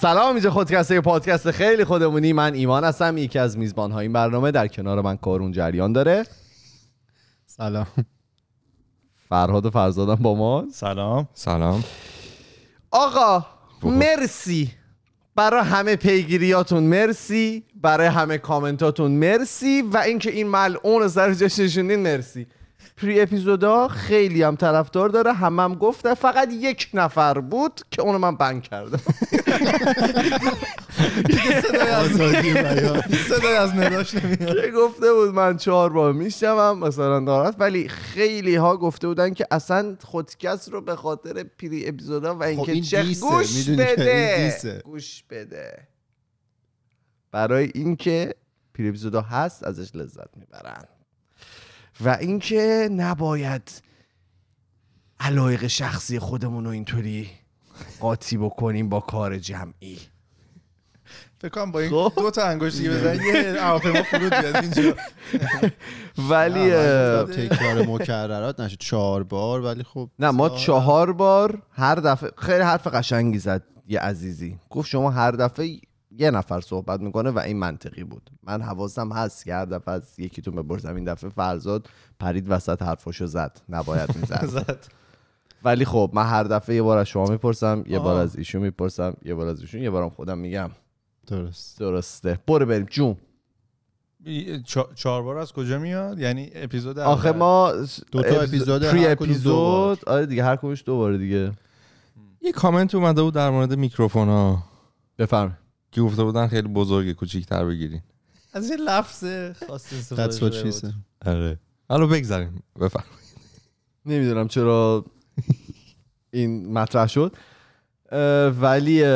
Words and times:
سلام 0.00 0.34
اینجا 0.34 0.50
خودکسته 0.50 1.00
پادکست 1.00 1.50
خیلی 1.50 1.84
خودمونی. 1.84 2.32
من 2.32 2.54
ایمان 2.54 2.84
هستم 2.84 3.16
یکی 3.16 3.38
از 3.38 3.58
میزبان 3.58 3.92
های 3.92 4.02
این 4.02 4.12
برنامه 4.12 4.50
در 4.50 4.68
کنار 4.68 5.00
من 5.00 5.16
کارون 5.16 5.52
جریان 5.52 5.92
داره. 5.92 6.24
سلام. 7.46 7.86
فرهاد 9.28 9.66
و 9.66 9.70
فرزادم 9.70 10.14
با 10.14 10.34
ما. 10.34 10.64
سلام. 10.72 11.28
سلام. 11.34 11.84
آقا 12.90 13.46
مرسی. 13.82 14.70
برای 15.36 15.62
همه 15.62 15.96
پیگیریاتون 15.96 16.82
مرسی. 16.82 17.64
برای 17.74 18.06
همه 18.06 18.38
کامنتاتون 18.38 19.10
مرسی. 19.10 19.82
و 19.82 19.96
اینکه 19.96 20.30
این 20.30 20.46
ملعون 20.46 21.08
سر 21.08 21.34
جاش 21.34 21.58
نشوندین 21.58 22.00
مرسی. 22.02 22.46
پری 23.02 23.20
اپیزودا 23.20 23.88
خیلی 23.88 24.42
هم 24.42 24.56
طرفدار 24.56 25.08
داره. 25.08 25.32
همم 25.32 25.60
هم 25.60 25.74
گفته 25.74 26.14
فقط 26.14 26.48
یک 26.52 26.90
نفر 26.94 27.40
بود 27.40 27.80
که 27.90 28.02
اونو 28.02 28.18
من 28.18 28.36
بند 28.36 28.62
کردم. 28.62 29.00
صدای 31.62 31.88
از 31.88 32.10
صدای 33.28 33.56
از 33.56 33.72
نداش 33.72 34.14
نمیاد. 34.14 34.64
که 34.64 34.70
گفته 34.70 35.12
بود 35.12 35.34
من 35.34 35.56
چهار 35.56 35.92
بار 35.92 36.12
میشنوم 36.12 36.78
مثلا 36.78 37.20
ناراحت. 37.20 37.56
ولی 37.58 37.88
خیلی 37.88 38.56
ها 38.56 38.76
گفته 38.76 39.08
بودن 39.08 39.34
که 39.34 39.46
اصلا 39.50 39.96
خودکست 40.04 40.68
رو 40.72 40.80
به 40.80 40.96
خاطر 40.96 41.42
پری 41.42 41.88
اپیزودا 41.88 42.34
و 42.34 42.42
اینکه 42.42 42.72
این 42.72 42.82
چه 42.82 43.02
گوش 43.20 43.68
بده. 43.68 44.82
گوش 44.84 45.24
بده. 45.30 45.88
برای 47.32 47.70
اینکه 47.74 48.34
پری 48.74 48.88
اپیزودا 48.88 49.20
هست 49.20 49.64
ازش 49.64 49.90
لذت 49.94 50.36
می‌برن. 50.36 50.84
و 52.00 52.08
اینکه 52.20 52.88
نباید 52.92 53.82
علایق 55.20 55.66
شخصی 55.66 56.18
خودمون 56.18 56.64
رو 56.64 56.70
اینطوری 56.70 57.30
قاطی 58.00 58.36
بکنیم 58.36 58.88
با 58.88 59.00
کار 59.00 59.38
جمعی. 59.38 59.98
فکر 61.40 61.48
کنم 61.48 61.72
با 61.72 61.80
این 61.80 61.90
خب. 61.90 62.12
دو 62.16 62.30
تا 62.30 62.42
انگشت 62.42 62.76
دیگه 62.76 62.90
بزنی 62.90 63.26
یه 63.26 63.62
هواپیما 63.62 64.02
فرود 64.02 64.30
بیاد 64.30 64.56
اینجا. 64.56 64.94
ولی 66.28 66.70
تکرار 67.24 67.86
مکررات 67.86 68.60
نشد 68.60 68.78
چهار 68.78 69.22
بار 69.22 69.60
ولی 69.60 69.82
خب 69.82 70.10
نه 70.18 70.30
ما 70.30 70.48
چهار 70.48 71.12
بار 71.12 71.62
هر 71.72 71.94
دفعه 71.94 72.30
خیلی 72.36 72.62
حرف 72.62 72.86
قشنگی 72.86 73.38
زد 73.38 73.62
یه 73.88 74.00
عزیزی. 74.00 74.58
گفت 74.70 74.88
شما 74.88 75.10
هر 75.10 75.30
دفعه 75.30 75.80
یه 76.18 76.30
نفر 76.30 76.60
صحبت 76.60 77.00
می‌کنه 77.00 77.30
و 77.30 77.38
این 77.38 77.58
منطقی 77.58 78.04
بود. 78.04 78.30
من 78.42 78.62
حواسم 78.62 79.12
هست 79.12 79.44
که 79.44 79.54
هر 79.54 79.64
دفعه 79.64 79.94
از 79.94 80.20
یکیتون 80.20 80.54
بپرسم 80.54 80.94
این 80.94 81.04
دفعه 81.04 81.30
فرزاد 81.30 81.88
پرید 82.20 82.46
وسط 82.48 82.82
حرفاشو 82.82 83.26
زد. 83.26 83.60
نباید 83.68 84.16
می‌زد. 84.16 84.46
زد. 84.58 84.86
ولی 85.64 85.84
خب 85.84 86.10
من 86.14 86.26
هر 86.26 86.44
دفعه 86.44 86.76
یه 86.76 86.82
بار 86.82 86.98
از 86.98 87.06
شما 87.06 87.26
می‌پرسم 87.26 87.84
یه 87.86 87.98
بار. 87.98 88.20
از 88.20 88.36
ایشون 88.36 88.62
می‌پرسم 88.62 89.14
یه 89.24 89.34
بار 89.34 89.46
از 89.46 89.60
ایشون 89.60 89.82
یه 89.82 89.90
بارم 89.90 90.10
خودم 90.10 90.38
میگم. 90.38 90.70
درست. 91.26 91.78
درسته. 91.78 92.38
برو 92.46 92.66
بریم. 92.66 92.86
جون. 92.90 93.16
چهار 94.94 95.22
بار 95.22 95.38
از 95.38 95.52
کجا 95.52 95.78
میاد؟ 95.78 96.18
یعنی 96.18 96.50
اپیزود 96.54 96.98
آخه. 96.98 97.32
ما 97.32 97.72
دو 98.12 98.22
تا 98.22 98.40
اپیزود، 98.40 98.82
پری. 98.82 99.06
اپیزود 99.06 100.08
آره 100.08 100.26
دیگه 100.26 100.44
هر 100.44 100.56
کدومش 100.56 100.82
دو 100.86 100.96
بار 100.96 101.16
دیگه. 101.16 101.52
یه 102.40 102.52
کامنت 102.52 102.94
اومده 102.94 103.22
بود 103.22 103.34
در 103.34 103.50
مورد 103.50 103.74
میکروفون 103.74 104.28
ها 104.28 104.62
بفرم 105.18 105.58
که 105.92 106.00
گفته 106.00 106.24
بودن 106.24 106.48
خیلی 106.48 106.68
بزرگه 106.68 107.14
کوچیک‌تر 107.14 107.64
بگیرین. 107.64 108.02
از 108.52 108.70
یه 108.70 108.76
لفظ 108.76 109.24
خاص 109.68 109.92
استفاده 109.92 110.32
That's 110.32 110.34
what 110.34 110.38
شده 110.38 110.70
she 110.70 110.74
بود. 110.82 110.90
said. 110.90 110.94
آره. 111.28 111.58
حالا 111.88 112.06
بگذاریم 112.06 112.62
بفرم 112.80 113.04
نمی‌دونم 114.06 114.48
چرا 114.48 115.04
این 116.30 116.72
مطرح 116.72 117.06
شد. 117.06 117.36
اه، 118.12 118.46
ولی 118.48 119.02
اه، 119.04 119.10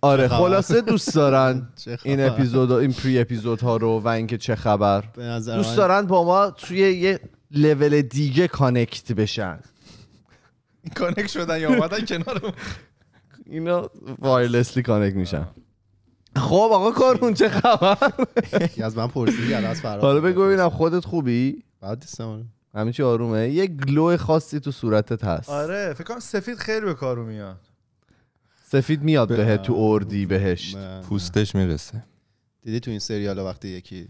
آره 0.00 0.28
خبر؟ 0.28 0.38
خلاصه 0.38 0.80
دوست 0.80 1.14
دارن 1.14 1.68
چه 1.84 1.98
این؟ 2.04 2.20
اپیزود 2.24 2.72
این 2.72 2.92
پری 2.92 3.18
اپیزود 3.18 3.60
ها 3.60 3.76
رو 3.76 4.00
و 4.00 4.08
اینکه 4.08 4.38
چه 4.38 4.54
خبر. 4.54 5.00
به 5.00 5.22
نظر 5.22 5.56
دوست 5.56 5.70
من 5.70 5.76
دارن 5.76 6.02
با 6.06 6.24
ما 6.24 6.50
توی 6.50 6.78
یه 6.78 7.20
لول 7.50 8.02
دیگه 8.02 8.48
کانکت 8.48 9.12
بشن. 9.12 9.58
کانکت 10.96 11.26
شدن 11.30 11.60
یا 11.60 11.68
اومدن 11.68 12.04
کنار 12.06 12.54
اینا 13.46 13.90
وایرلسلی 14.18 14.82
کانکت 14.82 15.16
میشن. 15.16 15.46
خب 16.36 16.70
آقا 16.72 16.90
کارون 16.92 17.34
چه 17.34 17.48
خبر؟ 17.48 18.12
یکی 18.60 18.82
از 18.82 18.96
من 18.96 19.06
پرسیدی 19.08 19.54
الان 19.54 19.70
از 19.70 19.80
فراد. 19.80 20.00
حالا 20.04 20.20
بگو 20.20 20.42
ببینم 20.46 20.68
خودت 20.70 21.04
خوبی؟ 21.04 21.62
بعد 21.80 21.98
نیستم 21.98 22.44
همه 22.74 22.92
چی 22.92 23.02
آرومه؟ 23.02 23.48
یه 23.48 23.66
گلو 23.66 24.16
خاصی 24.16 24.60
تو 24.60 24.72
صورتت 24.72 25.24
هست. 25.24 25.48
آره 25.50 25.94
فکر 25.94 26.04
کنم 26.04 26.20
سفید 26.20 26.58
خیلی 26.58 26.86
به 26.86 26.94
کارو 26.94 27.26
میاد. 27.26 27.60
سفید 28.64 29.02
میاد 29.02 29.28
به- 29.28 29.36
بهت 29.36 29.62
تو 29.62 29.74
اردی 29.78 30.26
بهشت. 30.26 30.76
من- 30.76 31.00
پوستش 31.02 31.54
می‌رسه. 31.54 32.04
دیدی 32.62 32.80
تو 32.80 32.90
این 32.90 33.00
سریال 33.00 33.38
وقتی 33.38 33.68
یکی 33.68 34.08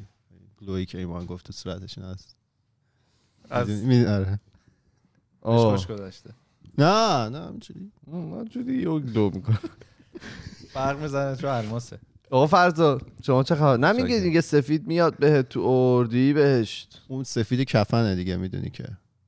گلویی 0.61 0.87
که 0.87 0.99
ایمان 0.99 1.27
گفت 1.27 1.47
تو 1.47 1.53
صورتش 1.53 1.99
هست؟ 1.99 2.37
از 3.51 3.69
آره. 4.09 4.41
مشکش 5.45 5.87
گذشته. 5.87 6.31
نه 6.79 7.29
نه 7.29 7.47
همینجوری. 7.47 7.93
من 8.07 8.45
جوری 8.45 8.77
یه 8.79 8.84
گلو 8.84 9.31
می‌کنم. 9.31 9.59
فرق 10.73 10.99
می‌زنه 11.03 11.37
تو 11.37 11.47
الماسه. 11.47 11.99
آقا 12.34 12.47
فرزا 12.47 12.99
شما 13.22 13.43
چه 13.43 13.55
خبر؟ 13.55 13.77
نمیگه. 13.77 14.21
دیگه 14.21 14.41
سفید 14.41 14.87
میاد 14.87 15.17
بهت 15.19 15.49
تو 15.49 15.61
اردی 15.61 16.33
بهشت. 16.33 17.03
اون 17.09 17.25
سفید 17.25 17.61
کفنه 17.61 18.15
دیگه 18.15 18.37
می‌دونی 18.37 18.71
که. 18.71 18.84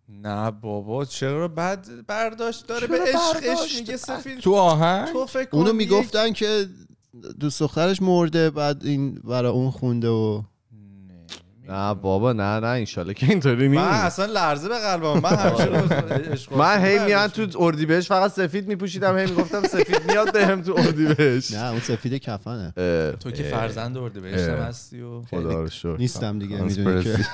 نه 0.09 0.51
بابا 0.51 1.05
چرا 1.05 1.49
بد 1.49 1.87
برداشت 2.07 2.67
داره؟ 2.67 2.87
به 2.87 2.99
عشقش 3.01 3.77
میگه 3.79 3.97
سفید. 3.97 4.39
تو 4.39 4.55
آهنگ؟ 4.55 5.13
تو 5.13 5.27
فکر 5.27 5.49
اونو 5.53 5.69
یک- 5.69 5.75
می‌گفتن 5.77 6.33
که 6.33 6.67
دوست 7.41 7.61
دخترش 7.61 8.03
مرده 8.03 8.51
بعد 8.51 8.85
این 8.87 9.15
برای 9.15 9.51
اون 9.53 9.71
خونده 9.71 10.09
و 10.09 10.43
نه 11.69 11.95
بابا 11.95 12.33
نه 12.33 12.61
نه 12.61 12.67
انشالله 12.67 13.15
که 13.15 13.27
اینطوری 13.27 13.69
من 13.69 13.75
نیست. 13.93 14.05
اصلا 14.05 14.27
لرزه 14.27 14.69
به 14.69 14.79
قلبم. 14.79 15.21
من 15.21 15.37
همیشه 15.37 15.65
عشق 16.33 16.53
و 16.53 16.57
من 16.59 16.85
هی 16.85 16.99
میان. 16.99 17.29
تو 17.29 17.47
اردی 17.59 17.87
بهش 17.87 18.09
فقط 18.09 18.31
سفید 18.31 18.69
میپوشیدم 18.69 19.19
هی 19.19 19.27
می‌گفتم 19.27 19.63
سفید 19.63 20.01
میاد 20.09 20.33
بهم 20.33 20.63
تو 20.63 20.75
اردی 20.79 21.15
بهش 21.15 21.51
نه 21.51 21.71
اون 21.71 21.81
سفید 21.81 22.15
کفنه. 22.15 22.73
تو 23.21 23.31
که 23.31 23.43
فرزند 23.43 23.97
اه. 23.97 24.69
هستی 24.69 25.01
و 25.01 25.23
خدا 25.23 25.61
رو 25.61 25.69
شکر. 25.69 25.97
نیستم 25.99 26.39
دیگه 26.39 26.63
می‌دونی 26.63 27.03
که. 27.05 27.19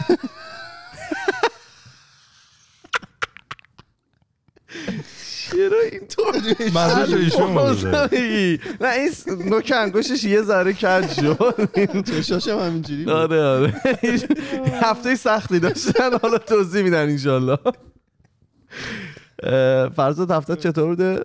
چرا 5.52 5.80
اینطور 5.92 6.34
رو 7.06 7.16
ایشون. 7.18 7.52
نه 8.80 8.88
این 8.92 9.12
نوک 9.48 9.72
انگشتش 9.76 10.24
یه 10.24 10.42
ذره 10.42 10.72
کج 10.72 11.12
شد 11.12 12.04
چشاشم 12.04 12.58
همینجوری. 12.58 13.10
آره 13.10 13.42
آره 13.44 13.74
هفته 14.82 15.14
سختی 15.16 15.58
داشتن 15.60 16.18
حالا 16.22 16.38
توضیح 16.38 16.82
میدن 16.82 17.02
انشالله 17.08 17.58
فرزاد 19.96 20.30
هفته 20.30 20.56
چطور 20.56 20.86
بوده؟ 20.86 21.24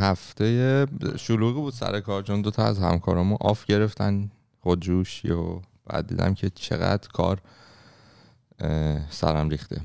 هفته 0.00 0.86
شلوغی 1.16 1.60
بود 1.60 1.72
سر 1.74 2.00
کار 2.00 2.22
چون 2.22 2.42
دو 2.42 2.50
تا 2.50 2.64
از 2.64 2.78
همکارامو 2.78 3.36
آف 3.40 3.64
گرفتن 3.64 4.30
خودجوشی 4.60 5.30
و 5.30 5.60
بعد 5.86 6.06
دیدم 6.06 6.34
که 6.34 6.50
چقدر 6.54 7.08
کار 7.08 7.38
سرم 9.10 9.48
ریخته 9.48 9.80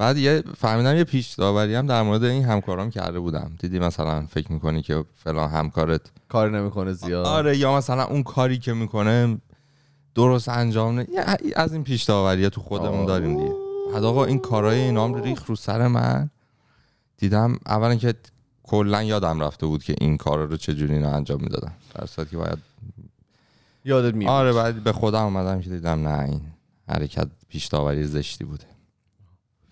بعد 0.00 0.18
یه 0.18 0.42
فهمیدم 0.56 0.96
یه 0.96 1.04
پیش 1.04 1.32
داوری 1.34 1.74
هم 1.74 1.86
در 1.86 2.02
مورد 2.02 2.24
این 2.24 2.44
همکارام 2.44 2.90
کرده 2.90 3.20
بودم. 3.20 3.52
دیدی 3.58 3.78
مثلا 3.78 4.26
فکر 4.26 4.52
می‌کنی 4.52 4.82
که 4.82 5.04
فلان 5.14 5.50
همکارت 5.50 6.00
کار 6.28 6.50
نمی‌کنه 6.50 6.92
زیاد. 6.92 7.26
آره 7.26 7.58
یا 7.58 7.76
مثلا 7.76 8.04
اون 8.04 8.22
کاری 8.22 8.58
که 8.58 8.72
می‌کنه 8.72 9.38
درست 10.14 10.48
انجام 10.48 10.98
نه 10.98 11.06
از 11.56 11.72
این 11.72 11.84
پیش 11.84 12.02
داوری 12.02 12.50
تو 12.50 12.60
خودمون. 12.60 13.06
داریم 13.06 13.36
دیگه. 13.36 13.54
بعد 13.92 14.04
آقا 14.04 14.24
این 14.24 14.38
کارهای 14.38 14.80
اینام 14.80 15.14
ریخت 15.14 15.46
رو 15.46 15.56
سر 15.56 15.86
من. 15.86 16.30
دیدم 17.18 17.58
اولا 17.66 17.94
که 17.94 18.14
کلا 18.62 19.02
یادم 19.02 19.40
رفته 19.40 19.66
بود 19.66 19.82
که 19.82 19.94
این 20.00 20.16
کارا 20.16 20.44
رو 20.44 20.56
چجوری 20.56 20.94
اینا 20.94 21.10
انجام 21.10 21.40
می‌دادم 21.40 21.72
در 21.94 22.06
صورتی 22.06 22.30
که 22.30 22.36
باید 22.36 22.58
یادت 23.84 24.14
میاد 24.14 24.30
آره 24.30 24.52
بعد 24.52 24.84
به 24.84 24.92
خودم 24.92 25.24
اومدم 25.24 25.60
که 25.60 25.70
دیدم 25.70 26.08
نه 26.08 26.24
این 26.24 26.40
حرکت 26.88 27.28
پیش 27.48 27.66
داوری 27.66 28.04
زشتی 28.04 28.44
بوده. 28.44 28.69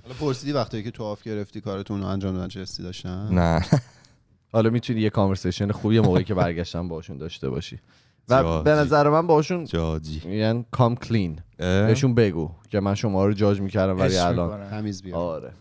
حالا 0.09 0.21
پرسیدی 0.21 0.53
وقتی 0.53 0.83
که 0.83 0.91
تو 0.91 1.05
off 1.05 1.23
گرفتی 1.23 1.61
کارتون 1.61 2.01
رو 2.01 2.07
انجام 2.07 2.35
دادن 2.35 2.49
چه 2.49 2.61
حسی 2.61 2.83
داشتن؟ 2.83 3.29
نه. 3.33 3.65
حالا 4.53 4.71
می‌تونی 4.71 5.01
یه 5.01 5.11
conversation 5.11 5.73
خوبی 5.73 5.95
یه 5.95 6.01
موقعی 6.01 6.25
که 6.25 6.35
برگشتم 6.35 6.89
باشون 6.89 7.19
داشته 7.19 7.49
باشی. 7.49 7.81
و. 8.29 8.63
به 8.63 8.71
نظر 8.71 9.09
من 9.09 9.27
باشون 9.27 9.65
جاجی 9.65 10.23
میگن 10.25 10.65
کام 10.71 10.97
کلین؟ 10.97 11.41
بهشون 11.59 12.15
بگو 12.15 12.51
که 12.71 12.81
من 12.81 12.95
شما 12.95 13.27
رو 13.27 13.33
جاج 13.33 13.61
می‌کردم 13.61 14.01
ولی 14.01 14.17
الان. 14.17 14.71
تمیز 14.71 15.03
بیا 15.03 15.17
آره. 15.17 15.53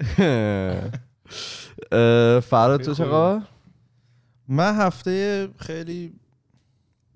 فراد 2.40 2.82
تو 2.82 2.94
چقدر؟ 2.94 3.42
من 4.48 4.76
هفته 4.76 5.48
خیلی 5.58 6.12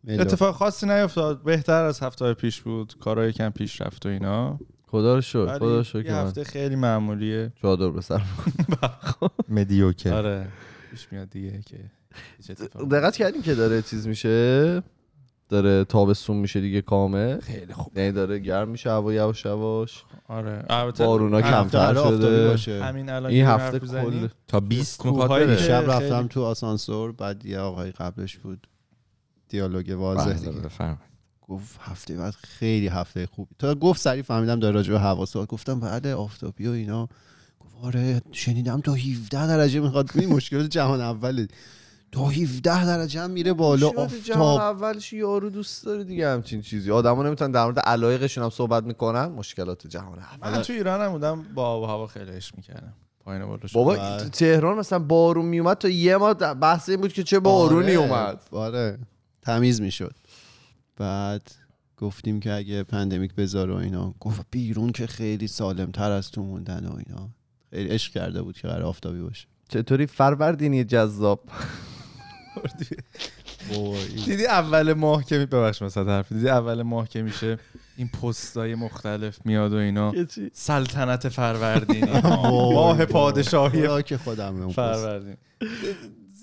ملا. 0.05 0.23
اتفاق 0.23 0.55
خاصی 0.55 0.87
نیفتاد. 0.87 1.43
بهتر 1.43 1.85
از 1.85 2.01
هفته 2.01 2.35
پیش 2.35 2.61
بود. 2.61 2.95
کارهای 3.01 3.33
کم 3.33 3.51
پیش 3.51 3.81
رفت 3.81 4.07
و 4.07 4.09
اینا. 4.09 4.59
خدا 4.87 5.15
رو 5.15 5.21
شکر 5.21 5.59
خدا 5.59 5.77
رو 5.77 5.83
شکر. 5.85 6.23
هفته 6.27 6.45
خیلی 6.45 6.77
معمولیه. 6.77 7.53
چادر 7.63 7.89
به 7.89 8.01
سر. 8.01 8.23
مدیوکر. 9.49 10.13
آره. 10.15 10.47
پیش 10.91 11.09
میاد 11.13 11.31
دیگه 11.31 11.61
که 11.67 11.79
دقت 12.91 13.17
کردین 13.17 13.43
که 13.43 13.55
داره 13.55 13.83
چیز 13.83 14.07
میشه؟ 14.07 14.83
داره 15.49 15.85
تابستون 15.85 16.37
میشه 16.37 16.61
دیگه 16.61 16.81
کامل 16.83 17.41
خیلی 17.41 17.73
خوب. 17.73 17.99
یعنی 17.99 18.13
داره 18.13 18.39
گرم 18.39 18.69
میشه 18.69 18.91
هوا 18.91 19.13
یواش 19.13 19.45
یواش. 19.45 20.05
آره. 20.29 20.65
البته 20.71 21.07
بارونا 21.07 21.43
کمتر 21.43 21.95
شده. 21.95 22.49
باشه. 22.49 22.85
همین 22.85 23.09
الان 23.11 23.31
این 23.31 23.47
هفته 23.47 23.79
کل 23.79 24.29
تا 24.49 24.61
20 24.61 25.05
می‌خواد 25.07 25.23
کوه‌هایی 25.27 25.47
بره. 25.47 25.57
که- 25.57 25.63
شب 25.63 25.85
رفتم 25.91 26.27
تو 26.27 26.43
آسانسور 26.43 27.13
بعد 27.13 27.47
یه 27.47 27.59
آقای 27.59 27.91
قبلش 27.91 28.37
بود. 28.37 28.67
دیالوگ 29.51 29.95
واضح 29.99 30.33
بله،. 30.79 30.97
گفت 31.49 31.79
هفته 31.81 32.17
بعد 32.17 32.35
خیلی 32.35 32.89
هفته 32.89 33.27
خوبی. 33.27 33.55
تا 33.59 33.75
گفت 33.75 34.01
سریع 34.01 34.23
فهمیدم 34.23 34.61
داره 34.61 34.75
راجع 34.75 34.93
به 34.93 35.01
هوا 35.01 35.27
صحبت 35.27 35.49
گفتم 35.49 35.81
بعد 35.81 36.07
آفتابی 36.07 36.67
و 36.67 36.71
اینا. 36.71 37.09
گفت 37.61 37.75
آره 37.83 38.23
شنیدم 38.33 38.81
تا 38.81 38.95
17 38.95 39.47
درجه 39.47 39.81
می‌خواد. 39.81 40.11
این 40.15 40.29
مشکلات 40.29 40.67
جهان 40.71 41.01
اوله. 41.01 41.49
تا 42.13 42.29
17 42.29 42.87
درجه 42.87 43.21
هم 43.21 43.31
میره 43.31 43.53
بالا. 43.53 43.91
جهان 43.91 44.05
آفتاب. 44.05 44.61
اولش 44.61 45.13
یارو 45.13 45.51
دوست 45.51 45.85
داره 45.85 46.05
دیگه 46.05 46.29
همچین 46.29 46.63
چیزی. 46.63 46.91
آدما 46.91 47.23
نمی‌تونن 47.23 47.51
در 47.51 47.65
مورد 47.65 47.79
علایقشون 47.79 48.45
هم 48.45 48.51
صحبت 48.51 48.85
می‌کنن. 48.85 49.27
مشکلات 49.27 49.87
جهان 49.87 50.19
اول 50.19 50.51
من 50.51 50.63
تو 50.63 50.73
ایران 50.73 51.01
هم 51.01 51.13
بودم 51.13 51.43
با 51.55 51.67
آب 51.67 51.83
و 51.83 51.87
هوا 51.87 52.07
خیلی 52.07 52.31
عشق 52.31 52.57
می‌کردم. 52.57 52.93
پایین 53.25 53.47
بالا 53.47 53.67
شد. 53.67 53.75
بابا 53.75 53.95
بله. 53.95 54.29
تهران 54.29 54.79
مثلا 54.79 54.99
بارون 54.99 55.45
میومد 55.45 55.79
تا 55.79 55.89
یه 55.89 56.17
ما 56.17 56.35
بحث 56.35 56.89
این 56.89 57.01
بود 57.01 57.13
که 57.13 57.23
چه 57.23 57.39
بارونی 57.39 57.97
آره، 57.97 58.13
اومد. 58.15 58.41
آره. 58.51 58.99
تمیز 59.51 59.81
می‌شد. 59.81 60.15
بعد 60.97 61.51
گفتیم 61.97 62.41
که 62.41 62.53
اگه 62.53 62.83
پندمیک 62.83 63.35
بذاره 63.35 63.73
و 63.75 63.77
اینا 63.77 64.15
گفت 64.21 64.47
بیرون 64.51 64.93
که 64.93 65.07
خیلی 65.07 65.47
سالم 65.47 65.91
تر 65.91 66.11
از 66.11 66.31
تو 66.31 66.43
موندن 66.43 66.87
و 66.87 66.97
اینا. 66.97 67.29
خیلی 67.71 67.89
عشق 67.89 68.13
کرده 68.13 68.43
بود 68.43 68.57
که 68.57 68.69
قرار 68.69 68.83
آفتابی 68.83 69.21
باشه. 69.21 69.47
چطوری؟ 69.69 70.07
فروردینی 70.07 70.85
جذاب. 70.85 71.41
دیدی 74.25 74.47
اول 74.47 74.93
ماه 74.93 75.25
که 75.25 75.39
ببخش 75.39 75.83
مثلا 75.83 76.17
حرف 76.17 76.33
دیدی 76.33 76.49
اول 76.49 76.83
ماه 76.83 77.09
که 77.09 77.23
میشه 77.23 77.59
این 77.97 78.09
پستای 78.09 78.75
مختلف 78.75 79.47
میاد 79.47 79.73
و 79.73 79.77
اینا؟ 79.77 80.13
سلطنت 80.53 81.29
فروردینی. 81.29 82.21
ماه 82.75 83.05
پادشاهی 83.05 84.03
که 84.03 84.19
خودم. 84.19 84.69
فروردین. 84.69 85.37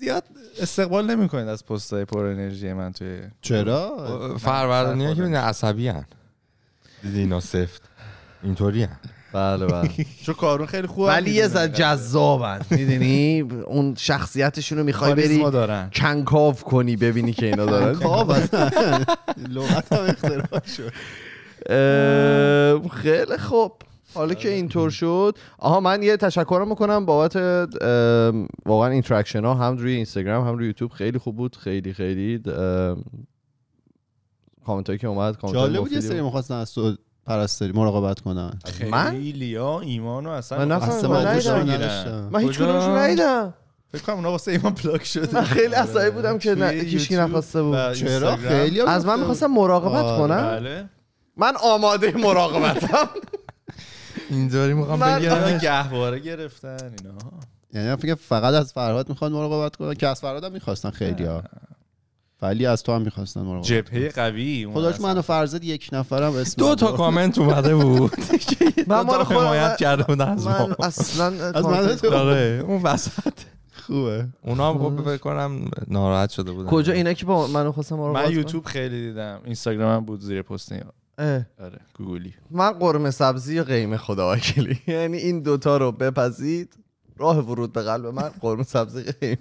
زیاد 0.00 0.24
استقبال 0.60 1.06
نمی‌کنید 1.06 1.48
از 1.48 1.66
پستای 1.66 2.04
پر 2.04 2.26
انرژی 2.26 2.72
من 2.72 2.92
توی 2.92 3.18
چرا؟ 3.40 4.36
فروردنی 4.38 5.06
ها 5.06 5.14
که 5.14 5.22
عصبی 5.22 5.88
هن. 5.88 6.04
دیدی 7.02 7.18
اینا 7.18 7.40
سفت. 7.40 7.82
اینطوری 8.42 8.82
هن. 8.82 8.96
بله 9.32 9.66
بله. 9.66 9.90
چون 10.26 10.34
کارون 10.34 10.66
خیلی 10.66 10.86
خوبه 10.86 11.08
ولی 11.08 11.30
یه 11.30 11.48
ذره 11.48 11.68
جذابن 11.68 12.60
می‌دونی؟ 12.70 13.40
اون 13.40 13.94
شخصیتشون 13.98 14.78
رو 14.78 14.84
می‌خوای 14.84 15.14
بری 15.14 15.44
کنکاو 15.94 16.54
کنی 16.54 16.96
ببینی 16.96 17.32
که 17.32 17.46
اینا 17.46 17.66
دارن. 17.66 17.94
خواب 17.94 18.32
لغت 19.48 19.92
هم 19.92 20.04
اختراع 20.04 20.62
شد. 20.76 20.92
خیلی 22.94 23.38
خوب. 23.38 23.72
حالا 24.18 24.34
که 24.34 24.48
اینطور 24.48 24.90
شد 24.90 25.38
آها 25.58 25.80
من 25.80 26.02
یه 26.02 26.16
تشکر 26.16 26.64
می‌کنم 26.68 27.06
بابت 27.06 27.36
واقعا 28.66 28.90
اینتراکشن 28.90 29.44
ها 29.44 29.54
هم 29.54 29.76
روی 29.76 29.92
اینستاگرام 29.94 30.48
هم 30.48 30.58
روی 30.58 30.66
یوتیوب. 30.66 30.92
خیلی 30.92 31.18
خوب 31.18 31.36
بود 31.36 31.56
خیلی 31.56 31.92
خیلی 31.92 32.42
کامنت 34.66 34.98
که 35.00 35.06
اومد 35.06 35.36
کامنت 35.36 35.56
جالب 35.56 35.80
بود 35.80 35.92
یه 35.92 36.00
سری 36.00 36.20
می‌خواستن 36.20 36.54
از 36.54 36.74
تو 36.74 36.94
پرستاری 37.26 37.72
مراقبت 37.72 38.20
کنن. 38.20 38.58
من؟ 38.90 39.10
خیلی 39.10 39.54
ها 39.54 39.80
ایمان 39.80 40.26
و 40.26 40.30
اصلا 40.30 40.64
من. 40.64 40.72
اصلا 40.72 41.10
من 41.10 41.24
من 42.32 42.40
هیچ؟ 42.40 42.58
کدومشون 42.58 42.98
ندیدم. 42.98 43.54
فکر 43.92 44.02
کنم 44.02 44.16
اونا 44.16 44.30
واسه 44.30 44.52
ایمان 44.52 44.74
پلاک 44.74 45.04
شده. 45.04 45.34
من 45.34 45.42
خیلی 45.42 45.74
عصبی 45.74 46.10
بودم 46.10 46.38
که 46.38 46.54
هیچکی 46.54 47.16
نخواسته 47.16 47.62
بود. 47.62 47.92
چرا. 47.92 48.36
خیلی 48.36 48.80
از 48.80 49.06
من 49.06 49.18
می‌خواستم 49.18 49.46
مراقبت 49.46 50.04
آره، 50.04 50.18
کنم 50.18 50.42
بله. 50.42 50.88
من 51.36 51.52
آماده 51.62 52.16
مراقبتم. 52.16 53.08
اینطوری 54.30 54.74
می‌خوام 54.74 55.00
بگیرم 55.00 55.58
گهواره 55.58 56.18
گرفتن 56.18 56.76
اینا. 56.98 57.14
یعنی 57.74 57.88
من 57.88 57.96
فکر 57.96 58.14
فقط 58.14 58.54
از 58.54 58.72
فرهاد 58.72 59.08
می‌خوان 59.08 59.32
مراقبت 59.32 59.76
کنن. 59.76 59.94
که 59.94 60.06
از 60.08 60.20
فرهاد 60.20 60.44
هم 60.44 60.52
می‌خواستن 60.52 60.90
خیلی 60.90 61.24
ها. 61.24 61.42
ولی 62.42 62.66
از 62.66 62.82
تو 62.82 62.92
هم 62.92 63.02
می‌خواستن 63.02 63.40
مراقبت 63.40 63.66
جبهه 63.66 64.08
قوی 64.08 64.68
خداش 64.74 64.94
اصلا. 64.94 65.06
من 65.08 65.18
و 65.18 65.22
فرزاد 65.22 65.64
یک 65.64 65.88
نفرم 65.92 66.32
اسم 66.36 66.54
دو 66.58 66.74
تا. 66.74 66.92
کامنت 66.92 67.38
اومده 67.38 67.74
بود. 67.76 68.12
من 68.86 69.00
مال 69.00 69.24
خودم- 69.24 69.40
حمایت 69.40 69.76
کرده 69.76 70.02
بود 70.02 70.20
از 70.20 70.46
من 70.46 70.58
ما 70.58 70.74
اصلا 70.86 71.26
از 71.26 71.64
من 71.64 72.10
آره 72.12 72.64
اون 72.66 72.82
وسط. 72.82 73.32
خوبه. 73.86 74.26
اونا 74.42 74.72
هم 74.72 74.78
خب 74.78 75.02
فکر 75.04 75.16
کنم 75.16 75.70
ناراحت 75.88 76.30
شده 76.30 76.52
بودن. 76.52 76.70
کجا 76.70 76.92
اینا 76.92 77.12
که 77.12 77.26
با 77.26 77.46
من 77.46 77.70
خواستم 77.72 77.96
مراقبت 77.96 78.26
من؟ 78.26 78.32
یوتیوب 78.32 78.64
خیلی 78.64 79.08
دیدم. 79.08 79.40
اینستاگرام 79.44 79.96
هم 79.96 80.04
بود 80.04 80.20
زیر 80.20 80.42
پست. 80.42 80.72
اه. 81.18 81.46
آره 81.58 81.80
گوگلی 81.94 82.34
من 82.50 82.70
قرمه 82.70 83.10
سبزی 83.10 83.60
و 83.60 83.64
قیمه 83.64 83.96
خدا 83.96 84.32
وکیلی. 84.32 84.80
یعنی 84.86 85.16
این 85.16 85.42
دوتا 85.42 85.76
رو 85.76 85.92
بپزید 85.92 86.76
راه 87.16 87.38
ورود 87.38 87.72
به 87.72 87.82
قلب 87.82 88.06
من 88.06 88.28
قرمه 88.28 88.62
سبزی 88.62 89.02
قیمه. 89.02 89.38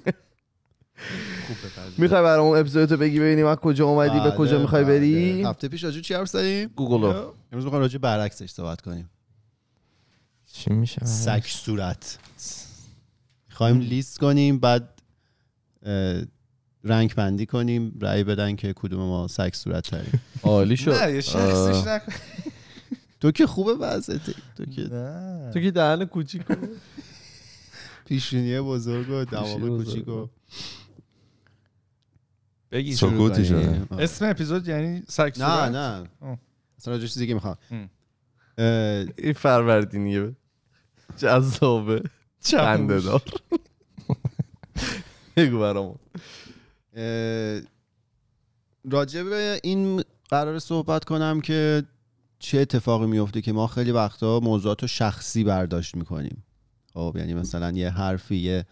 می‌خوای 1.98 2.24
برامون 2.24 2.60
اپیزودتو 2.60 2.98
بگی 2.98 3.20
ببینیم 3.20 3.46
از 3.46 3.58
کجا 3.58 3.86
اومدی 3.86 4.20
به 4.20 4.20
بله، 4.20 4.38
کجا 4.38 4.60
می‌خوای 4.60 4.84
بله. 4.84 4.98
بری؟ 4.98 5.44
هفته 5.44 5.68
پیش 5.68 5.84
راجع 5.84 6.02
چی 6.02 6.14
حرف 6.14 6.28
زدیم؟ 6.28 6.70
گوگل 6.76 7.02
رو 7.02 7.34
امروز 7.52 7.64
می‌خوایم 7.64 7.82
راجع 7.82 7.98
برعکسش 7.98 8.50
صحبت 8.52 8.82
کنیم. 8.82 9.10
چی 10.54 10.74
میشه 10.74 11.06
سگ 11.06 11.44
صورت. 11.46 12.20
می‌خوایم 13.50 13.80
لیست 13.80 14.20
کنیم 14.20 14.60
بعد 14.60 15.02
رنگ 16.88 17.16
بندی 17.16 17.46
کنیم 17.46 17.98
رأی 18.02 18.24
بدن 18.24 18.56
که 18.56 18.74
کدوم 18.74 19.00
ما 19.00 19.28
سگ 19.28 19.54
صورت 19.54 19.90
تریم 19.90 20.22
عالی 20.44 20.78
شد 20.78 20.92
نه 20.94 21.12
یه 21.12 21.22
شخصیش. 21.22 21.88
نکن 21.88 22.14
تو 23.20 23.32
که 23.32 23.48
خوبه 23.48 23.74
وضعیت 23.74 24.22
تو 24.58 24.66
که 24.66 24.82
نه 24.82 25.52
تو 25.54 25.60
که 25.60 25.72
دهن 25.72 26.06
کوچیک 26.06 26.42
پیشونی 28.06 28.60
بزرگ 28.62 29.10
و 29.10 29.26
دماغ. 29.26 29.68
کوچیک 29.78 30.08
و 30.08 30.28
بگی 32.72 32.94
سکوتی. 32.96 33.46
شده. 33.46 33.82
اسم 33.92 34.26
اپیزود 34.26 34.68
یعنی 34.68 35.04
سگ 35.08 35.22
نه 35.24 35.32
صورت؟ 35.32 35.72
نه 35.72 36.08
آه. 36.22 36.38
اصلا 36.78 37.00
چیزی 37.00 37.28
که 37.28 37.34
می‌خوام 37.34 37.58
ام. 37.72 37.90
این 39.18 39.34
فروردینیه 39.34 40.36
جذابه 41.18 42.04
خنده 42.44 43.00
دار 43.00 43.22
بگو 45.36 45.60
برامون 45.60 45.96
راجع 48.92 49.24
به 49.24 49.60
این 49.64 50.04
قرار 50.30 50.60
صحبت 50.60 51.06
کنم 51.06 51.42
که 51.42 51.84
چه 52.40 52.60
اتفاقی 52.60 53.06
میفته 53.06 53.42
که 53.42 53.52
ما 53.52 53.68
خیلی 53.68 53.92
وقتا 53.92 54.40
موضوعات 54.40 54.82
رو 54.82 54.88
شخصی 54.88 55.44
برداشت 55.44 55.96
می‌کنیم. 55.96 56.44
خب 56.94 57.16
یعنی 57.20 57.34
مثلا 57.34 57.72
یه 57.72 57.90
حرفی 57.90 58.36
یه 58.36 58.66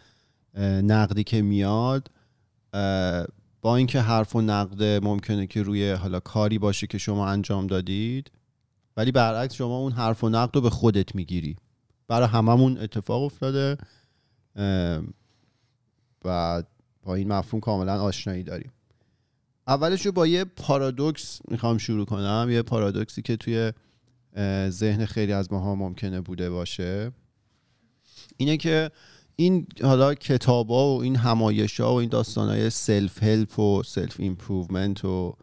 نقدی 0.84 1.24
که 1.24 1.41
میاد 1.41 2.12
با 3.62 3.75
اینکه 3.75 4.01
حرف 4.01 4.36
و 4.36 4.41
نقد 4.41 4.84
ممکنه 4.84 5.48
که 5.48 5.63
روی 5.63 5.91
حالا 5.91 6.20
کاری 6.20 6.60
باشه 6.60 6.88
که 6.88 6.98
شما 6.98 7.27
انجام 7.27 7.67
دادید 7.67 8.32
ولی 8.98 9.12
برعکس 9.12 9.53
شما 9.53 9.77
اون 9.77 9.91
حرف 9.91 10.24
و 10.24 10.29
نقد 10.29 10.55
رو 10.55 10.62
به 10.62 10.70
خودت 10.70 11.15
می‌گیری. 11.15 11.55
برای 12.08 12.27
هممون 12.27 12.77
اتفاق 12.77 13.24
افتاده. 13.24 13.77
و 16.25 16.63
با 17.06 17.16
این 17.16 17.28
مفهوم 17.28 17.62
کاملا 17.62 18.02
آشنایی 18.02 18.44
داریم. 18.44 18.72
اولش 19.68 20.06
رو 20.06 20.12
با 20.12 20.28
یه 20.28 20.44
پارادوکس 20.44 21.40
می‌خوام 21.48 21.78
شروع 21.78 22.06
کنم. 22.06 22.48
یه 22.52 22.62
پارادوکسی 22.62 23.22
که 23.22 23.38
توی 23.38 23.72
ذهن 24.70 25.06
خیلی 25.06 25.34
از 25.34 25.54
ماها 25.54 25.76
ممکنه 25.76 26.22
بوده 26.22 26.50
باشه. 26.50 27.12
اینه 28.38 28.58
که 28.58 28.92
این 29.36 29.68
حالا 29.82 30.14
کتابا 30.14 30.98
و 30.98 31.02
این 31.02 31.16
همایش 31.16 31.80
ها 31.80 31.94
و 31.94 31.98
این 31.98 32.10
داستان 32.10 32.50
های 32.50 32.70
self 32.70 33.24
help 33.24 33.60
و 33.60 33.84
self 33.84 34.20
improvement 34.20 35.06
و 35.06 35.36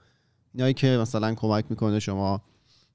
اینایی 0.55 0.75
که 0.75 0.87
مثلا 0.87 1.35
کمک 1.35 1.65
می‌کنه 1.71 2.01
شما 2.01 2.43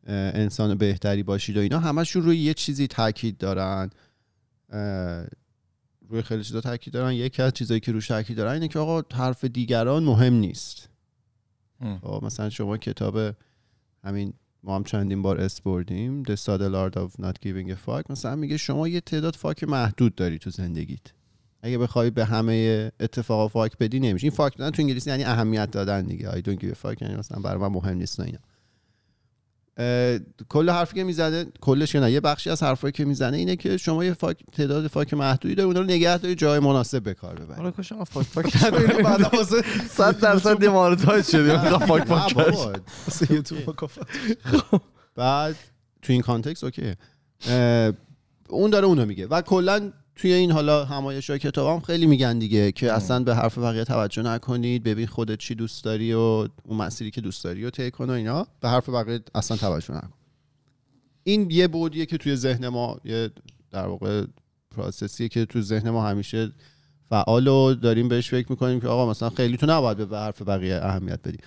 انسان 0.08 0.76
بهتری 0.76 1.24
باشید 1.24 1.58
و 1.58 1.60
اینا 1.60 1.80
همشون 1.80 2.24
روی 2.24 2.38
یه 2.38 2.54
چیزی 2.54 2.88
تاکید 2.88 3.38
دارن. 3.38 3.90
روی 6.10 6.22
خیلی 6.22 6.44
چیزا 6.44 6.62
تاکید 6.62 6.94
دارن. 6.94 7.14
یکی 7.14 7.42
از 7.42 7.54
چیزایی 7.54 7.80
که 7.80 7.92
روش 7.92 8.08
تاکید 8.08 8.38
دارن 8.38 8.52
اینه 8.52 8.68
که 8.68 8.80
آقا 8.80 9.18
حرف 9.18 9.46
دیگران 9.46 10.04
مهم 10.04 10.34
نیست. 10.34 10.90
خب 12.02 12.20
مثلا 12.24 12.50
شما 12.50 12.78
کتاب 12.78 13.36
همین 14.04 14.34
ما 14.64 14.76
هم 14.76 14.84
چندین 14.84 15.22
بار 15.22 15.42
اسم 15.42 15.62
بردیم 15.62 16.24
The 16.24 16.36
Subtle 16.36 16.92
Art 16.92 16.98
of 16.98 17.22
Not 17.22 17.34
Giving 17.46 17.72
a 17.72 17.76
Fuck. 17.88 18.10
مثلا 18.10 18.36
میگه 18.36 18.58
شما 18.58 18.88
یه 18.88 19.02
تعداد 19.02 19.36
fuck 19.36 19.64
محدود 19.64 20.16
داری 20.16 20.40
تو 20.40 20.50
زندگیت. 20.50 21.02
اگه 21.62 21.78
بخوای 21.78 22.10
به 22.10 22.26
همه 22.26 22.92
اتفاقا 23.00 23.48
fuck 23.48 23.78
بدی 23.78 24.00
نمیشه. 24.00 24.26
این 24.26 24.36
fuck 24.36 24.58
دادن 24.58 24.72
تو 24.72 24.82
انگلیسی 24.82 25.10
یعنی 25.10 25.24
اهمیت 25.24 25.72
دادن 25.72 26.06
دیگه. 26.06 26.32
I 26.32 26.36
don't 26.36 26.60
give 26.60 26.74
a 26.74 26.86
fuck 26.86 27.02
یعنی 27.02 27.16
مثلا 27.16 27.42
برای 27.42 27.62
من 27.62 27.68
مهم 27.68 27.98
نیست 27.98 28.20
اینا. 28.20 28.40
کل 30.50 30.70
حرفی 30.70 30.96
که 30.96 31.04
می‌زنه 31.04 31.46
کلش 31.62 31.96
نه 31.96 32.12
یه 32.12 32.20
بخشی 32.20 32.50
از 32.50 32.64
حرفایی 32.64 32.92
که 32.92 33.06
می‌زنه 33.06 33.38
اینه 33.38 33.56
که 33.56 33.78
شما 33.78 34.06
یه 34.06 34.14
fuck 34.14 34.38
تعداد 34.52 34.88
fuck 34.88 35.14
محدودی 35.14 35.56
داری 35.56 35.68
اون 35.68 35.76
رو 35.76 35.84
نگه 35.84 36.18
داری 36.18 36.36
جای 36.36 36.60
مناسب 36.60 37.04
به 37.04 37.14
کار 37.14 37.36
ببری. 37.36 37.58
حالا 37.58 37.72
کاش 37.72 37.94
fuck 38.12 38.26
fuck 38.26 38.66
نداری 38.66 39.04
بعد 39.04 39.34
واسه 39.34 39.62
100 39.90 40.20
درصد 40.20 40.60
demonetize 40.60 41.32
شدی 41.32 41.58
fuck 41.88 42.04
fuck 42.04 42.36
بعد 45.16 45.56
تو 46.02 46.14
این 46.14 46.22
context 46.22 46.64
okay. 46.64 46.94
اون 48.50 48.70
داره 48.70 48.86
اونو 48.86 49.06
میگه. 49.06 49.28
و 49.28 49.42
کلا 49.42 49.92
توی 50.18 50.34
این 50.34 50.52
حالا 50.52 50.86
همایش 50.86 51.30
های 51.30 51.40
کتاب 51.40 51.68
هم 51.76 51.80
خیلی 51.80 52.06
میگن 52.06 52.40
دیگه 52.40 52.72
که 52.72 52.94
اصلا 52.94 53.24
به 53.24 53.36
حرف 53.36 53.58
بقیه 53.58 53.84
توجه 53.84 54.22
نکنید. 54.22 54.84
ببین 54.84 55.08
خودت 55.08 55.38
چی 55.38 55.56
دوست 55.56 55.84
داری 55.84 56.14
و 56.14 56.20
اون 56.20 56.78
مسیری 56.78 57.12
که 57.12 57.22
دوست 57.22 57.44
داری 57.44 57.66
و 57.66 57.70
طی 57.70 57.92
کن 57.92 58.10
و 58.10 58.14
اینا. 58.14 58.48
به 58.62 58.70
حرف 58.70 58.90
بقیه 58.90 59.20
اصلا 59.36 59.58
توجه 59.58 59.94
نکن. 59.94 60.14
این 61.24 61.52
یه 61.52 61.68
بودیه 61.68 62.06
که 62.06 62.18
توی 62.18 62.36
ذهن 62.36 62.68
ما 62.68 62.98
یه 63.06 63.30
در 63.72 63.88
واقع 63.88 64.26
process 64.76 65.16
یه 65.16 65.28
که 65.28 65.46
توی 65.46 65.62
ذهن 65.62 65.90
ما 65.90 66.08
همیشه 66.08 66.52
فعاله 67.10 67.48
و 67.48 67.74
داریم 67.74 68.08
بهش 68.08 68.30
فکر 68.30 68.48
می‌کنیم 68.50 68.80
که 68.80 68.88
آقا 68.88 69.12
مثلا 69.12 69.30
خیلی 69.30 69.58
تو 69.58 69.66
نباید 69.66 70.10
به 70.10 70.18
حرف 70.18 70.42
بقیه 70.42 70.76
اهمیت 70.84 71.20
بدیم 71.20 71.42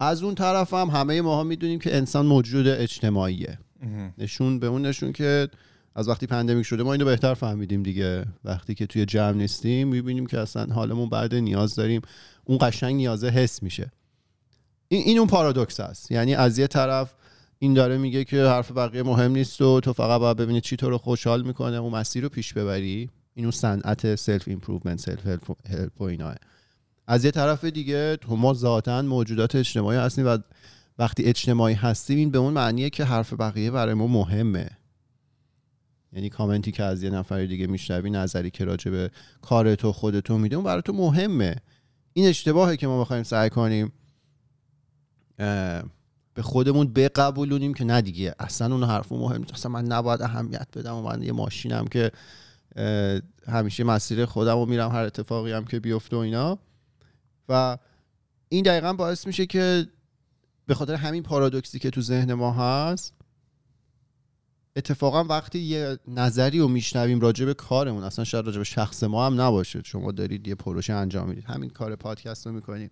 از 0.00 0.22
اون 0.22 0.34
طرف 0.34 0.74
هم 0.74 0.88
همه 0.88 1.20
ماها 1.20 1.42
می‌دونیم 1.42 1.78
که 1.78 1.96
انسان 1.96 2.26
موجود 2.26 2.68
اجتماعیه. 2.68 3.58
نشون 4.18 4.58
به 4.58 4.66
اون 4.66 4.86
نشون 4.86 5.12
که 5.12 5.48
از 5.98 6.08
وقتی 6.08 6.26
pandemic 6.26 6.66
شده 6.66 6.82
ما 6.82 6.92
اینو 6.92 7.04
بهتر 7.04 7.34
فهمیدیم 7.34 7.82
دیگه. 7.82 8.24
وقتی 8.44 8.74
که 8.74 8.86
توی 8.86 9.06
جمع 9.06 9.36
نیستیم 9.36 9.88
می‌بینیم 9.88 10.26
که 10.26 10.38
اصلا 10.38 10.74
حالمون 10.74 11.08
بده 11.08 11.34
نیاز 11.34 11.74
داریم. 11.74 12.02
اون 12.44 12.58
قشنگ 12.60 12.96
نیازه 12.96 13.28
حس 13.28 13.62
میشه. 13.62 13.92
این, 14.88 15.02
این 15.02 15.18
اون 15.18 15.28
پارادوکس 15.28 15.80
است. 15.80 16.10
یعنی 16.10 16.34
از 16.34 16.58
یه 16.58 16.66
طرف 16.66 17.14
این 17.58 17.74
داره 17.74 17.98
میگه 17.98 18.24
که 18.24 18.44
حرف 18.44 18.72
بقیه 18.72 19.02
مهم 19.02 19.32
نیست 19.32 19.60
و 19.60 19.80
تو 19.80 19.92
فقط 19.92 20.20
باید 20.20 20.36
ببینی 20.36 20.60
چی 20.60 20.76
تو 20.76 20.90
رو 20.90 20.98
خوشحال 20.98 21.42
می‌کنه 21.42 21.76
اون 21.76 21.92
مسیر 21.92 22.22
رو 22.22 22.28
پیش 22.28 22.52
ببری. 22.54 23.10
این 23.34 23.44
اون 23.44 23.52
صنعت 23.52 24.14
self 24.14 24.48
improvement 24.48 25.00
self 25.00 25.26
هلپ 25.70 26.00
و 26.00 26.04
اینا 26.04 26.34
از 27.06 27.24
یه 27.24 27.30
طرف 27.30 27.64
دیگه 27.64 28.16
تو 28.16 28.36
ما 28.36 28.54
ذاتا 28.54 29.02
موجودات 29.02 29.54
اجتماعی 29.54 29.98
هستیم 29.98 30.26
و 30.26 30.38
وقتی 30.98 31.24
اجتماعی 31.24 31.74
هستیم 31.74 32.18
این 32.18 32.30
به 32.30 32.38
اون 32.38 32.52
معنیه 32.52 32.90
که 32.90 33.04
حرف 33.04 33.32
بقیه 33.32 33.70
برای 33.70 33.94
ما 33.94 34.06
مهمه. 34.06 34.70
یعنی 36.16 36.28
کامنتی 36.28 36.72
که 36.72 36.82
از 36.82 37.02
یه 37.02 37.10
نفر 37.10 37.44
دیگه 37.44 37.66
میشنوی 37.66 38.10
نظری 38.10 38.50
که 38.50 38.64
راجع 38.64 38.90
به 38.90 39.10
کار 39.42 39.74
تو 39.74 39.92
خودتو 39.92 40.38
میده 40.38 40.56
اون 40.56 40.64
برای 40.64 40.82
تو 40.82 40.92
مهمه. 40.92 41.56
این 42.12 42.28
اشتباهه 42.28 42.76
که 42.76 42.86
ما 42.86 43.00
بخوایم 43.00 43.22
سعی 43.22 43.50
کنیم 43.50 43.92
به 46.34 46.42
خودمون 46.42 46.92
بقبولونیم 46.92 47.74
که 47.74 47.84
نه 47.84 48.00
دیگه 48.00 48.34
اصلا 48.38 48.74
اون 48.74 48.84
حرف 48.84 49.12
مهم 49.12 49.40
نیست. 49.40 49.52
اصلا 49.52 49.72
من 49.72 49.84
نباید 49.84 50.22
اهمیت 50.22 50.68
بدم 50.76 50.94
و 50.94 51.02
من 51.02 51.22
یه 51.22 51.32
ماشینم 51.32 51.86
که 51.86 52.12
همیشه 53.48 53.84
مسیر 53.84 54.24
خودم 54.24 54.54
رو 54.54 54.66
میرم 54.66 54.90
هر 54.90 55.04
اتفاقی 55.04 55.52
هم 55.52 55.64
که 55.64 55.80
بیفته 55.80 56.16
و 56.16 56.18
اینا. 56.18 56.58
و 57.48 57.78
این 58.48 58.64
دقیقا 58.64 58.92
باعث 58.92 59.26
میشه 59.26 59.46
که 59.46 59.86
به 60.66 60.74
خاطر 60.74 60.94
همین 60.94 61.22
پارادوکسی 61.22 61.78
که 61.78 61.90
تو 61.90 62.00
ذهن 62.00 62.34
ما 62.34 62.52
هست 62.52 63.15
اتفاقا 64.76 65.24
وقتی 65.24 65.58
یه 65.58 65.98
نظری 66.08 66.58
رو 66.58 66.68
میشنویم 66.68 67.20
راجع 67.20 67.44
به 67.44 67.54
کارمون 67.54 68.04
اصلا 68.04 68.24
شاید 68.24 68.46
راجع 68.46 68.58
به 68.58 68.64
شخص 68.64 69.02
ما 69.02 69.26
هم 69.26 69.40
نباشه. 69.40 69.82
شما 69.84 70.12
دارید 70.12 70.48
یه 70.48 70.54
پروژه 70.54 70.92
انجام 70.92 71.28
می‌دید. 71.28 71.44
همین 71.44 71.70
کار 71.70 71.96
پادکست 71.96 72.46
رو 72.46 72.52
می‌کنیم. 72.52 72.90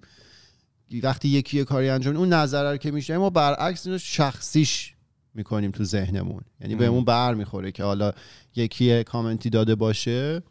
وقتی 1.02 1.28
یکی 1.28 1.56
یه 1.56 1.64
کاری 1.64 1.88
انجام 1.88 2.16
اون 2.16 2.32
نظر 2.32 2.72
رو 2.72 2.76
که 2.76 2.90
میشنویم 2.90 3.20
ما 3.20 3.30
برعکس 3.30 3.86
اینو 3.86 3.98
شخصیش 3.98 4.94
می‌کنیم 5.34 5.70
تو 5.70 5.84
ذهنمون. 5.84 6.40
یعنی 6.60 6.74
بهمون 6.74 7.04
بر 7.04 7.34
می‌خوره 7.34 7.72
که 7.72 7.84
حالا 7.84 8.12
یکی 8.56 9.04
کامنتی 9.04 9.50
داده 9.50 9.74
باشه 9.74 10.42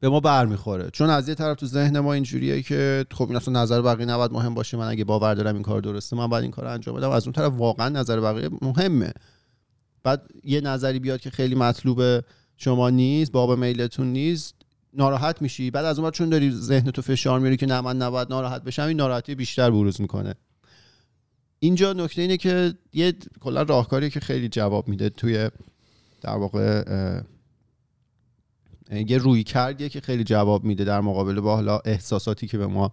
به 0.00 0.08
ما 0.08 0.20
بر 0.20 0.46
می‌خوره. 0.46 0.90
چون 0.90 1.10
از 1.10 1.28
یه 1.28 1.34
طرف 1.34 1.56
تو 1.56 1.66
ذهن 1.66 1.98
ما 1.98 2.12
اینجوریه 2.12 2.62
که 2.62 3.06
خب 3.10 3.26
این 3.26 3.36
اصلا 3.36 3.62
نظر 3.62 3.82
بقیه 3.82 4.06
نباید 4.06 4.32
مهم 4.32 4.54
باشه. 4.54 4.76
من 4.76 4.88
اگه 4.88 5.04
باور 5.04 5.34
دارم 5.34 5.54
این 5.54 5.62
کار 5.62 5.80
درسته 5.80 6.16
من 6.16 6.26
باید 6.26 6.42
این 6.42 6.50
کار 6.50 6.66
انجام 6.66 6.96
بدم. 6.96 7.10
از 7.10 7.26
اون 7.26 7.32
طرف 7.32 7.52
واقعا 7.52 7.88
نظر 7.88 8.20
بقیه 8.20 8.48
مهمه. 8.62 9.12
بعد 10.02 10.28
یه 10.44 10.60
نظری 10.60 10.98
بیاد 10.98 11.20
که 11.20 11.30
خیلی 11.30 11.54
مطلوب 11.54 12.24
شما 12.56 12.90
نیست 12.90 13.32
باب 13.32 13.58
میلتون 13.58 14.12
نیست 14.12 14.54
ناراحت 14.94 15.42
میشی. 15.42 15.70
بعد 15.70 15.84
از 15.84 15.98
اون 15.98 16.10
چون 16.10 16.28
داری 16.28 16.50
ذهن 16.50 16.90
تو 16.90 17.02
فشار 17.02 17.40
میاری 17.40 17.56
که 17.56 17.66
نه 17.66 17.80
من 17.80 17.96
نباید 17.96 18.28
ناراحت 18.30 18.64
بشم 18.64 18.82
این 18.82 18.96
ناراحتی 18.96 19.34
بیشتر 19.34 19.70
بروز 19.70 20.00
می‌کنه. 20.00 20.34
اینجا 21.58 21.92
نکته 21.92 22.22
اینه 22.22 22.36
که 22.36 22.74
یه 22.92 23.12
کلا 23.40 23.62
راهکاری 23.62 24.10
که 24.10 24.20
خیلی 24.20 24.48
جواب 24.48 24.88
میده 24.88 25.08
توی 25.08 25.50
در 26.20 26.36
واقع 26.36 26.84
یه 28.90 29.18
روی 29.18 29.42
کردیه 29.42 29.88
که 29.88 30.00
خیلی 30.00 30.24
جواب 30.24 30.64
میده 30.64 30.84
در 30.84 31.00
مقابل 31.00 31.40
با 31.40 31.54
حالا 31.56 31.78
احساساتی 31.84 32.46
که 32.46 32.58
به 32.58 32.66
ما 32.66 32.92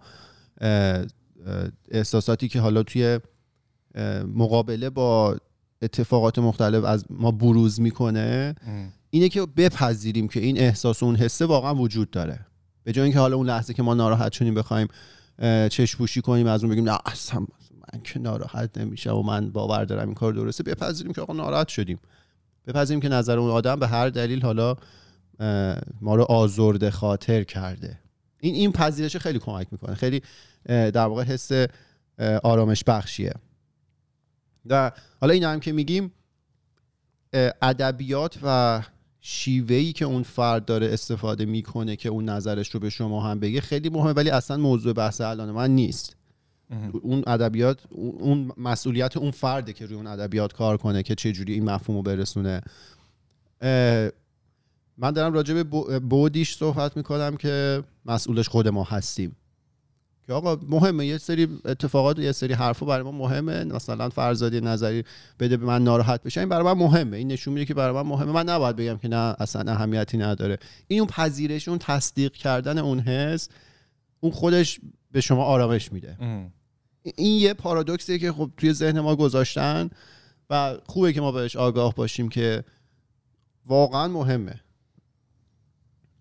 احساساتی 1.90 2.48
که 2.48 2.60
حالا 2.60 2.82
توی 2.82 3.18
مقابله 4.34 4.90
با 4.90 5.36
اتفاقات 5.82 6.38
مختلف 6.38 6.84
از 6.84 7.04
ما 7.10 7.30
بروز 7.30 7.80
می‌کنه. 7.80 8.54
اینه 9.10 9.28
که 9.28 9.46
بپذیریم 9.46 10.28
که 10.28 10.40
این 10.40 10.58
احساس 10.58 11.02
و 11.02 11.06
اون 11.06 11.16
حسه 11.16 11.46
واقعا 11.46 11.74
وجود 11.74 12.10
داره. 12.10 12.46
به 12.84 12.92
جای 12.92 13.04
اینکه 13.04 13.18
حالا 13.18 13.36
اون 13.36 13.46
لحظه 13.46 13.74
که 13.74 13.82
ما 13.82 13.94
ناراحت 13.94 14.32
شدیم 14.32 14.54
بخوایم 14.54 14.88
چشپوشی 15.68 16.20
کنیم 16.20 16.46
از 16.46 16.64
اون 16.64 16.72
بگیم 16.72 16.88
نه 16.90 16.98
اصلا 17.06 17.40
من 17.40 18.00
که 18.04 18.18
ناراحت 18.18 18.78
نمیشه 18.78 19.10
و 19.10 19.22
من 19.22 19.50
باور 19.50 19.84
دارم 19.84 20.06
این 20.06 20.14
کار 20.14 20.32
درسته 20.32 20.62
بپذیریم 20.62 21.12
که 21.12 21.20
آقا 21.20 21.32
ناراحت 21.32 21.68
شدیم. 21.68 21.98
بپذیریم 22.66 23.00
که 23.00 23.08
نظر 23.08 23.38
اون 23.38 23.50
آدم 23.50 23.76
به 23.76 23.88
هر 23.88 24.08
دلیل 24.08 24.42
حالا 24.42 24.76
ما 26.00 26.14
رو 26.14 26.22
آزرده 26.22 26.90
خاطر 26.90 27.44
کرده. 27.44 27.98
این 28.40 28.54
این 28.54 28.72
پذیرش 28.72 29.16
خیلی 29.16 29.38
کمک 29.38 29.66
می‌کنه. 29.70 29.94
خیلی 29.94 30.22
در 30.66 31.06
واقع 31.06 31.22
حس 31.22 31.50
آرامش 32.42 32.84
بخشیه. 32.84 33.32
و 34.66 34.92
حالا 35.20 35.32
این 35.32 35.44
هم 35.44 35.60
که 35.60 35.72
میگیم 35.72 36.12
ادبیات 37.62 38.38
و 38.42 38.82
شیوهی 39.20 39.92
که 39.92 40.04
اون 40.04 40.22
فرد 40.22 40.64
داره 40.64 40.92
استفاده 40.92 41.44
می‌کنه 41.44 41.96
که 41.96 42.08
اون 42.08 42.28
نظرش 42.28 42.70
رو 42.70 42.80
به 42.80 42.90
شما 42.90 43.22
هم 43.22 43.40
بگه 43.40 43.60
خیلی 43.60 43.88
مهمه 43.88 44.12
ولی 44.12 44.30
اصلا 44.30 44.56
موضوع 44.56 44.92
بحث 44.92 45.20
الان 45.20 45.50
من 45.50 45.70
نیست. 45.70 46.16
اون 47.02 47.22
ادبیات 47.26 47.78
اون 47.90 48.52
مسئولیت 48.56 49.16
اون 49.16 49.30
فرده 49.30 49.72
که 49.72 49.86
روی 49.86 49.94
اون 49.94 50.06
ادبیات 50.06 50.52
کار 50.52 50.76
کنه 50.76 51.02
که 51.02 51.14
چه 51.14 51.32
جوری 51.32 51.52
این 51.54 51.64
مفهوم 51.64 51.96
رو 51.96 52.02
برسونه 52.02 52.60
من 54.98 55.10
دارم 55.10 55.32
راجع 55.32 55.54
به 55.62 55.64
بودیش 55.98 56.56
صحبت 56.56 56.96
می‌کنم 56.96 57.36
که 57.36 57.84
مسئولش 58.06 58.48
خود 58.48 58.68
ما 58.68 58.84
هستیم. 58.84 59.36
که 60.30 60.34
آقا 60.34 60.58
مهمه 60.68 61.06
یه 61.06 61.18
سری 61.18 61.48
اتفاقات 61.64 62.18
و 62.18 62.22
یه 62.22 62.32
سری 62.32 62.54
حرفا 62.54 62.86
برای 62.86 63.02
ما 63.02 63.10
مهمه. 63.10 63.64
مثلا 63.64 64.08
فرزادی 64.08 64.60
نظری 64.60 65.04
بده 65.40 65.56
به 65.56 65.66
من 65.66 65.84
ناراحت 65.84 66.22
بشه 66.22 66.40
این 66.40 66.48
برای 66.48 66.64
من 66.64 66.72
مهمه. 66.72 67.16
این 67.16 67.28
نشون 67.28 67.54
میده 67.54 67.66
که 67.66 67.74
برای 67.74 67.94
من 67.94 68.02
مهمه. 68.10 68.32
من 68.32 68.48
نباید 68.48 68.76
بگم 68.76 68.98
که 68.98 69.08
نه 69.08 69.36
اصلا 69.38 69.72
اهمیتی 69.72 70.18
نداره. 70.18 70.58
این 70.88 71.00
اون 71.00 71.08
پذیرش 71.08 71.68
اون 71.68 71.78
تصدیق 71.78 72.32
کردن 72.32 72.78
اون 72.78 73.00
حس 73.00 73.48
اون 74.20 74.32
خودش 74.32 74.80
به 75.10 75.20
شما 75.20 75.44
آرامش 75.44 75.92
میده. 75.92 76.16
این 77.16 77.40
یه 77.40 77.54
پارادوکسیه 77.54 78.18
که 78.18 78.32
خب 78.32 78.50
توی 78.56 78.72
ذهن 78.72 79.00
ما 79.00 79.16
گذاشتن 79.16 79.90
و 80.50 80.76
خوبه 80.86 81.12
که 81.12 81.20
ما 81.20 81.32
بهش 81.32 81.56
آگاه 81.56 81.94
باشیم 81.94 82.28
که 82.28 82.64
واقعا 83.66 84.08
مهمه. 84.08 84.60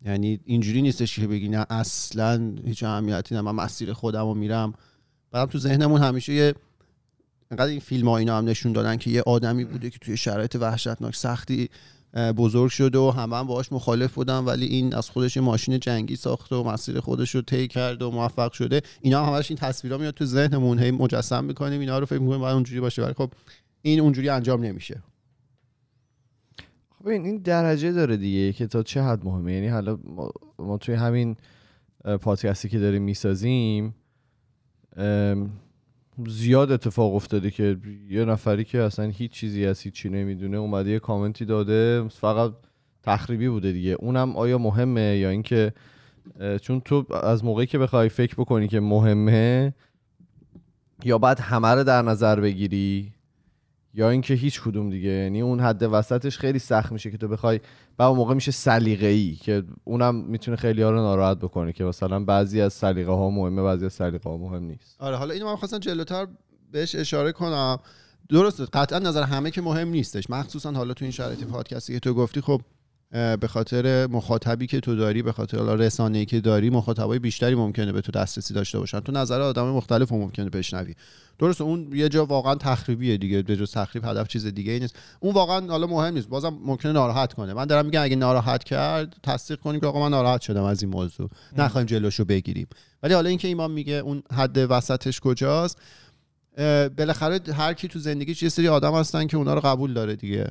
یعنی 0.06 0.40
اینجوری 0.46 0.82
نیستش 0.82 1.20
که 1.20 1.28
بگی 1.28 1.50
نه 1.50 1.66
اصلا 1.70 2.56
هیچ 2.66 2.84
اهمیتی 2.84 3.36
نه 3.36 3.42
من 3.42 3.52
مسیر 3.52 3.94
خودم 3.94 4.26
رو 4.26 4.34
میرم. 4.34 4.74
بعدم 5.32 5.52
تو 5.52 5.60
ذهنمون 5.60 6.02
همیشه 6.02 6.34
یه 6.34 6.56
انقدر 7.52 7.72
این 7.72 7.80
فیلم 7.80 8.10
ها 8.10 8.18
اینا 8.18 8.38
هم 8.38 8.46
نشون 8.46 8.72
دادن 8.72 8.98
که 8.98 9.10
یه 9.10 9.22
آدمی 9.22 9.66
بوده 9.66 9.90
که 9.90 10.00
توی 10.00 10.18
شرایط 10.18 10.56
وحشتناک 10.56 11.16
سختی 11.16 11.70
بزرگ 12.38 12.72
شده 12.72 12.98
و 12.98 13.10
همه 13.12 13.36
هم 13.36 13.48
باهاش 13.48 13.72
مخالف 13.72 14.14
بودن 14.14 14.40
ولی 14.40 14.66
این 14.66 14.96
از 14.96 15.10
خودش 15.10 15.38
ماشین 15.38 15.80
جنگی 15.80 16.16
ساخته 16.16 16.56
و 16.56 16.64
مسیر 16.64 17.00
خودش 17.00 17.36
رو 17.36 17.42
طی 17.42 17.68
کرده 17.68 18.06
و 18.06 18.12
موفق 18.12 18.52
شده. 18.52 18.82
اینا 19.02 19.26
همش 19.26 19.52
این 19.52 19.58
تصویرها 19.58 19.98
میاد 19.98 20.14
تو 20.14 20.26
ذهنمون 20.26 20.80
هی 20.80 20.92
مجسم 20.92 21.44
می‌کنیم 21.44 21.80
اینا 21.80 22.00
رو 22.00 22.06
فکر 22.06 22.20
می‌کنیم 22.20 22.40
باید 22.40 22.54
اونجوری 22.54 22.82
باشه. 22.82 23.04
ولی 23.04 23.14
خب 23.14 23.32
این 23.82 24.00
اونجوری 24.00 24.30
انجام 24.30 24.64
نمیشه. 24.64 25.02
خب 27.00 27.08
این 27.08 27.38
درجه 27.38 27.92
داره 27.92 28.18
دیگه 28.18 28.54
که 28.54 28.68
تا 28.68 28.84
چه 28.84 29.02
حد 29.02 29.26
مهمه. 29.26 29.54
یعنی 29.54 29.68
حالا 29.68 29.98
ما, 30.60 30.78
توی 30.78 30.96
همین 30.96 31.36
پادکستی 32.22 32.70
که 32.70 32.80
داریم 32.80 33.02
می‌سازیم 33.02 33.96
زیاد 36.28 36.72
اتفاق 36.72 37.16
افتاده 37.16 37.52
که 37.52 37.78
یه 38.10 38.26
نفری 38.26 38.64
که 38.64 38.82
اصلا 38.82 39.06
هیچ 39.06 39.32
چیزی 39.32 39.66
از 39.66 39.82
هیچی 39.82 40.10
نمی‌دونه 40.10 40.58
اومده 40.58 40.90
یه 40.90 41.00
کامنتی 41.00 41.46
داده 41.46 42.08
فقط 42.08 42.54
تخریبی 43.04 43.50
بوده 43.50 43.72
دیگه. 43.72 43.92
اونم 44.00 44.36
آیا 44.36 44.58
مهمه 44.58 45.18
یا 45.18 45.30
اینکه 45.30 45.74
چون 46.62 46.80
تو 46.80 47.06
از 47.24 47.46
موقعی 47.46 47.66
که 47.66 47.78
بخوای 47.78 48.10
فکر 48.10 48.36
بکنی 48.36 48.68
که 48.68 48.80
مهمه 48.80 49.74
یا 51.04 51.18
بعد 51.18 51.40
همه 51.40 51.68
رو 51.68 51.84
در 51.84 52.02
نظر 52.02 52.40
بگیری 52.40 53.14
یا 53.94 54.10
اینکه 54.10 54.34
هیچ 54.34 54.62
کدوم 54.62 54.90
دیگه. 54.90 55.10
یعنی 55.10 55.42
اون 55.42 55.60
حد 55.60 55.84
وسطش 55.84 56.38
خیلی 56.38 56.60
سخت 56.60 56.92
میشه 56.92 57.12
که 57.12 57.18
تو 57.18 57.28
بخوای 57.28 57.60
و 58.00 58.04
اون 58.04 58.18
موقع 58.18 58.34
میشه 58.34 58.52
سلیقه‌ای 58.52 59.36
که 59.36 59.64
اونم 59.84 60.16
می‌تونه 60.16 60.58
خیلی 60.58 60.82
ها 60.82 60.90
رو 60.92 60.98
ناراحت 60.98 61.38
بکنه 61.38 61.74
که 61.74 61.84
مثلا 61.84 62.24
بعضی 62.24 62.62
از 62.62 62.74
سلیقه 62.74 63.12
ها 63.12 63.30
مهمه 63.30 63.62
بعضی 63.62 63.86
از 63.86 63.94
سلیقه 63.94 64.30
ها 64.30 64.38
مهم 64.38 64.64
نیست. 64.64 64.96
آره 65.02 65.16
حالا 65.16 65.34
اینو 65.34 65.46
من 65.46 65.56
خواستم 65.56 65.80
جلوتر 65.80 66.28
بهش 66.72 66.96
اشاره 66.96 67.32
کنم. 67.32 67.80
درسته 68.30 68.66
قطعا 68.66 69.00
نظر 69.00 69.24
همه 69.24 69.52
که 69.52 69.62
مهم 69.62 69.88
نیستش. 69.88 70.30
مخصوصا 70.30 70.72
حالا 70.72 70.94
تو 70.94 71.06
این 71.06 71.12
شرایط 71.12 71.44
پادکستی 71.44 71.94
که 71.94 72.00
تو 72.00 72.14
گفتی 72.14 72.42
خب 72.42 72.62
به 73.12 73.48
خاطر 73.50 74.08
مخاطبی 74.08 74.68
که 74.68 74.80
تو 74.80 74.96
داری 74.96 75.22
به 75.22 75.32
خاطر 75.32 75.76
رسانه‌ای 75.76 76.26
که 76.26 76.42
داری 76.42 76.70
مخاطبای 76.70 77.20
بیشتری 77.20 77.56
ممکنه 77.56 77.92
به 77.92 78.02
تو 78.02 78.12
دسترسی 78.12 78.54
داشته 78.54 78.80
باشن. 78.80 79.00
تو 79.00 79.12
نظر 79.12 79.42
آدم 79.42 79.66
مختلف 79.66 80.12
ممکنه 80.12 80.50
بشنوی. 80.50 80.96
درسته 81.40 81.64
اون 81.64 81.90
یه 81.94 82.10
جا 82.10 82.26
واقعا 82.26 82.56
تخریبیه 82.56 83.18
دیگه 83.18 83.42
به 83.42 83.56
جز 83.56 83.72
تخریب 83.72 84.06
هدف 84.06 84.28
چیز 84.28 84.46
دیگه 84.46 84.72
ای 84.72 84.80
نیست. 84.80 84.96
اون 85.20 85.34
واقعا 85.34 85.68
حالا 85.68 85.88
مهم 85.88 86.14
نیست 86.14 86.30
بازم 86.30 86.58
ممکنه 86.66 86.92
ناراحت 86.92 87.34
کنه. 87.34 87.54
من 87.54 87.66
دارم 87.66 87.86
میگم 87.86 88.04
اگه 88.04 88.16
ناراحت 88.16 88.64
کرد 88.64 89.16
تصدیق 89.24 89.60
کنیم 89.60 89.80
که 89.80 89.88
آقا 89.88 90.00
من 90.00 90.10
ناراحت 90.10 90.42
شدم 90.42 90.64
از 90.64 90.84
این 90.84 90.92
موضوع. 90.92 91.30
نخوایم 91.58 91.88
جلوشو 91.88 92.26
بگیریم. 92.26 92.68
ولی 93.04 93.14
حالا 93.14 93.30
اینکه 93.30 93.48
ایمان 93.48 93.72
میگه 93.72 93.94
اون 93.94 94.24
حد 94.34 94.58
وسطش 94.58 95.20
کجاست 95.20 95.78
بالاخره 96.98 97.40
هر 97.54 97.74
کی 97.74 97.88
تو 97.88 98.00
زندگیش 98.00 98.44
یه 98.44 98.50
سری 98.50 98.68
آدم 98.68 98.94
هستن 98.94 99.28
که 99.28 99.38
اونا 99.38 99.54
رو 99.54 99.62
قبول 99.62 99.94
داره 99.94 100.16
دیگه. 100.16 100.48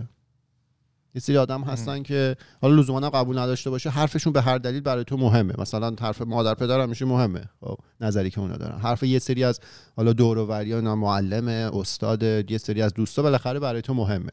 یه 1.19 1.23
سری 1.23 1.37
آدم 1.37 1.63
هستن 1.63 2.03
که 2.03 2.37
حالا 2.63 2.75
لزوما 2.75 3.11
قبول 3.11 3.39
نداشته 3.39 3.71
باشه 3.71 3.91
حرفشون 3.91 4.33
به 4.33 4.43
هر 4.43 4.59
دلیل 4.59 4.81
برای 4.81 5.05
تو 5.05 5.17
مهمه. 5.17 5.55
مثلا 5.59 5.95
حرف 6.01 6.23
مادر 6.23 6.55
پدر 6.55 6.87
میشه 6.87 7.05
مهمه. 7.05 7.45
خب 7.61 7.77
نظری 8.01 8.31
که 8.31 8.41
اونا 8.41 8.57
دارن. 8.57 8.79
حرف 8.79 9.03
یه 9.03 9.19
سری 9.19 9.45
از 9.45 9.61
حالا 9.97 10.13
دور 10.13 10.39
و 10.39 10.95
معلم 10.97 11.49
استاد 11.49 12.23
یه 12.23 12.59
سری 12.59 12.83
از 12.83 12.95
دوستا 12.95 13.23
بالاخره 13.23 13.59
برای 13.59 13.83
تو 13.83 13.95
مهمه. 13.95 14.31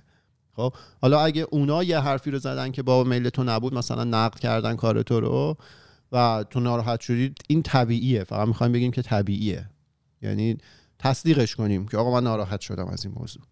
خب 0.55 0.73
حالا 1.01 1.19
اگه 1.19 1.47
اونا 1.51 1.83
یه 1.83 1.99
حرفی 1.99 2.31
رو 2.31 2.39
زدن 2.39 2.71
که 2.71 2.83
با 2.83 3.03
میل 3.03 3.29
تو 3.29 3.43
نبود 3.43 3.73
مثلا 3.73 4.03
نقد 4.03 4.39
کردن 4.39 4.75
کار 4.75 5.01
تو 5.01 5.19
رو 5.19 5.57
و 6.11 6.45
تو 6.49 6.59
ناراحت 6.59 7.01
شدی 7.01 7.33
این 7.47 7.63
طبیعیه. 7.63 8.23
فقط 8.23 8.47
می‌خوایم 8.47 8.71
بگیم 8.71 8.91
که 8.91 9.01
طبیعیه. 9.01 9.69
یعنی 10.21 10.57
تصدیقش 10.99 11.55
کنیم 11.55 11.87
که 11.87 11.97
آقا 11.97 12.11
من 12.11 12.23
ناراحت 12.23 12.61
شدم 12.61 12.87
از 12.87 13.05
این 13.05 13.15
موضوع. 13.17 13.43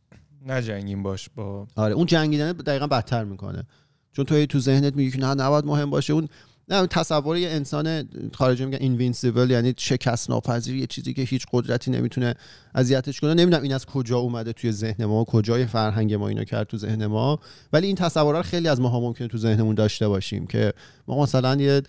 نجنگیم 0.47 1.03
باش 1.03 1.29
با 1.35 1.67
آره 1.75 1.93
اون 1.93 2.05
جنگیدن 2.05 2.51
دقیقا 2.51 2.88
بدتر 2.88 3.23
می‌کنه. 3.23 3.63
چون 4.12 4.25
تو 4.25 4.45
تو 4.45 4.59
ذهنت 4.59 4.95
میگی 4.95 5.12
که 5.12 5.19
نه 5.19 5.33
نباید 5.33 5.65
مهم 5.65 5.89
باشه. 5.89 6.13
اون 6.13 6.27
نه 6.69 6.88
تصور 6.88 7.38
یه 7.38 7.50
انسان 7.50 8.09
خارجی 8.33 8.65
میگن 8.65 8.77
invincible 8.81 9.51
یعنی 9.51 9.73
شکست 9.77 10.29
ناپذیر 10.29 10.75
یه 10.75 10.88
چیزی 10.88 11.13
که 11.13 11.21
هیچ 11.21 11.45
قدرتی 11.51 11.91
نمی‌تونه 11.91 12.35
اذیتش 12.75 13.19
کنه. 13.19 13.33
نمی‌دونم 13.33 13.63
این 13.63 13.73
از 13.73 13.85
کجا 13.85 14.17
اومده 14.17 14.53
توی 14.53 14.71
ذهن 14.71 15.05
ما 15.05 15.23
کجای 15.23 15.65
فرهنگ 15.65 16.13
ما 16.13 16.27
اینو 16.27 16.43
کرد 16.43 16.67
تو 16.67 16.77
ذهن 16.77 17.05
ما. 17.05 17.39
ولی 17.73 17.88
این 17.88 17.95
تصورات 17.95 18.45
خیلی 18.45 18.67
از 18.67 18.81
ماها 18.81 19.00
ممکنه 19.00 19.27
تو 19.27 19.38
ذهنمون 19.38 19.75
داشته 19.75 20.07
باشیم 20.07 20.47
که 20.47 20.73
ما 21.07 21.23
مثلا 21.23 21.55
یه 21.55 21.81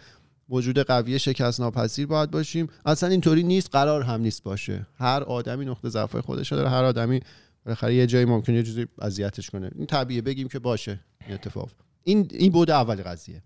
وجود 0.49 0.79
قوی 0.79 1.19
شکست 1.19 1.61
ناپذیر 1.61 2.07
باید 2.07 2.31
باشیم. 2.31 2.69
اصلا 2.87 3.09
اینطوری 3.09 3.43
نیست 3.43 3.69
قرار 3.73 4.03
هم 4.03 4.21
نیست 4.21 4.43
باشه. 4.43 4.87
هر 4.99 5.23
آدمی 5.23 5.65
نقطه 5.65 5.89
ضعف 5.89 6.17
خودش 6.17 6.53
داره 6.53 6.71
هر 6.71 6.85
آدمی 6.85 7.21
بالاخره 7.65 7.95
یه 7.95 8.07
جایی 8.07 8.25
ممکنه 8.25 8.57
یه 8.57 8.63
چیزی 8.63 8.87
اذیتش 8.99 9.51
کنه. 9.51 9.71
این 9.75 9.87
طبیعیه 9.87 10.23
بگیم 10.23 10.49
که 10.49 10.59
باشه 10.59 11.01
این 11.27 11.35
اتفاق. 11.35 11.71
این 12.05 12.31
این 12.31 12.53
بود 12.53 12.71
اول 12.71 13.03
قضیه. 13.03 13.43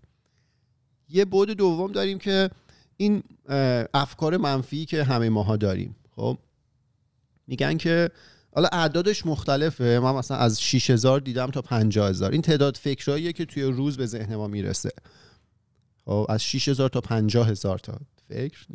یه 1.09 1.25
بود 1.25 1.49
دوم 1.49 1.91
داریم 1.91 2.17
که 2.17 2.49
این 2.97 3.23
افکار 3.93 4.37
منفی 4.37 4.85
که 4.85 5.03
همه 5.03 5.29
ماها 5.29 5.57
داریم 5.57 5.95
خب؟ 6.15 6.37
میگن 7.47 7.77
که 7.77 8.09
حالا 8.51 8.67
اعدادش 8.71 9.25
مختلفه. 9.25 9.99
من 9.99 10.15
مثلا 10.15 10.37
از 10.37 10.61
6000 10.61 11.19
دیدم 11.19 11.51
تا 11.51 11.61
50000 11.61 12.31
این 12.31 12.41
تعداد 12.41 12.77
فکراییه 12.77 13.33
که 13.33 13.45
توی 13.45 13.63
روز 13.63 13.97
به 13.97 14.05
ذهن 14.05 14.35
ما 14.35 14.47
می‌رسه. 14.47 14.89
از 16.29 16.43
6000 16.43 16.89
تا 16.89 17.01
50000 17.01 17.79
تا. 17.79 17.93
فکر 18.29 18.65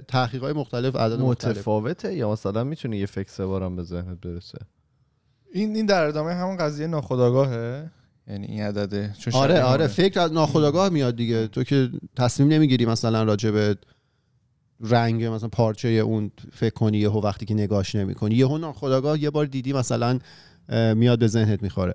تحقیق 0.00 0.42
های 0.42 0.52
مختلف 0.52 0.96
عدد 0.96 1.20
متفاوته 1.20 2.14
یا 2.14 2.32
مثلا 2.32 2.64
می‌تونه 2.64 2.98
یه 2.98 3.06
فکر 3.06 3.30
سه 3.30 3.46
بارم 3.46 3.76
به 3.76 3.82
ذهنت 3.82 4.20
برسه؟ 4.20 4.58
این 5.52 5.76
این 5.76 5.86
در 5.86 6.06
ادامه 6.06 6.34
همون 6.34 6.56
قضیه 6.56 6.86
ناخودآگاهه. 6.86 7.90
یعنی 8.28 8.46
این 8.46 8.62
عدده 8.62 9.14
چون 9.18 9.32
آره 9.32 9.62
آره. 9.62 9.86
فکر 9.86 10.20
از 10.20 10.32
ناخودآگاه 10.32 10.88
میاد 10.88 11.16
دیگه. 11.16 11.46
تو 11.46 11.64
که 11.64 11.90
تصمیم 12.16 12.48
نمی‌گیری 12.48 12.86
مثلا 12.86 13.22
راجع 13.22 13.50
به 13.50 13.76
رنگ 14.80 15.24
مثلا 15.24 15.48
پارچه 15.48 15.88
اون 15.88 16.30
فکر 16.52 16.74
کنی 16.74 16.98
یهو 16.98 17.20
وقتی 17.20 17.46
که 17.46 17.54
نگاش 17.54 17.94
نمی‌کنی. 17.94 18.34
یهو 18.34 18.58
ناخودآگاه 18.58 19.22
یه 19.22 19.30
بار 19.30 19.46
دیدی 19.46 19.72
مثلا 19.72 20.18
میاد 20.94 21.18
به 21.18 21.26
ذهنت 21.26 21.62
می‌خوره. 21.62 21.94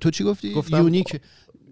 تو 0.00 0.10
چی 0.10 0.24
گفتی؟ 0.24 0.54
گفتم 0.54 0.76
یونیک. 0.76 1.20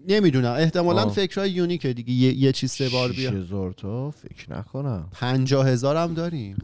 نمی‌دونم. 0.09 0.51
احتمالا 0.51 1.09
فکرهای 1.09 1.51
یونیکه 1.51 1.93
دیگه. 1.93 2.13
یه, 2.13 2.33
یه 2.33 2.51
چیز 2.51 2.71
سه 2.71 2.89
بار 2.89 3.11
بیا 3.11 3.31
هزار 3.31 3.71
تا؟ 3.71 4.11
فکر 4.11 4.53
نکنم. 4.57 5.07
پنجاه 5.11 5.69
هزار 5.69 5.97
هم 5.97 6.13
داریم. 6.13 6.57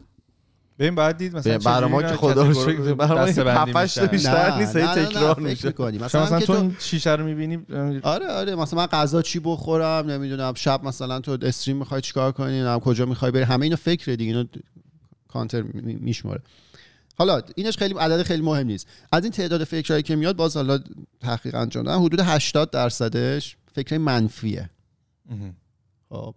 ببین 0.80 0.96
بعد 0.96 1.18
دید 1.18 1.36
مثلا 1.36 1.58
برای 1.58 1.92
ما 1.92 2.02
که 2.02 2.08
خدا 2.08 2.48
رو 2.48 2.54
شکر 2.54 2.94
برای 2.94 3.34
ما 3.44 3.50
7 3.50 4.00
بیشتر 4.00 4.58
نیست 4.58 4.76
هی 4.76 4.88
تکرار 4.88 5.40
میشه. 5.40 5.74
مثلا, 5.80 6.24
مثلا 6.24 6.40
تو 6.40 6.72
شیشه 6.80 7.12
رو 7.12 7.26
می‌بینی؟ 7.26 7.66
آره 8.04 8.28
آره. 8.28 8.56
مثلا 8.56 8.80
من 8.80 8.86
غذا 8.86 9.22
چی 9.22 9.40
بخورم؟ 9.40 10.12
نمی‌دونم. 10.12 10.54
شب 10.56 10.84
مثلا 10.84 11.20
تو 11.20 11.38
استریم 11.42 11.78
می‌خوای 11.78 12.02
چیکار 12.02 12.32
کنی؟ 12.32 12.52
نمی‌دونم 12.52 12.80
کجا 12.80 13.06
می‌خوای 13.06 13.32
بری؟ 13.32 13.44
همه 13.44 13.64
اینو 13.64 13.76
فکر 13.76 14.16
دیگه. 14.16 14.32
اینو 14.32 14.46
کانتر 15.28 15.62
میشماره. 15.84 16.42
حالا 17.18 17.42
اینش 17.56 17.78
خیلی 17.78 17.94
عدد 17.94 18.24
خیلی 18.24 18.42
مهم 18.42 18.68
نیست. 18.68 18.88
از 19.12 19.24
این 19.24 19.32
تعداد 19.32 19.64
فکرهایی 19.64 20.04
که 20.04 20.16
میاد 20.16 20.36
باز 20.36 20.56
حالا 20.58 20.80
تحقیق 21.20 21.56
انجام 21.56 21.84
دادن 21.84 22.00
حدود 22.00 22.20
80 22.20 22.72
درصدش 22.72 23.58
فکر 23.74 23.98
منفیه. 23.98 24.70
خب. 26.10 26.36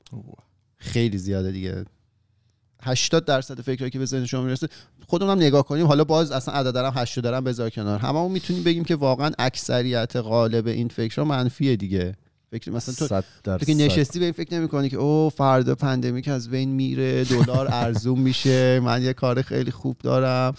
خیلی 0.77 1.19
زیاده 1.19 1.53
دیگه. 1.53 1.85
80 2.83 3.25
درصد 3.25 3.61
فکرایی 3.61 3.91
که 3.91 3.99
به 3.99 4.05
ذهن 4.05 4.27
شما 4.27 4.43
می‌رسه 4.43 4.69
خودمون 5.07 5.33
هم 5.33 5.39
نگاه 5.39 5.65
کنیم. 5.65 5.87
حالا 5.87 6.05
باز 6.05 6.33
اصلا 6.33 6.55
عدد 6.55 6.75
دارم 6.75 6.93
80 6.97 7.25
دارم 7.25 7.45
بذار 7.45 7.71
کنار. 7.71 7.99
هممون 7.99 8.33
می‌تونیم 8.33 8.63
بگیم 8.63 8.85
که 8.85 8.97
واقعا 8.97 9.31
اکثریت 9.39 10.17
غالب 10.17 10.67
این 10.67 10.89
فکرها 10.89 11.25
منفیه 11.25 11.77
دیگه. 11.77 12.17
فکر 12.51 12.71
مثلا 12.71 13.09
تو 13.09 13.23
تو 13.59 13.65
که 13.65 13.75
نشستی 13.75 14.19
به 14.19 14.25
این 14.25 14.33
فکر 14.33 14.55
نمی‌کنی 14.55 14.89
که 14.89 14.97
او 14.97 15.31
فردا 15.31 15.75
پندمیک 15.75 16.29
از 16.29 16.51
بین 16.51 16.69
میره 16.69 17.25
دلار 17.25 17.69
ارزون 17.71 18.19
میشه 18.19 18.81
من 18.81 19.03
یه 19.03 19.13
کار 19.13 19.43
خیلی 19.43 19.71
خوب 19.71 19.99
دارم 19.99 20.55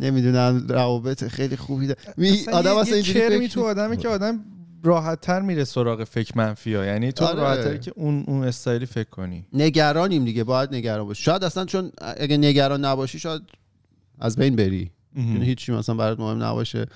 نمی‌دونم 0.00 0.66
روابط 0.68 1.24
خیلی 1.24 1.56
خوبی 1.56 1.86
دارم. 1.86 2.00
می 2.16 2.46
آدم 2.52 2.76
اصلا 2.76 2.94
اینجوری 2.94 3.48
تو 3.48 3.64
آدمی 3.64 3.96
که 3.96 4.08
آدم 4.08 4.44
راحت 4.82 5.20
تر 5.20 5.40
میره 5.40 5.64
سراغ 5.64 6.04
فکر 6.04 6.32
منفی 6.36 6.74
ها 6.74 6.84
یعنی 6.84 7.12
تو 7.12 7.24
آره. 7.24 7.40
راحت 7.40 7.82
که 7.82 7.92
اون 7.96 8.24
اون 8.26 8.44
استایلی 8.44 8.86
فکر 8.86 9.10
کنی. 9.10 9.46
نگرانیم 9.52 10.24
دیگه 10.24 10.44
باید 10.44 10.74
نگران 10.74 11.06
باشی. 11.06 11.22
شاید 11.22 11.44
اصلا 11.44 11.64
چون 11.64 11.90
اگه 12.16 12.36
نگران 12.36 12.84
نباشی 12.84 13.18
شاید 13.18 13.42
از 14.20 14.36
بین 14.36 14.56
بری. 14.56 14.90
هیچی 15.16 15.72
مثلا 15.72 15.94
برات 15.94 16.20
مهم 16.20 16.42
نباشه. 16.42 16.86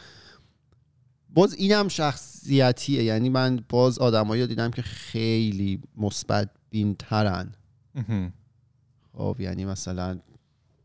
باز 1.34 1.54
اینم 1.54 1.88
شخصیتیه. 1.88 3.02
یعنی 3.02 3.28
من 3.28 3.60
باز 3.68 3.98
آدمایی 3.98 4.46
دیدم 4.46 4.70
که 4.70 4.82
خیلی 4.82 5.80
مثبت 5.96 6.50
بین 6.70 6.94
ترن 6.94 7.52
خب 9.12 9.36
یعنی 9.38 9.64
مثلا 9.64 10.18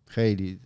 خیلی 0.06 0.60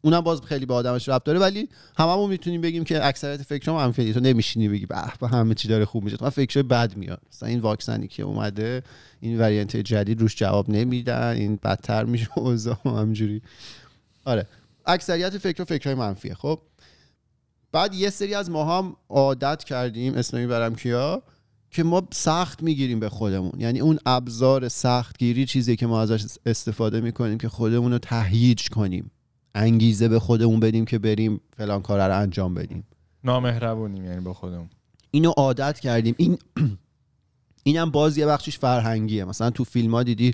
اونم 0.00 0.20
باز 0.20 0.40
خیلی 0.40 0.66
به 0.66 0.74
آدمش 0.74 1.08
ربط 1.08 1.24
داره 1.24 1.38
ولی 1.38 1.68
هممون 1.98 2.30
می‌تونیم 2.30 2.60
بگیم 2.60 2.84
که 2.84 3.06
اکثریت 3.06 3.42
فکرام 3.42 3.78
هم 3.78 4.12
تو 4.12 4.20
نمیشینی 4.20 4.68
بگی 4.68 4.86
به 4.86 5.28
همه 5.28 5.54
چی 5.54 5.68
داره 5.68 5.84
خوب 5.84 6.04
میشه. 6.04 6.16
من 6.20 6.28
فکر 6.28 6.62
بد 6.62 6.96
میاد. 6.96 7.20
مثلا 7.32 7.48
این 7.48 7.60
واکسنی 7.60 8.08
که 8.08 8.22
اومده 8.22 8.82
این 9.20 9.38
وریانت 9.38 9.76
جدید 9.76 10.20
روش 10.20 10.36
جواب 10.36 10.70
نمیدن 10.70 11.36
این 11.36 11.58
بدتر 11.62 12.04
میشه 12.04 12.28
اوضاع 12.38 12.78
همجوری 12.84 13.42
آره. 14.24 14.46
اکثریت 14.86 15.38
فکر 15.38 15.64
فکرای 15.64 15.94
منفیه. 15.94 16.34
خب 16.34 16.60
بعد 17.76 17.94
یه 17.94 18.10
سری 18.10 18.34
از 18.34 18.50
ما 18.50 18.78
هم 18.78 18.96
عادت 19.08 19.64
کردیم 19.64 20.14
اسم 20.14 20.48
برم 20.48 20.74
کیا 20.74 21.22
که 21.70 21.82
ما 21.82 22.08
سخت 22.12 22.62
می‌گیریم 22.62 23.00
به 23.00 23.08
خودمون. 23.08 23.52
یعنی 23.58 23.80
اون 23.80 23.98
ابزار 24.06 24.68
سختگیری 24.68 25.46
چیزی 25.46 25.76
که 25.76 25.86
ما 25.86 26.00
ازش 26.00 26.24
استفاده 26.46 27.00
می‌کنیم 27.00 27.38
که 27.38 27.48
خودمون 27.48 27.92
رو 27.92 27.98
تهییج 27.98 28.68
کنیم. 28.68 29.10
انگیزه 29.54 30.08
به 30.08 30.18
خودمون 30.18 30.60
بدیم 30.60 30.84
که 30.84 30.98
بریم 30.98 31.40
فلان 31.56 31.82
کار 31.82 32.08
رو 32.08 32.20
انجام 32.20 32.54
بدیم. 32.54 32.84
نامهربونیم 33.24 34.04
یعنی 34.04 34.20
با 34.20 34.34
خودمون. 34.34 34.70
اینو 35.10 35.30
عادت 35.30 35.80
کردیم. 35.80 36.14
این 36.18 36.38
اینم 37.64 37.90
باز 37.90 38.18
یه 38.18 38.26
بخشش 38.26 38.58
فرهنگیه. 38.58 39.24
مثلا 39.24 39.50
تو 39.50 39.64
فیلم 39.64 39.94
ها 39.94 40.02
دیدی 40.02 40.32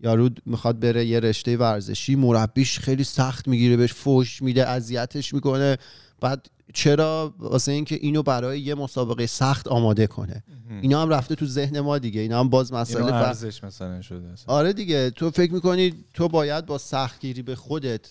یارو 0.00 0.30
می‌خواد 0.46 0.80
بره 0.80 1.06
یه 1.06 1.20
رشته 1.20 1.56
ورزشی 1.56 2.14
مربیش 2.14 2.78
خیلی 2.78 3.04
سخت 3.04 3.48
می‌گیره 3.48 3.76
بهش 3.76 3.92
فوش 3.92 4.42
میده 4.42 4.68
اذیتش 4.68 5.34
می‌کنه. 5.34 5.76
بعد 6.20 6.46
چرا 6.72 7.34
واسه 7.38 7.72
اینکه 7.72 7.94
اینو 7.94 8.22
برای 8.22 8.60
یه 8.60 8.74
مسابقه 8.74 9.26
سخت 9.26 9.68
آماده 9.68 10.06
کنه؟ 10.06 10.44
اینا 10.82 11.02
هم 11.02 11.08
رفته 11.08 11.34
تو 11.34 11.46
ذهن 11.46 11.80
ما 11.80 11.98
دیگه. 11.98 12.20
اینا 12.20 12.40
هم 12.40 12.48
باز 12.48 12.72
مسئله 12.72 13.14
ارزش 13.14 13.64
مثلا 13.64 14.02
شده 14.02 14.34
آره 14.46 14.72
دیگه. 14.72 15.10
تو 15.10 15.30
فکر 15.30 15.52
می‌کنی 15.52 16.04
تو 16.14 16.28
باید 16.28 16.66
با 16.66 16.78
سختگیری 16.78 17.42
به 17.42 17.56
خودت 17.56 18.10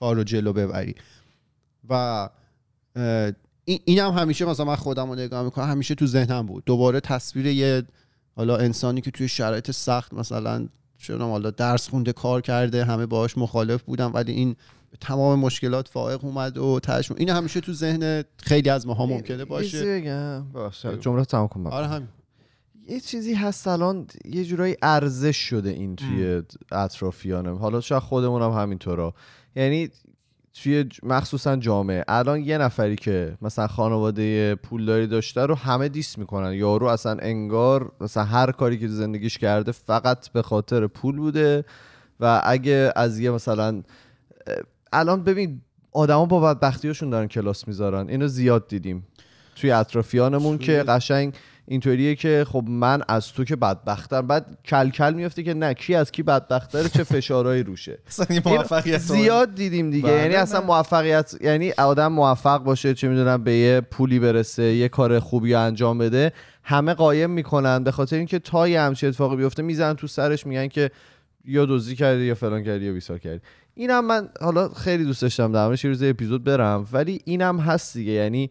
کار 0.00 0.16
رو 0.16 0.24
جلو 0.24 0.52
ببری. 0.52 0.94
و 1.88 2.28
این 3.64 3.98
هم 3.98 4.12
همیشه 4.12 4.44
مثلا 4.44 4.66
من 4.66 4.76
خودم 4.76 5.08
رو 5.08 5.14
نگاه 5.14 5.42
می‌کنم. 5.42 5.70
همیشه 5.70 5.94
تو 5.94 6.06
ذهنم 6.06 6.46
بود. 6.46 6.64
دوباره 6.64 7.00
تصویر 7.00 7.46
یه 7.46 7.82
حالا 8.36 8.56
انسانی 8.56 9.00
که 9.00 9.10
توی 9.10 9.28
شرایط 9.28 9.70
سخت 9.70 10.14
مثلا 10.14 10.68
چون 10.98 11.20
حالا 11.20 11.50
درس 11.50 11.88
خونده 11.88 12.12
کار 12.12 12.40
کرده 12.40 12.84
همه 12.84 13.06
باهاش 13.06 13.38
مخالف 13.38 13.82
بودن 13.82 14.06
ولی 14.06 14.32
این 14.32 14.56
تمام 15.00 15.38
مشکلات 15.38 15.88
فائق 15.88 16.24
اومد 16.24 16.58
و 16.58 16.80
تشم 16.80 17.14
این 17.18 17.30
همیشه 17.30 17.60
تو 17.60 17.72
ذهن 17.72 18.24
خیلی 18.36 18.70
از 18.70 18.86
ماها 18.86 19.06
ممکنه 19.06 19.44
باشه. 19.44 20.00
بگم 20.00 20.52
باشه. 20.52 20.96
جمله 20.96 21.24
تمام 21.24 21.48
کن 21.48 21.66
آره 21.66 21.86
همین. 21.86 22.08
یه 22.88 23.00
چیزی 23.00 23.34
هست 23.34 23.68
الان 23.68 24.06
یه 24.24 24.44
جورایی 24.44 24.76
ارزش 24.82 25.36
شده 25.36 25.70
این 25.70 25.96
توی 25.96 26.42
اطرافیانم. 26.72 27.56
حالا 27.56 27.80
شاید 27.80 28.02
خودمون 28.02 28.42
هم 28.42 28.50
همینطورا. 28.50 29.14
یعنی 29.56 29.90
توی 30.62 30.88
مخصوصا 31.02 31.56
جامعه. 31.56 32.04
الان 32.08 32.40
یه 32.40 32.58
نفری 32.58 32.96
که 32.96 33.38
مثلا 33.42 33.66
خانواده 33.66 34.54
پولداری 34.54 35.06
داشته 35.06 35.46
رو 35.46 35.54
همه 35.54 35.88
دیس 35.88 36.18
می‌کنن. 36.18 36.52
یارو 36.52 36.86
اصلا 36.86 37.16
انگار 37.22 37.92
مثلا 38.00 38.24
هر 38.24 38.52
کاری 38.52 38.78
که 38.78 38.88
زندگیش 38.88 39.38
کرده 39.38 39.72
فقط 39.72 40.28
به 40.28 40.42
خاطر 40.42 40.86
پول 40.86 41.16
بوده 41.16 41.64
و 42.20 42.42
اگه 42.44 42.92
از 42.96 43.18
یه 43.18 43.30
مثلا 43.30 43.82
الان 44.92 45.24
ببین 45.24 45.60
آدما 45.92 46.26
با 46.26 46.40
بدبختیاشون 46.40 47.10
دارن 47.10 47.26
کلاس 47.26 47.68
می‌ذارن. 47.68 48.08
اینو 48.08 48.28
زیاد 48.28 48.68
دیدیم. 48.68 49.06
توی 49.56 49.70
اطرافیانمون 49.70 50.58
که 50.58 50.82
قشنگ 50.82 51.34
اینطوریه 51.66 52.14
که 52.14 52.46
خب 52.48 52.64
من 52.68 53.02
از 53.08 53.32
تو 53.32 53.44
که 53.44 53.56
بدبختم. 53.56 54.26
بعد 54.26 54.58
کل 54.64 54.90
کل 54.90 55.14
میفته 55.14 55.42
که 55.42 55.54
نه 55.54 55.74
کی 55.74 55.94
از 55.94 56.12
کی 56.12 56.22
بدبختره 56.22 56.88
چه 56.88 57.04
فشارهایی 57.04 57.62
روشه. 57.62 57.98
زیاد 58.98 59.54
دیدیم 59.54 59.90
دیگه. 59.90 60.08
یعنی 60.08 60.34
اصلا 60.34 60.60
موفقیت 60.60 61.34
یعنی 61.40 61.72
آدم 61.72 62.12
موفق 62.12 62.58
باشه 62.58 62.94
چه 62.94 63.08
می‌دونم 63.08 63.44
به 63.44 63.54
یه 63.54 63.80
پولی 63.80 64.18
برسه 64.18 64.62
یه 64.62 64.88
کار 64.88 65.20
خوبی 65.20 65.54
انجام 65.54 65.98
بده 65.98 66.32
همه 66.62 66.94
قایم 66.94 67.30
می‌کنن. 67.30 67.84
به 67.84 67.90
خاطر 67.90 68.16
اینکه 68.16 68.38
تا 68.38 68.68
یه 68.68 68.80
همچین 68.80 69.08
اتفاقی 69.08 69.36
بیفته 69.36 69.62
می‌زنن 69.62 69.94
تو 69.94 70.06
سرش 70.06 70.46
میگن 70.46 70.68
که 70.68 70.90
یا 71.44 71.66
دزدی 71.66 71.96
کردی 71.96 72.24
یا 72.24 72.34
فلان 72.34 72.64
کردی 72.64 72.84
یا 72.84 72.92
بیسار 72.92 73.18
کردی. 73.18 73.40
اینم 73.78 74.04
من 74.06 74.28
حالا 74.40 74.68
خیلی 74.68 75.04
دوست 75.04 75.22
داشتم 75.22 75.52
در 75.52 75.64
موردش 75.64 75.84
روز 75.84 76.02
اپیزود 76.02 76.44
برم 76.44 76.86
ولی 76.92 77.20
اینم 77.24 77.60
هست 77.60 77.96
دیگه. 77.96 78.12
یعنی 78.12 78.50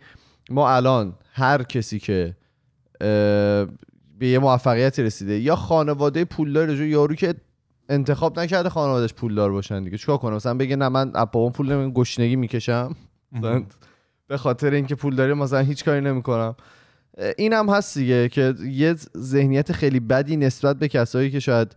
ما 0.49 0.69
الان 0.69 1.13
هر 1.33 1.63
کسی 1.63 1.99
که 1.99 2.35
به 4.19 4.27
یه 4.27 4.39
موفقیتی 4.39 5.03
رسیده 5.03 5.39
یا 5.39 5.55
خانواده 5.55 6.25
پولدار 6.25 6.75
جو 6.75 6.85
یارو 6.85 7.15
که 7.15 7.35
انتخاب 7.89 8.39
نکرده 8.39 8.69
خانوادهش 8.69 9.13
پولدار 9.13 9.51
باشن 9.51 9.83
دیگه. 9.83 9.97
چیکار 9.97 10.17
کنه 10.17 10.35
مثلا 10.35 10.53
بگه 10.53 10.75
نه 10.75 10.89
من 10.89 11.11
بابام 11.11 11.51
پول 11.51 11.71
نمی 11.71 11.93
گشنگی 11.93 12.35
می‌کشم. 12.35 12.95
به 14.27 14.37
خاطر 14.37 14.73
اینکه 14.73 14.95
پول 14.95 15.15
داره 15.15 15.33
مثلا 15.33 15.59
هیچ 15.59 15.85
کاری 15.85 16.01
نمی‌کنم 16.01 16.55
این 17.37 17.53
هم 17.53 17.69
هست 17.69 17.97
دیگه 17.97 18.29
که 18.29 18.53
یه 18.63 18.95
ذهنیت 19.17 19.71
خیلی 19.71 19.99
بدی 19.99 20.37
نسبت 20.37 20.79
به 20.79 20.87
کسایی 20.87 21.31
که 21.31 21.39
شاید 21.39 21.75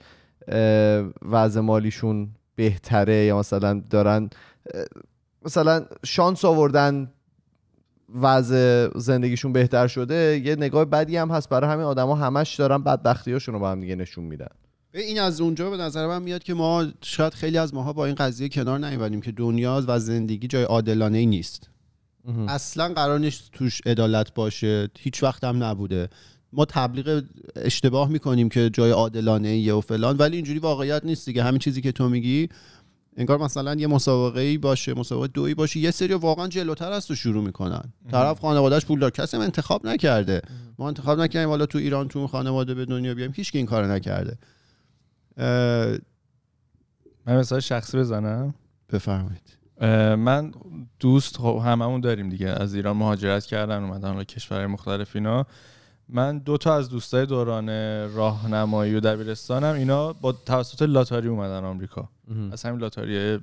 وضع 1.23 1.61
مالیشون 1.61 2.29
بهتره 2.61 3.25
یا 3.25 3.39
مثلا 3.39 3.83
دارن 3.91 4.31
مثلا 5.45 5.87
شانس 6.05 6.45
آوردن 6.45 7.11
وضع 8.15 8.89
زندگیشون 8.99 9.53
بهتر 9.53 9.87
شده 9.87 10.43
یه 10.45 10.57
نگاه 10.57 10.85
بدی 10.85 11.17
هم 11.17 11.31
هست 11.31 11.49
برای 11.49 11.71
همین 11.71 11.85
آدما 11.85 12.15
همش 12.15 12.55
دارن 12.55 12.83
بدبختیاشون 12.83 13.55
رو 13.55 13.61
با 13.61 13.71
هم 13.71 13.81
دیگه 13.81 13.97
نشون 13.97 14.25
میدن. 14.25 14.47
این 14.95 15.21
از 15.21 15.41
اونجا 15.41 15.71
به 15.71 15.77
نظر 15.77 16.07
من 16.07 16.23
میاد 16.23 16.43
که 16.43 16.55
ما 16.55 16.87
شاید 17.03 17.35
خیلی 17.35 17.59
از 17.59 17.75
ماها 17.75 17.93
با 17.93 18.07
این 18.07 18.15
قضیه 18.15 18.49
کنار 18.49 18.79
نیومدیم 18.79 19.21
که 19.21 19.33
دنیا 19.33 19.85
و 19.87 19.99
زندگی 19.99 20.49
جای 20.49 20.63
عادلانه 20.63 21.19
ای 21.19 21.27
نیست 21.27 21.71
اصلا 22.49 22.95
قرار 22.95 23.19
نیست 23.19 23.51
توش 23.53 23.81
عدالت 23.87 24.35
باشه 24.35 24.89
هیچ 24.99 25.23
وقت 25.23 25.45
هم 25.45 25.65
نبوده. 25.65 26.09
ما 26.53 26.65
تبلیغ 26.65 27.23
اشتباه 27.57 28.09
می‌کنیم 28.09 28.49
که 28.49 28.71
جای 28.71 28.91
عادلانه 28.91 29.49
ای 29.49 29.71
و 29.71 29.81
فلان 29.81 30.17
ولی 30.17 30.37
اینجوری 30.37 30.59
واقعیت 30.59 31.05
نیست 31.05 31.27
دیگه. 31.27 31.43
همین 31.43 31.59
چیزی 31.59 31.81
که 31.81 31.93
تو 31.93 32.09
میگی 32.09 32.49
انگار 33.17 33.39
مثلا 33.39 33.75
یه 33.75 33.87
مسابقه 33.87 34.41
ای 34.41 34.59
باشه 34.59 34.95
مسابقه 34.95 35.27
دوی 35.27 35.55
باشه 35.55 35.81
یه 35.81 35.91
سری 35.91 36.15
واقعا 36.15 36.49
جلوتر 36.49 36.93
از 36.93 37.07
تو 37.07 37.15
شروع 37.15 37.45
می‌کنن. 37.45 37.93
طرف 38.11 38.41
خانوادهش 38.41 38.85
پولدار 38.85 39.11
کسی 39.11 39.37
انتخاب 39.37 39.87
نکرده. 39.87 40.43
ما 40.79 40.89
انتخاب 40.89 41.21
نکردیم 41.21 41.49
حالا 41.49 41.67
تو 41.67 41.79
ایران 41.79 42.09
تو 42.09 42.27
خانواده 42.27 42.75
به 42.75 42.85
دنیا 42.85 43.15
بیایم 43.15 43.33
هیچ 43.35 43.51
این 43.55 43.67
کار 43.67 43.87
نکرده. 43.87 44.39
من 47.27 47.37
مثلا 47.37 47.61
شخصی 47.61 47.99
بزنم. 47.99 48.55
بفرمایید. 48.93 49.57
من 50.19 50.53
دوست 51.01 51.37
خب 51.37 51.63
هممون 51.65 52.01
داریم 52.01 52.29
دیگه. 52.29 52.49
از 52.49 52.75
ایران 52.75 52.97
مهاجرت 52.97 53.47
کردن 53.47 53.85
اومدن 53.85 54.17
به 54.17 54.25
کشورهای 54.25 54.67
مختلف 54.67 55.17
اینا. 55.17 55.47
من 56.13 56.39
دو 56.39 56.57
تا 56.57 56.75
از 56.75 56.89
دوستای 56.89 57.27
دوران 57.27 57.69
راهنمایی 58.15 58.95
و 58.95 59.01
دبیرستانم. 59.01 59.75
اینا 59.75 60.13
با 60.13 60.33
توسط 60.33 60.83
لاتاری 60.83 61.29
اومدن 61.29 61.65
آمریکا. 61.65 62.09
از 62.53 62.65
همین 62.65 62.81
لاتاری 62.81 63.39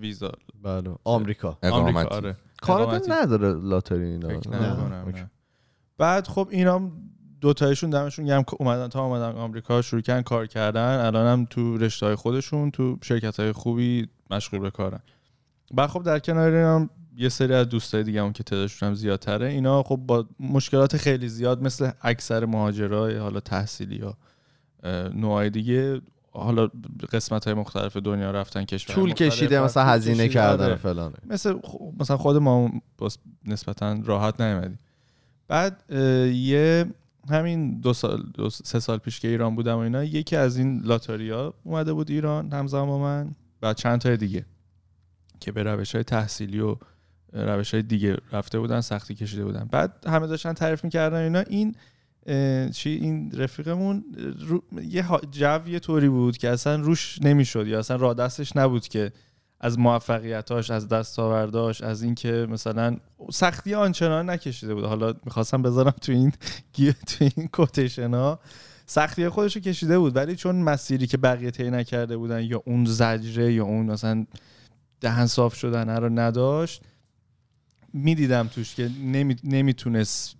ویزا. 0.00 0.32
بله. 0.62 0.94
آمریکا. 1.04 1.58
آمریکا 1.62 2.04
آره. 2.04 2.36
کانادا 2.62 3.14
نداره 3.14 3.52
لاتاری 3.52 4.04
اینا. 4.04 4.40
بعد 5.98 6.26
خب 6.26 6.48
اینا 6.50 6.90
دو 7.40 7.52
تایشون 7.52 7.90
دمشون 7.90 8.24
گرم 8.24 8.44
اومدن 8.58 8.88
تا 8.88 9.04
اومدن 9.04 9.38
آمریکا 9.38 9.82
شروع 9.82 10.02
کردن 10.02 10.22
کار 10.22 10.46
کردن. 10.46 11.06
الان 11.06 11.26
هم 11.26 11.44
تو 11.44 11.78
رشته 11.78 12.06
های 12.06 12.14
خودشون 12.14 12.70
تو 12.70 12.98
شرکت 13.02 13.40
های 13.40 13.52
خوبی 13.52 14.08
مشغول 14.30 14.60
به 14.60 14.70
کارن. 14.70 15.00
بعد 15.74 15.90
خب 15.90 16.02
در 16.02 16.18
کنار 16.18 16.54
هم 16.54 16.90
یه 17.16 17.28
سری 17.28 17.54
از 17.54 17.68
دوستای 17.68 18.02
دیگه 18.02 18.22
هم 18.22 18.32
که 18.32 18.42
تعدادشون 18.42 18.88
هم 18.88 18.94
زیادتره. 18.94 19.48
اینا 19.48 19.82
خب 19.82 19.96
با 19.96 20.26
مشکلات 20.40 20.96
خیلی 20.96 21.28
زیاد 21.28 21.62
مثل 21.62 21.90
اکثر 22.02 22.44
مهاجرای 22.44 23.16
حالا 23.16 23.40
تحصیلی 23.40 23.96
یا 23.96 24.16
نوعای 25.14 25.50
دیگه 25.50 26.00
حالا 26.30 26.68
قسمت 27.12 27.44
های 27.44 27.54
مختلف 27.54 27.96
دنیا 27.96 28.30
رفتن 28.30 28.64
کشور 28.64 28.94
طول 28.94 29.12
کشیده 29.12 29.60
مثلا 29.60 29.84
هزینه 29.84 30.28
کردن 30.28 30.64
آره. 30.64 30.74
فلان. 30.74 31.14
مثل 31.26 31.58
مثلا 31.98 32.16
خود 32.16 32.36
ما 32.36 32.70
نسبتا 33.44 33.98
راحت 34.04 34.40
نیومدیم. 34.40 34.78
بعد 35.48 35.92
یه 36.32 36.86
همین 37.30 37.80
دو 37.80 37.92
سال 37.92 38.22
دو 38.34 38.50
سه 38.50 38.80
سال 38.80 38.98
پیش 38.98 39.20
که 39.20 39.28
ایران 39.28 39.56
بودم 39.56 39.76
و 39.76 39.78
اینا 39.78 40.04
یکی 40.04 40.36
از 40.36 40.56
این 40.56 40.80
لاتاریا 40.84 41.54
اومده 41.64 41.92
بود 41.92 42.10
ایران 42.10 42.52
همزمان 42.52 42.86
با 42.86 42.98
من 42.98 43.34
و 43.62 43.74
چند 43.74 44.00
تا 44.00 44.16
دیگه 44.16 44.46
که 45.40 45.52
به 45.52 45.62
روش 45.62 45.94
های 45.94 46.04
تحصیلی 46.04 46.60
و 46.60 46.76
روش 47.36 47.74
های 47.74 47.82
دیگه 47.82 48.16
رفته 48.32 48.58
بودن 48.58 48.80
سختی 48.80 49.14
کشیده 49.14 49.44
بودن. 49.44 49.68
بعد 49.70 50.06
همه 50.06 50.26
داشتن 50.26 50.52
تعریف 50.52 50.84
می‌کردن 50.84 51.18
اینا. 51.18 51.40
این 51.40 51.74
چی؟ 52.70 52.90
این 52.90 53.32
رفیقمون 53.32 54.04
یه 54.82 55.04
جو 55.30 55.68
یه 55.68 55.78
طوری 55.78 56.08
بود 56.08 56.36
که 56.36 56.50
اصلا 56.50 56.76
روش 56.76 57.18
نمی‌شد 57.22 57.66
یا 57.66 57.78
اصلا 57.78 57.96
را 57.96 58.14
دستش 58.14 58.56
نبود 58.56 58.88
که 58.88 59.12
از 59.60 59.78
موفقیتاش 59.78 60.70
از 60.70 60.88
دستاورداش 60.88 61.80
از 61.80 62.02
اینکه 62.02 62.46
مثلا 62.50 62.96
سختی 63.32 63.74
آنچنان 63.74 64.30
نکشیده 64.30 64.74
بود. 64.74 64.84
حالا 64.84 65.14
می‌خواستم 65.24 65.62
بذارم 65.62 65.94
تو 66.02 66.12
این 66.12 66.32
تو 67.06 67.28
این 67.36 67.48
کوتیشن 67.48 68.14
ها. 68.14 68.40
سختی 68.86 69.28
خودش 69.28 69.56
رو 69.56 69.62
کشیده 69.62 69.98
بود 69.98 70.16
ولی 70.16 70.36
چون 70.36 70.56
مسیری 70.56 71.06
که 71.06 71.16
بقیه 71.16 71.50
طی 71.50 71.70
نکرده 71.70 72.16
بودن 72.16 72.42
یا 72.42 72.62
اون 72.66 72.84
زجره 72.84 73.52
یا 73.52 73.64
اون 73.64 73.86
مثلا 73.86 74.26
دهن 75.00 75.26
صاف 75.26 75.54
شدن 75.54 75.96
رو 75.96 76.08
نداشت 76.08 76.82
می‌دیدم 77.96 78.48
توش 78.48 78.74
که 78.74 78.90
نمی... 79.02 79.36
نمی‌تونست 79.44 80.36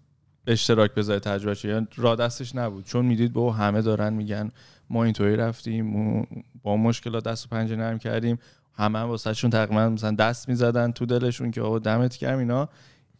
اشتراک 0.46 0.94
بذاره 0.94 1.20
تجربه 1.20 1.58
یا 1.64 1.74
یعنی 1.74 1.86
را 1.96 2.16
دستش 2.16 2.54
نبود. 2.54 2.84
چون 2.84 3.06
می‌دید 3.06 3.32
با 3.32 3.52
همه 3.52 3.82
دارن 3.82 4.12
میگن 4.12 4.50
ما 4.90 5.04
اینطوری 5.04 5.36
رفتیم 5.36 6.26
با 6.62 6.76
مشکلات 6.76 7.24
دست 7.24 7.46
و 7.46 7.48
پنجه 7.48 7.76
نرم 7.76 7.98
کردیم. 7.98 8.38
همه 8.74 8.98
هم 8.98 9.08
واسهشون 9.08 9.50
تقریبا 9.50 9.88
مثلا 9.88 10.10
دست 10.10 10.48
می‌زدن 10.48 10.92
تو 10.92 11.06
دلشون 11.06 11.50
که 11.50 11.60
آقا 11.60 11.78
دمت 11.78 12.16
کردم 12.16 12.38
اینا. 12.38 12.68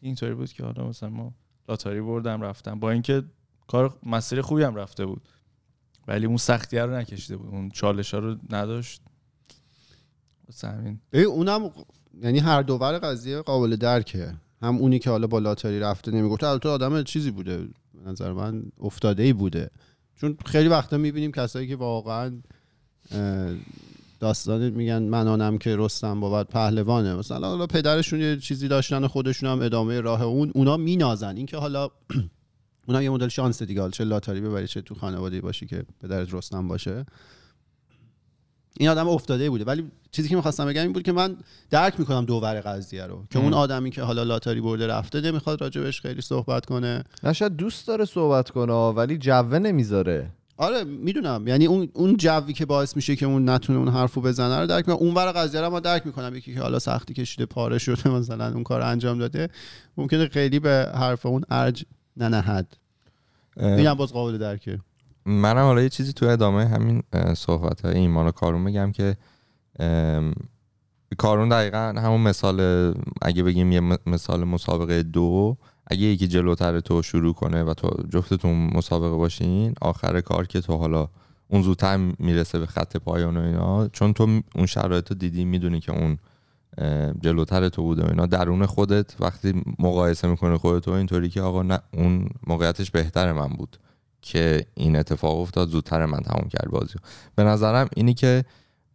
اینطوری 0.01 0.35
بود 0.35 0.53
که 0.53 0.64
حالا 0.64 0.88
مثلا 0.88 1.09
ما 1.09 1.35
لاتاری 1.68 2.01
بردم 2.01 2.42
رفتم. 2.42 2.81
با 2.81 2.90
اینکه 2.90 3.22
کار 3.66 3.99
مسیر 4.03 4.40
خوبی 4.40 4.62
هم 4.62 4.75
رفته 4.75 5.07
بود. 5.07 5.29
ولی 6.09 6.27
اون 6.27 6.37
سختی 6.37 6.79
رو 6.79 6.94
نکشیده 6.94 7.37
بود. 7.37 7.49
اون 7.49 7.70
چالش 7.70 8.14
ها 8.14 8.20
رو 8.20 8.37
نداشت. 8.51 9.03
همین. 10.62 11.01
اونم 11.12 11.70
یعنی 12.22 12.38
هر 12.38 12.62
دوور 12.62 12.98
قضیه 12.98 13.42
قابل 13.42 13.76
درکه 13.76 14.35
هم 14.62 14.76
اونی 14.76 14.98
که 14.98 15.11
حالا 15.11 15.26
با 15.26 15.38
لاتاری 15.38 15.81
رفته 15.81 16.11
نمی‌گفت 16.11 16.44
البته 16.44 16.68
آدم 16.68 17.02
چیزی 17.02 17.31
بوده. 17.31 17.68
نظر 18.07 18.33
من 18.33 18.62
افتاده 18.81 19.22
ای 19.22 19.33
بوده. 19.33 19.70
چون 20.20 20.37
خیلی 20.46 20.68
وقتا 20.68 20.96
می‌بینیم 20.96 21.33
کسایی 21.33 21.68
که 21.68 21.76
واقعا 21.76 22.33
داستان 24.20 24.70
میگن 24.70 25.02
منانم 25.02 25.59
که 25.59 25.76
رستم 25.76 26.20
بود 26.20 26.48
پهلوانه. 26.48 27.14
مثلا 27.14 27.48
حالا 27.48 27.66
پدرشون 27.66 28.20
یه 28.20 28.37
چیزی 28.37 28.68
داشتن 28.68 29.07
خودشون 29.07 29.48
هم 29.48 29.62
ادامه 29.62 30.00
راه 30.00 30.22
اون 30.22 30.52
اونا 30.55 30.76
مینازن. 30.76 31.37
اینکه 31.37 31.57
حالا 31.57 31.88
اونا 32.88 33.02
یه 33.02 33.11
مدل 33.11 33.29
شانس 33.29 33.62
دیگه 33.62 33.90
چه 33.90 34.05
لاتاری 34.05 34.40
ببری 34.40 34.66
چه 34.66 34.81
تو 34.81 34.94
خانواده 34.94 35.40
باشی 35.40 35.66
که 35.66 35.85
پدرت 36.02 36.35
رستم 36.35 36.68
باشه. 36.68 37.07
این 38.80 38.88
آدم 38.88 39.08
افتاده 39.08 39.50
بوده. 39.50 39.64
ولی 39.64 39.90
چیزی 40.10 40.28
که 40.28 40.36
می‌خواستم 40.36 40.66
بگم 40.66 40.82
این 40.82 40.92
بود 40.92 41.02
که 41.02 41.12
من 41.12 41.36
درک 41.70 42.00
می‌کنم 42.00 42.24
دوور 42.24 42.60
قضیه 42.60 43.04
رو. 43.04 43.24
که 43.30 43.38
اون 43.38 43.54
آدمی 43.54 43.90
که 43.90 44.02
حالا 44.02 44.22
لاتاری 44.22 44.60
برده 44.60 44.86
رفته 44.86 45.20
نمی‌خواد 45.20 45.60
راجبش 45.60 46.00
خیلی 46.00 46.20
صحبت 46.20 46.66
کنه. 46.66 47.04
نه 47.22 47.32
شاید 47.32 47.56
دوست 47.56 47.86
داره 47.86 48.04
صحبت 48.04 48.50
کنه 48.50 48.72
ولی 48.72 49.18
جوه 49.18 49.58
نمی‌ذاره. 49.58 50.30
آره 50.56 50.84
می‌دونم. 50.84 51.48
یعنی 51.48 51.66
اون 51.66 51.88
اون 51.92 52.16
جوی 52.16 52.52
که 52.52 52.66
باعث 52.66 52.96
میشه 52.96 53.16
که 53.16 53.26
اون 53.26 53.48
نتونه 53.48 53.78
اون 53.78 53.88
حرفو 53.88 54.20
بزنه 54.20 54.60
رو 54.60 54.66
درک 54.66 54.88
می‌کنم. 54.88 55.06
اون 55.06 55.14
ور 55.14 55.32
قضیه 55.32 55.60
رو 55.60 55.70
ما 55.70 55.80
درک 55.80 56.06
می‌کنم. 56.06 56.34
یکی 56.34 56.54
که 56.54 56.60
حالا 56.60 56.78
سختی 56.78 57.14
کشیده 57.14 57.46
پاره 57.46 57.78
شده 57.78 58.08
مثلا 58.08 58.52
اون 58.52 58.62
کار 58.62 58.82
انجام 58.82 59.18
داده 59.18 59.48
ممکنه 59.96 60.28
خیلی 60.28 60.58
به 60.58 60.90
حرف 60.94 61.26
اون 61.26 61.44
ارج 61.50 61.84
ننهد. 62.16 62.76
اینم 63.56 63.94
باز 63.94 64.12
قابل 64.12 64.38
درکه. 64.38 64.78
منم 65.26 65.64
حالا 65.64 65.82
یه 65.82 65.88
چیزی 65.88 66.12
تو 66.12 66.26
ادامه 66.26 66.66
همین 66.66 67.02
صحبت 67.36 67.80
های 67.84 67.98
ایمان 67.98 68.26
و 68.26 68.30
کارون 68.30 68.64
بگم 68.64 68.92
که 68.92 69.16
کارون 71.18 71.48
دقیقا 71.48 71.94
همون 71.98 72.20
مثال 72.20 72.94
اگه 73.22 73.42
بگیم 73.42 73.72
یه 73.72 73.80
مثال 74.06 74.44
مسابقه 74.44 75.02
دو 75.02 75.56
اگه 75.86 76.02
یکی 76.02 76.28
جلوتر 76.28 76.80
تو 76.80 77.02
شروع 77.02 77.34
کنه 77.34 77.62
و 77.62 77.74
تو 77.74 77.88
جفتتون 78.10 78.70
مسابقه 78.74 79.16
باشین 79.16 79.74
آخر 79.82 80.20
کار 80.20 80.46
که 80.46 80.60
تو 80.60 80.76
حالا 80.76 81.08
اون 81.48 81.62
زودتر 81.62 81.96
می‌رسه 82.18 82.58
به 82.58 82.66
خط 82.66 82.96
پایان 82.96 83.36
و 83.36 83.40
اینا 83.40 83.88
چون 83.88 84.12
تو 84.12 84.40
اون 84.54 84.66
شرایط 84.66 85.10
رو 85.10 85.16
دیدی 85.16 85.44
می‌دونی 85.44 85.80
که 85.80 85.92
اون 85.92 86.18
جلوتر 87.20 87.68
تو 87.68 87.82
بوده 87.82 88.02
و 88.02 88.06
اینا. 88.06 88.26
درون 88.26 88.66
خودت 88.66 89.20
وقتی 89.20 89.62
مقایسه 89.78 90.28
می‌کنه 90.28 90.58
خودت 90.58 90.88
اینطوری 90.88 91.28
که 91.28 91.42
آقا 91.42 91.62
نه 91.62 91.78
اون 91.94 92.28
موقعیتش 92.46 92.90
بهتر 92.90 93.32
من 93.32 93.48
بود. 93.48 93.78
که 94.22 94.66
این 94.74 94.96
اتفاق 94.96 95.40
افتاد 95.40 95.68
زودتر 95.68 96.07
من 96.07 96.20
تموم 96.20 96.48
کرد 96.48 96.70
بازی. 96.70 96.94
به 97.35 97.44
نظرم 97.44 97.88
اینی 97.96 98.14
که 98.14 98.44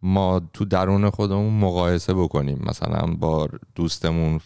ما 0.02 0.40
تو 0.52 0.64
درون 0.64 1.10
خودمون 1.10 1.60
مقایسه 1.60 2.14
بکنیم. 2.14 2.62
مثلا 2.66 3.06
با 3.06 3.48
دوستمون 3.74 4.40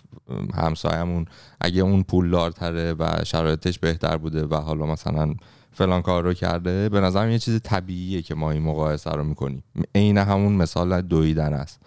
همسایمون 0.54 1.26
اگه 1.60 1.82
اون 1.82 2.02
پولدارتره 2.02 2.92
و 2.92 3.24
شرایطش 3.24 3.78
بهتر 3.78 4.16
بوده 4.16 4.46
و 4.46 4.54
حالا 4.54 4.86
مثلا 4.86 5.34
فلان 5.72 6.02
کار 6.02 6.24
رو 6.24 6.34
کرده 6.34 6.88
به 6.88 7.00
نظرم 7.00 7.30
یه 7.30 7.38
چیز 7.38 7.60
طبیعیه 7.62 8.22
که 8.22 8.34
ما 8.34 8.50
این 8.50 8.62
مقایسه 8.62 9.10
رو 9.10 9.24
می‌کنیم. 9.24 9.62
عین 9.94 10.18
همون 10.18 10.52
مثال 10.52 11.00
دویدن 11.00 11.52
است. 11.52 11.80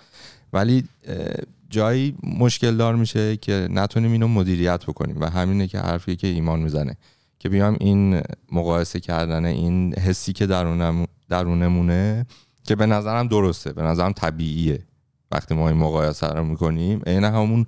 ولی 0.53 0.83
جایی 1.69 2.15
مشکل 2.39 2.77
دار 2.77 2.95
میشه 2.95 3.37
که 3.37 3.67
نتونیم 3.71 4.11
اینو 4.11 4.27
مدیریت 4.27 4.85
بکنیم 4.85 5.21
و 5.21 5.29
همینه 5.29 5.67
که 5.67 5.79
حرفیه 5.79 6.15
که 6.15 6.27
ایمان 6.27 6.59
می‌زنه. 6.59 6.97
که 7.39 7.49
بیام 7.49 7.77
این 7.79 8.21
مقایسه 8.51 8.99
کردن 8.99 9.45
این 9.45 9.95
حسی 9.95 10.33
که 10.33 10.45
درونم 10.45 11.05
درونمونه 11.29 12.25
که 12.63 12.75
به 12.75 12.85
نظرم 12.85 13.27
درسته 13.27 13.73
به 13.73 13.81
نظرم 13.81 14.11
طبیعیه. 14.11 14.79
وقتی 15.31 15.55
ما 15.55 15.69
این 15.69 15.77
مقایسه 15.77 16.27
رو 16.27 16.43
می‌کنیم 16.43 17.01
عین 17.07 17.23
همون 17.23 17.65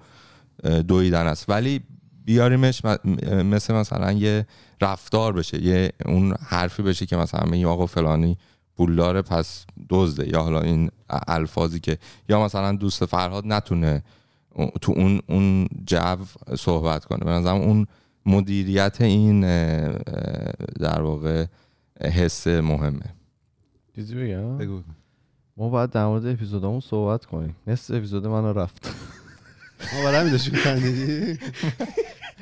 دویدن 0.88 1.28
است. 1.28 1.50
ولی 1.50 1.82
بیاریمش 2.26 2.86
مثل 3.26 3.74
مثلا 3.74 4.12
یه 4.12 4.46
رفتار 4.82 5.34
بشه 5.34 5.64
یه 5.64 5.92
اون 6.06 6.36
حرفی 6.48 6.84
بشه 6.84 7.06
که 7.06 7.18
مثلا 7.18 7.52
بگیم 7.52 7.68
آقا 7.68 7.86
فلانی 7.86 8.38
پولداره 8.78 9.22
پس 9.22 9.66
دزده. 9.90 10.30
یا 10.30 10.44
حالا 10.44 10.62
این 10.62 10.92
الفاظی 11.28 11.80
که 11.80 11.98
یا 12.30 12.46
مثلا 12.46 12.72
دوست 12.72 13.06
فرهاد 13.06 13.44
نتونه 13.48 14.04
تو 14.82 14.92
اون 14.92 15.22
اون 15.28 15.68
جو 15.86 16.18
صحبت 16.58 17.06
کنه. 17.06 17.20
به 17.20 17.32
نظرم 17.32 17.62
اون 17.62 17.88
مدیریت 18.26 19.02
این 19.02 19.42
در 20.80 21.02
واقع 21.02 21.46
حس 22.02 22.48
مهمه. 22.48 23.16
چیزی 23.96 24.16
بگم؟ 24.16 24.58
بگو 24.58 24.82
ما 25.58 25.70
باید 25.70 25.90
در 25.90 26.06
مورد 26.06 26.26
اپیزودامون 26.26 26.80
صحبت 26.80 27.26
کنیم. 27.26 27.56
نصف 27.68 27.94
اپیزود 27.94 28.28
من 28.28 28.54
رفت. 28.56 28.96
ما 29.94 30.04
برای 30.04 30.20
همین 30.20 30.32
داشتیم 30.32 30.56
خندیدی 30.56 31.40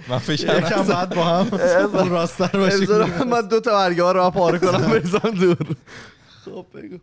من 0.10 0.18
فکر 0.18 0.58
یکم 0.58 0.84
بعد 0.84 1.16
با 1.16 1.26
هم 1.26 1.48
اون 2.00 2.10
راستر 2.10 2.48
باشیم. 2.48 3.24
من 3.30 3.48
دو 3.48 3.60
تا 3.60 3.72
برگه 3.72 4.04
ها 4.04 4.12
رو 4.12 4.30
پاره 4.30 4.60
کنم 4.60 4.88
بریزم 4.92 5.32
دور. 5.40 5.76
خب 6.46 6.66
بگو. 6.74 6.98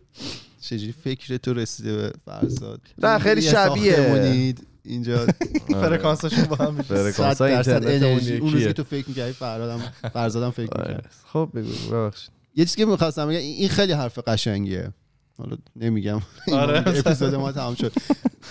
چجوری 0.61 0.91
فکر 0.91 1.37
تو 1.37 1.53
رسیده 1.53 1.95
به 1.95 2.13
فرزاد؟ 2.25 2.81
نه، 2.97 3.19
خیلی 3.19 3.41
یه 3.41 3.51
شبیه. 3.51 4.55
اینجا 4.87 5.27
فرکانسشون 5.67 6.43
با 6.43 6.55
هم 6.55 6.73
میشه 6.73 7.11
فرکانس 7.11 7.41
انرژی 7.41 8.37
اون 8.37 8.51
روزی. 8.51 8.65
که 8.65 8.73
تو 8.73 8.83
فکر 8.83 9.09
می‌کردی 9.09 9.33
فرهادم 9.33 9.79
فرزادم 10.13 10.49
فکر 10.49 10.81
آره. 10.81 10.87
می‌کرد 10.87 11.11
خب 11.33 11.49
بگو 11.55 11.71
ببخشید 11.91 12.31
یه 12.55 12.65
چیزی 12.65 12.77
که 12.77 12.85
می‌خواستم 12.85 13.27
بگم 13.27 13.37
این 13.37 13.69
خیلی 13.69 13.93
حرف 13.93 14.19
قشنگیه 14.27 14.93
حالا 15.37 15.57
نمیگم 15.75 16.21
آره. 16.51 16.83
اپیزود 16.87 17.35
ما 17.35 17.51
تمام 17.51 17.75
شد 17.75 17.93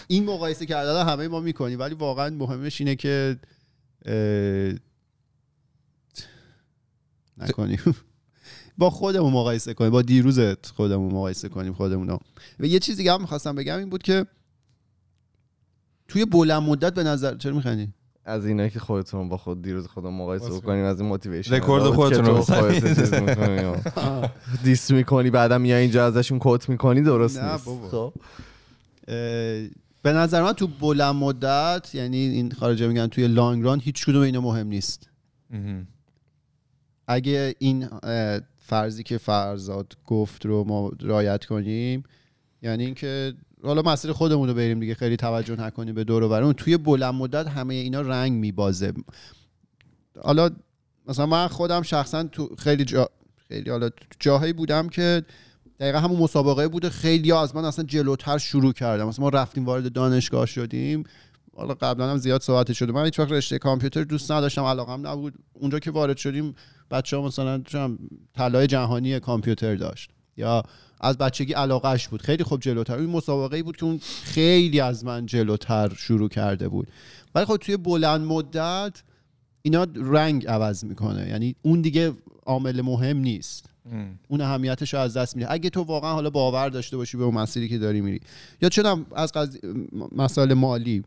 این 0.09 0.25
مقایسه 0.25 0.67
کردن 0.67 1.07
همه 1.07 1.29
ما 1.29 1.41
می‌کنیم 1.41 1.79
ولی 1.79 1.95
واقعا 1.95 2.31
مهمش 2.31 2.81
اینه 2.81 2.97
که 2.97 3.37
نکنیم 7.39 7.79
با 8.79 8.91
خودمون 8.91 9.33
مقایسه 9.33 9.75
کنیم 9.75 9.91
با 9.91 10.03
دیروزت 10.03 10.67
خودمون 10.67 11.13
مقایسه 11.13 11.49
کنیم 11.49 11.73
خودمون. 11.73 12.19
و 12.61 12.65
یه 12.67 12.79
چیزی 12.79 13.05
که 13.05 13.13
هم 13.13 13.21
می‌خواستم 13.21 13.55
بگم 13.55 13.79
این 13.79 13.91
بود 13.91 14.03
که 14.03 14.27
توی 16.09 16.25
بلند 16.25 16.63
مدت 16.63 16.95
به 16.95 17.03
نظر 17.03 17.37
چرا 17.37 17.55
میخندی 17.55 17.89
از 18.25 18.47
اینا 18.47 18.69
که 18.69 18.81
خودتون 18.81 19.29
با 19.29 19.37
خود 19.37 19.63
دیروز 19.63 19.87
خودمون 19.87 20.15
مقایسه. 20.15 20.51
بکنیم 20.51 20.85
از 20.85 21.01
این 21.01 21.09
موتیویشن 21.09 21.55
رکورد 21.55 21.83
خودتون 21.83 22.25
رو. 22.25 22.45
دیس 24.65 24.91
می‌کنی 24.91 25.31
بعدم 25.31 25.65
یا 25.65 25.77
اینجا 25.77 26.07
ازشون 26.07 26.39
کوت 26.39 26.69
می‌کنی 26.69 27.03
درست 27.03 27.43
نیست. 27.43 27.65
خب 27.65 28.13
به 30.03 30.13
نظر 30.13 30.43
من 30.43 30.53
تو 30.53 30.67
بلند 30.67 31.15
مدت 31.15 31.95
یعنی 31.95 32.17
این 32.17 32.53
خارجه 32.53 32.89
میگن 32.89 33.07
توی 33.07 33.29
لانگ 33.29 33.65
ران 33.65 33.81
هیچ 33.81 34.07
کدوم 34.07 34.23
اینا 34.23 34.41
مهم 34.41 34.67
نیست 34.67 35.11
اگه 37.09 37.55
این 37.59 37.89
فرضی 38.57 39.03
که 39.03 39.19
فرزاد 39.19 39.97
گفت 40.07 40.47
رو 40.47 40.65
ما 40.65 40.93
رایت 41.01 41.45
کنیم 41.45 42.03
یعنی 42.63 42.85
اینکه 42.85 43.35
حالا 43.63 43.83
مسیر 43.83 44.13
خودمون 44.13 44.49
رو 44.49 44.55
بریم 44.55 44.81
دیگه 44.81 44.95
خیلی 44.95 45.17
توجه 45.17 45.57
نکنیم 45.57 45.95
به 45.95 46.05
دور 46.05 46.23
و 46.23 46.29
برمون 46.29 46.53
توی 46.53 46.77
بلند 46.77 47.15
مدت 47.15 47.49
همه 47.49 47.75
اینا 47.75 48.01
رنگ 48.01 48.33
میبازه. 48.33 48.93
حالا 50.23 50.51
مثلا 51.09 51.27
من 51.27 51.47
خودم 51.47 51.83
شخصا 51.83 52.23
تو 52.23 52.57
خیلی 52.59 52.85
جا 52.85 53.09
خیلی 53.49 53.71
حالا 53.71 53.91
جاهایی 54.21 54.53
بودم 54.53 54.89
که 54.89 55.23
دقیقا 55.81 55.99
همون 55.99 56.21
مسابقه 56.21 56.69
بوده 56.69 56.91
خیلی 56.91 57.33
از 57.33 57.57
من 57.57 57.65
اصلا 57.65 57.85
جلوتر 57.85 58.39
شروع 58.39 58.73
کردم 58.73 59.09
مثلا 59.09 59.23
ما 59.23 59.29
رفتیم 59.29 59.65
وارد 59.65 59.93
دانشگاه 59.93 60.47
شدیم. 60.47 61.05
حالا 61.57 61.75
قبلا 61.75 62.11
هم 62.11 62.17
زیاد 62.17 62.43
صحبت 62.43 62.73
شده. 62.73 62.93
من 62.93 63.05
هیچ 63.05 63.19
وقت 63.19 63.33
رشته 63.33 63.59
کامپیوتر 63.59 64.05
دوست 64.05 64.33
نداشتم 64.33 64.65
علاقم 64.65 65.07
نبود. 65.07 65.35
اونجا 65.53 65.79
که 65.79 65.91
وارد 65.91 66.17
شدیم 66.17 66.55
بچه 66.91 67.17
ها 67.17 67.23
مثلا 67.27 67.63
طلای 68.35 68.67
جهانی 68.67 69.21
کامپیوتر 69.21 69.75
داشت. 69.75 70.11
یا 70.37 70.63
از 71.01 71.19
بچگی 71.19 71.53
علاقهش 71.53 72.09
بود. 72.09 72.23
خیلی 72.23 72.45
خوب 72.45 72.61
جلوتر. 72.61 72.95
این 72.95 73.11
مسابقه 73.11 73.57
ای 73.57 73.63
بود 73.63 73.77
که 73.77 73.85
اون 73.85 74.01
خیلی 74.23 74.81
از 74.81 75.05
من 75.05 75.27
جلوتر 75.27 75.93
شروع 75.97 76.29
کرده 76.29 76.69
بود. 76.69 76.89
ولی 77.35 77.45
خب 77.45 77.57
توی 77.57 77.77
بلند 77.77 78.21
مدت 78.21 79.03
اینا 79.63 79.87
رنگ 79.95 80.47
عوض 80.47 80.85
می‌کنه. 80.85 81.29
یعنی 81.29 81.55
اون 81.63 81.81
دیگه 81.81 82.13
عامل 82.47 82.81
مهم 82.81 83.17
نیست. 83.17 83.69
اون 84.29 84.41
اهمیتش 84.41 84.95
رو 84.95 85.01
از 85.01 85.17
دست 85.17 85.37
میده. 85.37 85.53
اگه 85.53 85.71
تو 85.71 85.83
واقعا 85.83 86.13
حالا 86.13 86.31
باور 86.31 86.69
داشته 86.69 86.97
باشی 86.97 87.17
به 87.17 87.25
اون 87.25 87.35
مسیری 87.35 87.69
که 87.69 87.79
داری 87.79 88.01
میری. 88.01 88.21
یا 88.63 88.69
چون 88.69 89.07
از 89.15 89.33
قضیه 89.33 89.61
مسائل 90.17 90.55
مالی. 90.55 91.05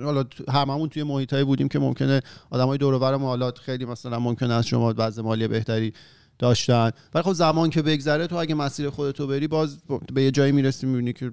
حالا 0.00 0.24
هممون 0.48 0.88
توی 0.88 1.02
محیطایی 1.02 1.44
بودیم 1.44 1.68
که 1.68 1.78
ممکنه 1.78 2.20
آدمای 2.50 2.78
دور 2.78 2.94
و 2.94 3.18
حالا 3.18 3.50
خیلی 3.50 3.84
مثلا 3.84 4.18
ممکنه 4.18 4.54
از 4.54 4.66
شما 4.66 4.94
وضع 4.96 5.22
مالی 5.22 5.48
بهتری 5.48 5.92
داشتن. 6.38 6.90
ولی 7.14 7.22
خب 7.22 7.32
زمان 7.32 7.70
که 7.70 7.82
بگذره 7.82 8.26
تو 8.26 8.36
اگه 8.36 8.54
مسیر 8.54 8.90
خودتو 8.90 9.26
بری 9.26 9.48
باز 9.48 9.78
به 10.14 10.22
یه 10.22 10.30
جایی 10.30 10.52
می‌رسی 10.52 10.86
می‌بینی 10.86 11.12
که 11.12 11.32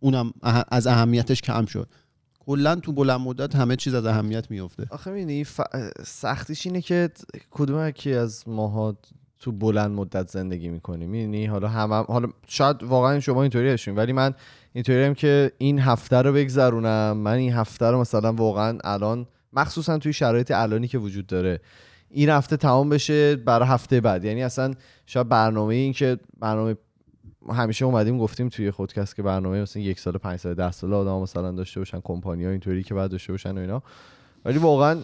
اونم 0.00 0.32
از 0.68 0.86
اهمیتش 0.86 1.40
کم 1.40 1.66
شد. 1.66 1.88
کلا 2.46 2.74
تو 2.74 2.92
بلند 2.92 3.20
مدت 3.20 3.56
همه 3.56 3.76
چیز 3.76 3.94
از 3.94 4.06
اهمیت 4.06 4.50
میفته 4.50 4.86
آخه 4.90 5.10
می‌دونی 5.10 5.44
ف... 5.44 5.60
سختیش 6.06 6.66
اینه 6.66 6.80
که 6.80 7.10
کدوم 7.50 7.88
یکی 7.88 8.12
از 8.12 8.48
ماها 8.48 8.96
تو 9.38 9.52
بلند 9.52 9.90
مدت 9.90 10.30
زندگی 10.30 10.68
می‌کنیم 10.68 11.10
می‌دونی 11.10 11.46
حالا 11.46 11.68
هم, 11.68 11.92
حالا 11.92 12.28
شاید 12.46 12.82
واقعا 12.82 13.20
شما 13.20 13.42
اینطوری 13.42 13.70
هستین 13.70 13.96
ولی 13.96 14.12
من 14.12 14.34
اینطوری 14.72 15.04
هم 15.04 15.14
که 15.14 15.52
این 15.58 15.78
هفته 15.78 16.16
رو 16.16 16.32
بگذرونم 16.32 17.16
من 17.16 17.32
این 17.32 17.52
هفته 17.52 17.86
رو 17.86 18.00
مثلا 18.00 18.32
واقعا 18.32 18.78
الان 18.84 19.26
مخصوصا 19.52 19.98
توی 19.98 20.12
شرایط 20.12 20.50
الانی 20.50 20.88
که 20.88 20.98
وجود 20.98 21.26
داره 21.26 21.60
این 22.12 22.28
هفته 22.28 22.56
تمام 22.56 22.88
بشه 22.88 23.36
برای 23.36 23.68
هفته 23.68 24.00
بعد. 24.00 24.24
یعنی 24.24 24.42
اصلا 24.42 24.74
شاید 25.06 25.28
برنامه 25.28 25.74
این 25.74 25.92
که 25.92 26.18
برنامه 26.38 26.76
ما 27.42 27.54
همیشه 27.54 27.84
اومدیم 27.84 28.18
گفتیم 28.18 28.48
توی 28.48 28.70
خودکست 28.70 29.16
که 29.16 29.22
برنامه 29.22 29.62
مثلا 29.62 29.82
یک 29.82 30.00
سال 30.00 30.12
پنج 30.12 30.38
سال 30.38 30.54
ده 30.54 30.72
سال 30.72 30.94
آدم 30.94 31.22
مثلا 31.22 31.52
داشته 31.52 31.80
باشن 31.80 32.00
کمپانی 32.04 32.44
ها 32.44 32.50
اینطوری 32.50 32.82
که 32.82 32.94
بعد 32.94 33.10
داشته 33.10 33.32
باشن 33.32 33.58
و 33.58 33.60
اینا. 33.60 33.82
ولی 34.44 34.58
واقعا 34.58 34.98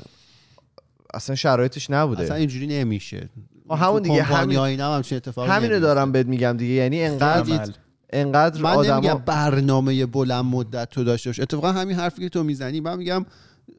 اصلا 1.15 1.37
شرایطش 1.37 1.91
نبوده. 1.91 2.23
اصلا 2.23 2.37
اینجوری 2.37 2.67
نمیشه. 2.67 3.29
آه، 3.69 3.79
همون 3.79 4.03
دیگه، 4.03 4.23
همین- 4.23 4.59
اینا 4.59 4.95
هم 4.95 5.03
اتفاقی 5.13 5.49
همینو. 5.49 5.81
دارم 5.81 6.13
بهت 6.13 6.27
میگم 6.27 6.57
دیگه. 6.57 6.75
یعنی 6.75 7.05
انقدر. 7.05 7.73
انقدر 8.11 8.63
من 8.63 8.71
آدما 8.71 8.95
نمیگم 8.95 9.23
برنامه 9.27 10.07
بلند 10.07 10.45
مدت 10.45 10.91
تو 10.91 11.05
داشته 11.05 11.29
باش. 11.31 11.41
اتفاقا 11.41 11.73
همین 11.73 11.97
حرفی 11.97 12.23
که 12.23 12.29
تو 12.29 12.43
می‌زنی 12.43 12.81
من 12.81 12.99
میگم 12.99 13.27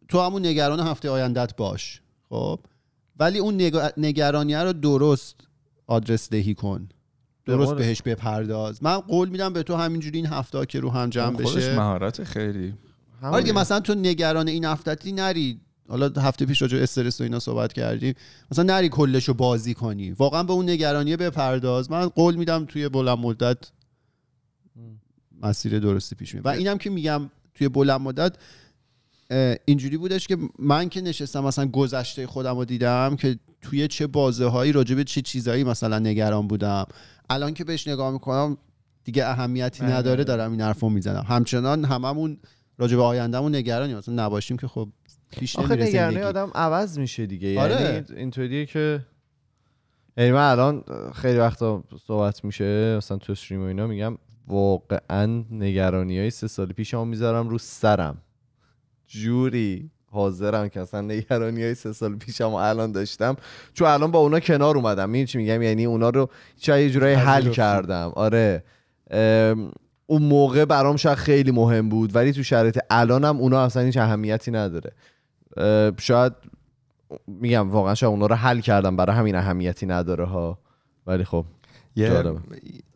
تو 0.08 0.22
همون 0.22 0.46
نگران 0.46 0.80
هفته 0.80 1.10
آیندت 1.10 1.56
باش. 1.56 2.02
خب؟ 2.30 2.60
ولی 3.20 3.40
اون 3.40 3.62
نگ... 3.62 3.78
نگرانیه 3.98 4.60
رو 4.60 4.74
درست 4.74 5.36
آدرس 5.88 6.30
دهی 6.30 6.54
کن. 6.54 6.90
درست 7.46 7.74
بهش 7.74 8.02
بپرداز. 8.02 8.84
من 8.84 8.98
قول 8.98 9.30
میدم 9.30 9.54
به 9.54 9.64
تو 9.64 9.76
همینجوری 9.76 10.18
این 10.18 10.28
هفته 10.28 10.66
که 10.66 10.80
رو 10.80 10.90
هم 10.90 11.10
جمع 11.10 11.36
خودش 11.36 11.56
بشه. 11.56 11.76
مهارت 11.76 12.24
خیلی. 12.24 12.74
آره 13.22 13.52
مثلا 13.52 13.80
تو 13.80 13.96
نگران 13.96 14.48
این 14.48 14.66
هفتتی 14.66 15.12
نری. 15.12 15.60
حالا 15.90 16.10
هفته 16.22 16.46
پیش 16.46 16.62
راجع 16.62 16.78
استرس 16.78 17.22
و 17.22 17.24
اینا 17.24 17.40
صحبت 17.40 17.74
کردیم. 17.74 18.14
مثلا 18.52 18.64
نری 18.64 18.90
کلشو 18.90 19.34
بازی 19.34 19.74
کنی. 19.74 20.12
واقعا 20.12 20.44
به 20.44 20.54
اون 20.54 20.70
نگرانیه 20.70 21.18
بپرداز. 21.18 21.92
من 21.92 22.08
قول 22.08 22.36
میدم 22.36 22.66
توی 22.66 22.90
بلند 22.90 23.18
مدت 23.18 23.58
مسیر 25.42 25.80
درستی 25.80 26.16
پیش 26.16 26.36
میره 26.36 26.46
و 26.46 26.48
اینم 26.48 26.78
که 26.78 26.90
میگم 26.90 27.30
توی 27.54 27.70
بلند 27.70 28.02
مدت 28.02 28.36
اینجوری 29.66 29.98
بودش 29.98 30.28
که 30.28 30.38
من 30.60 30.90
که 30.90 31.02
نشستم 31.02 31.44
مثلا 31.44 31.66
گذشته 31.66 32.28
خودم 32.28 32.58
رو 32.58 32.66
دیدم 32.66 33.16
که 33.16 33.40
توی 33.62 33.88
چه 33.88 34.08
بازه 34.08 34.46
هایی 34.46 34.72
راجع 34.72 34.96
به 34.96 35.04
چه 35.04 35.22
چیزایی 35.22 35.64
مثلا 35.64 36.00
نگران 36.00 36.48
بودم. 36.48 36.86
الان 37.30 37.54
که 37.54 37.64
بهش 37.64 37.88
نگاه 37.88 38.12
می‌کنم 38.12 38.58
دیگه 39.04 39.26
اهمیتی 39.26 39.84
نه، 39.84 39.92
نداره 39.92 40.20
نه. 40.20 40.24
دارم 40.24 40.52
این 40.52 40.62
حرفو 40.62 40.90
می‌زنم. 40.90 41.26
همچنان 41.28 41.86
هممون 41.86 42.38
راجع 42.78 42.98
به 42.98 43.04
آیندهمون 43.04 43.56
نگرانیم. 43.56 43.98
مثلا 43.98 44.26
نباشیم 44.26 44.58
که 44.58 44.68
خب 44.68 44.90
پیش 45.32 45.56
آخه 45.56 45.76
نگرانی 45.76 46.22
آدم 46.22 46.52
عوض 46.56 47.00
میشه 47.00 47.26
دیگه. 47.26 47.60
آره. 47.60 47.82
یعنی 47.82 48.06
اینطوریه 48.16 48.66
که 48.66 49.06
یعنی 50.18 50.32
من 50.32 50.52
الان 50.52 50.84
خیلی 51.16 51.40
وقتا 51.40 51.84
صحبت 52.08 52.46
میشه 52.46 52.98
مثلا 52.98 53.18
تو 53.18 53.32
استریم 53.32 53.62
و 53.62 53.66
اینا 53.66 53.88
میگم 53.88 54.18
واقعا 54.48 55.44
نگرانی 55.52 56.20
های 56.20 56.30
سه 56.30 56.48
سال 56.48 56.68
پیشمو 56.68 57.06
می‌ذارم 57.06 57.50
رو 57.50 57.58
سرم. 57.58 58.22
جوری 59.10 59.90
حاضرم 60.12 60.70
که 60.70 60.80
اصلا 60.80 61.02
نگرانی 61.02 61.64
های 61.64 61.76
سه 61.76 61.94
سال 61.94 62.16
پیشم 62.16 62.54
الان 62.54 62.92
داشتم. 62.92 63.36
چون 63.74 63.88
الان 63.88 64.12
با 64.12 64.20
اونا 64.20 64.40
کنار 64.40 64.78
اومدم. 64.78 65.10
می‌دونی 65.10 65.28
چی 65.28 65.38
میگم؟ 65.38 65.62
یعنی 65.62 65.86
اونا 65.86 66.10
رو 66.10 66.30
چه 66.58 66.84
یه 66.84 66.90
جورایی 66.90 67.16
حل. 67.16 67.50
کردم. 67.50 68.12
آره. 68.16 68.64
اون 70.06 70.22
موقع 70.22 70.66
برام 70.66 70.96
شاید 70.96 71.18
خیلی 71.18 71.52
مهم 71.52 71.90
بود. 71.90 72.16
ولی 72.16 72.34
تو 72.34 72.44
شرایط 72.44 72.80
الانم 72.90 73.38
اونا 73.38 73.66
اصلا 73.66 73.84
هیچ 73.84 73.98
اهمیتی 73.98 74.52
نداره. 74.52 74.92
اه، 75.58 75.92
شاید 76.00 76.34
میگم 77.28 77.70
واقعا 77.70 77.96
شاید 77.96 78.12
اونا 78.12 78.26
رو 78.26 78.36
حل 78.36 78.60
کردم. 78.60 78.96
برای 78.96 79.16
همین 79.16 79.36
اهمیتی 79.36 79.86
نداره 79.86 80.26
ها. 80.26 80.60
ولی 81.08 81.24
خب 81.24 81.46
جالبه. 81.96 82.40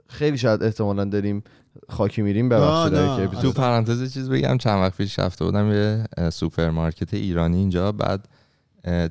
خیلی 0.08 0.38
شاید 0.38 0.64
احتمالا 0.64 1.06
داریم 1.06 1.44
خاکی 1.90 2.22
میریم 2.22 2.50
ببخشید 2.50 3.30
تو 3.42 3.52
پرانتز 3.52 4.14
چیز 4.14 4.30
بگم 4.30 4.58
چند 4.58 4.80
وقت 4.82 4.98
پیش 4.98 5.20
رفته 5.20 5.46
بودم 5.46 5.72
یه 5.72 6.06
سوپرمارکت 6.30 7.14
ایرانی 7.14 7.58
اینجا 7.58 7.92
بعد 7.92 8.28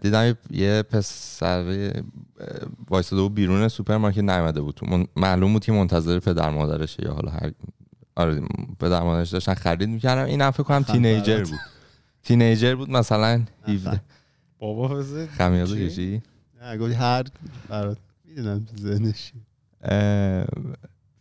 دیدم 0.03 0.35
یه- 0.51 0.83
پسر 0.83 1.93
وایساده 2.91 3.23
بود 3.23 3.35
بیرون 3.35 3.69
سوپرمارکت 3.69 4.19
نیومده 4.19 4.61
بود 4.61 4.81
معلوم 5.17 5.53
بود 5.53 5.65
که 5.65 5.73
منتظر 5.73 6.19
پدر 6.19 6.51
مادرشه 6.51 7.05
یا 7.05 7.13
حالا 7.13 7.31
هر 7.31 7.53
آره 8.17 8.41
پدر 8.81 9.03
مادرش 9.03 9.31
داشتن 9.31 9.55
خرید 9.55 9.89
می‌کردم 9.89 10.25
این 10.25 10.51
فکر 10.51 10.63
کنم 10.63 10.83
تینیجر. 10.83 11.45
بود. 11.45 11.59
تینیجر 12.23 12.75
بود 12.75 12.91
مثلا 12.91 13.43
17 13.69 14.01
بابا 14.59 14.89
بزن. 14.89 15.27
خمیازه 15.27 15.77
چی؟ 15.77 15.87
کشی؟ 15.89 16.23
نه 16.63 16.79
گفتی 16.79 16.95
هر 16.95 17.25
برات 17.69 17.97
می‌دونم 18.25 18.67
اه، 19.85 20.45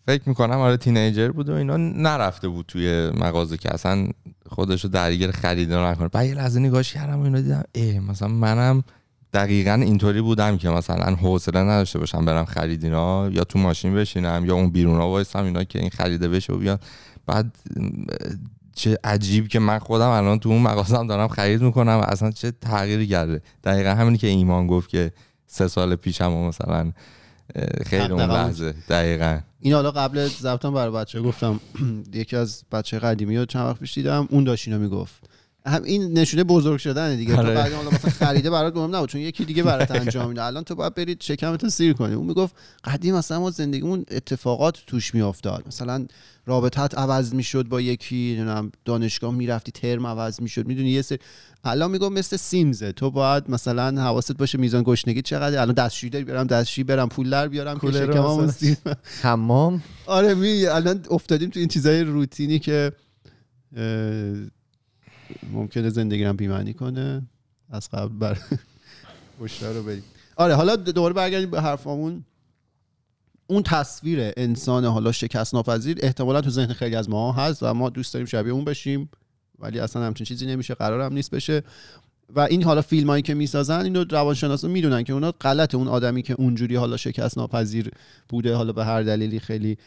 فکر 0.08 0.30
می‌کنم 0.30 0.58
آره 0.58 0.78
تینیجر 0.78 1.32
بود 1.32 1.50
و 1.50 1.54
اینا 1.54 1.78
نرفته 1.78 2.48
بود 2.48 2.66
توی 2.66 3.10
مغازه 3.10 3.58
که 3.58 3.74
اصلا 3.74 4.08
خودشو 4.50 4.88
درگیر 4.88 5.32
خرید 5.32 5.74
نکنه. 5.74 6.08
بعد 6.08 6.26
یه 6.26 6.34
لحظه 6.34 6.60
نگاش 6.60 6.94
کردم 6.94 7.20
و 7.20 7.24
اینا 7.24 7.42
دیدم 7.42 7.64
اه 7.76 8.00
مثلا 8.00 8.28
منم 8.28 8.84
دقیقا 9.34 9.74
اینطوری 9.74 10.22
بودم 10.22 10.58
که 10.58 10.70
مثلا 10.70 11.16
حوصله 11.16 11.60
نداشته 11.60 12.00
باشم 12.00 12.26
برم 12.26 12.46
خرید 12.46 12.84
اینا 12.84 13.30
یا 13.30 13.44
تو 13.44 13.60
ماشین 13.60 13.96
بشینم 13.96 14.44
یا 14.46 14.56
اون 14.56 14.70
بیرونا 14.70 15.08
وایسم 15.08 15.44
اینا 15.44 15.64
که 15.64 15.80
این 15.80 15.90
خریده 15.90 16.28
بشه 16.28 16.54
و 16.54 16.58
بیاد 16.58 16.84
بعد 17.26 17.56
چه 18.76 18.98
عجیب 19.04 19.48
که 19.48 19.60
من 19.60 19.80
خودم 19.80 20.10
الان 20.10 20.40
تو 20.40 20.50
اون 20.50 20.62
مغازه 20.62 21.08
دارم 21.08 21.28
خرید 21.28 21.62
می‌کنم. 21.62 21.92
و 21.92 22.04
اصلا 22.08 22.32
چه 22.32 22.52
تغییری 22.52 23.08
کرده؟ 23.08 23.42
دقیقا 23.64 23.90
همینی 23.90 24.18
که 24.18 24.28
ایمان 24.28 24.68
گفت 24.68 24.90
که 24.90 25.12
سه 25.48 25.68
سال 25.68 25.96
پیشم 25.96 26.32
مثلا 26.34 26.92
خیلی 27.86 28.04
اون. 28.04 28.22
لحظه 28.22 28.74
دقیقا 28.90 29.40
این 29.60 29.74
حالا 29.74 29.92
قبل 29.92 30.28
ضبطم 30.28 30.74
برای 30.74 30.92
بچه 30.92 31.22
گفتم 31.22 31.60
یکی 32.14 32.36
از 32.36 32.64
بچه 32.72 33.00
قدیمی 33.00 33.38
رو 33.38 33.46
چند 33.46 33.66
وقت 33.68 33.80
پیش 33.80 33.94
دیدم 33.94 34.28
اون 34.32 34.44
داشت 34.44 34.68
اینو 34.68 34.80
می‌گفت 34.80 35.30
هم 35.66 35.84
این 35.84 36.18
نشونه 36.18 36.44
بزرگ 36.44 36.80
شدن 36.80 37.16
دیگه. 37.16 37.34
تو 37.34 37.40
آره. 37.40 37.54
بعد 37.54 37.74
حالا 37.74 37.90
مثلا 37.90 38.12
خریده 38.12 38.50
برات 38.50 38.76
مهم 38.76 38.96
نبود 38.96 39.10
چون 39.10 39.22
یکی 39.22 39.46
دیگه 39.46 39.64
برات 39.64 39.92
انجام 39.92 40.30
میده. 40.30 40.44
الان 40.44 40.64
تو 40.64 40.76
باید 40.76 40.96
برید 40.96 41.22
شکمتو 41.22 41.70
سیر 41.70 41.94
کنی. 41.94 42.14
اون 42.14 42.28
می‌گفت 42.28 42.56
قدیم 42.84 43.16
مثلا 43.16 43.40
ما 43.40 43.52
زندگیمون 43.52 44.06
اتفاقات 44.12 44.78
توش 44.88 45.16
میافتاد. 45.16 45.64
مثلا 45.68 46.06
رابطت 46.46 46.98
عوض 46.98 47.34
می‌شد 47.34 47.68
با 47.68 47.82
یکی 47.82 48.36
نمی‌دونم 48.38 48.72
دانشگاه 48.86 49.34
می‌رفتی 49.34 49.72
ترم 49.72 50.08
عوض 50.08 50.42
می‌شد 50.42 50.68
می‌دونی 50.68 50.90
یه 50.90 51.02
سری. 51.02 51.20
الان 51.64 51.92
میگم 51.92 52.14
مثل 52.14 52.38
سیمزه. 52.38 52.92
تو 52.92 53.12
باید 53.12 53.44
مثلا 53.50 54.02
حواست 54.02 54.32
باشه 54.38 54.58
میزان 54.58 54.84
گشنگی 54.84 55.22
چقدر 55.22 55.62
الان 55.62 55.76
دستشویی 55.76 56.24
برم 56.24 56.48
دستشویی 56.48 56.84
برم 56.84 57.10
پول 57.10 57.30
در 57.30 57.48
بیارم 57.48 57.80
که. 57.80 58.48
سیر 58.52 58.78
حمام؟ 59.22 59.84
آره 60.06 60.34
می 60.34 60.66
الان 60.66 61.06
افتادیم 61.10 61.50
تو 61.50 61.60
این 61.60 61.70
چیزای 61.70 62.04
روتینی 62.04 62.60
که 62.60 62.92
ممکنه 65.52 65.90
زندگی 65.90 66.24
رو 66.24 66.34
بی‌معنی 66.34 66.74
کنه. 66.74 67.28
از 67.70 67.90
قبل 67.90 68.18
بر 68.18 68.38
رو 69.62 69.84
بریم. 69.84 70.04
آره 70.36 70.56
حالا 70.56 70.76
دوباره 70.76 71.14
برگردیم 71.14 71.52
به 71.52 71.62
حرفامون. 71.62 72.26
اون 73.48 73.64
تصویر 73.64 74.34
انسان 74.38 74.86
حالا 74.86 75.12
شکست 75.12 75.54
ناپذیر 75.54 75.98
احتمالا 76.02 76.42
تو 76.42 76.50
ذهن 76.50 76.74
خیلی 76.74 76.96
از 76.96 77.10
ما 77.10 77.32
هست 77.32 77.64
و 77.64 77.74
ما 77.74 77.90
دوست 77.90 78.14
داریم 78.14 78.26
شبیه 78.26 78.54
اون 78.54 78.66
بشیم. 78.66 79.10
ولی 79.60 79.80
اصلا 79.80 80.04
همچین 80.04 80.26
چیزی 80.26 80.46
نمیشه 80.46 80.74
قرار 80.74 81.02
هم 81.02 81.14
نیست 81.14 81.32
بشه. 81.32 81.64
و 82.36 82.40
این 82.40 82.64
حالا 82.64 82.82
فیلم 82.82 83.10
هایی 83.10 83.22
که 83.22 83.34
می‌سازن 83.34 83.82
اینو 83.82 84.06
روانشناسا 84.10 84.68
می‌دونن 84.68 85.04
که 85.04 85.14
اونا 85.14 85.32
غلط 85.32 85.76
اون 85.76 85.88
آدمی 85.88 86.22
که 86.22 86.34
اونجوری 86.34 86.76
حالا 86.76 86.98
شکست 86.98 87.38
ناپذیر 87.38 87.92
بوده 88.30 88.56
حالا 88.56 88.74
به 88.74 88.86
هر 88.86 89.02
دلیلی 89.02 89.40
خیلی 89.40 89.78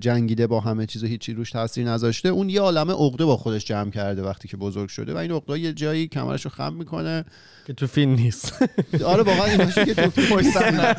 جنگیده 0.00 0.46
با 0.46 0.60
همه 0.60 0.86
چیز 0.86 1.04
و 1.04 1.06
هیچی 1.06 1.32
روش 1.32 1.50
تاثیر 1.50 1.88
نذاشته 1.88 2.28
اون 2.28 2.48
یه 2.48 2.60
عالمه 2.60 2.92
عقده 2.92 3.24
با 3.24 3.36
خودش 3.36 3.64
جمع 3.64 3.90
کرده 3.90 4.22
وقتی 4.22 4.48
که 4.48 4.56
بزرگ 4.56 4.88
شده 4.88 5.14
و 5.14 5.16
این 5.16 5.30
عقده 5.30 5.58
یه 5.58 5.72
جایی 5.72 6.08
کمرش 6.08 6.44
رو 6.44 6.50
خم 6.50 6.72
می‌کنه. 6.72 7.24
که 7.66 7.72
تو 7.72 7.86
فیلم 7.86 8.14
نیست. 8.14 8.62
آره 9.04 9.22
واقعا 9.22 9.44
این 9.44 9.70
که 9.70 9.94
تو 9.94 10.10
فیلم 10.10 10.36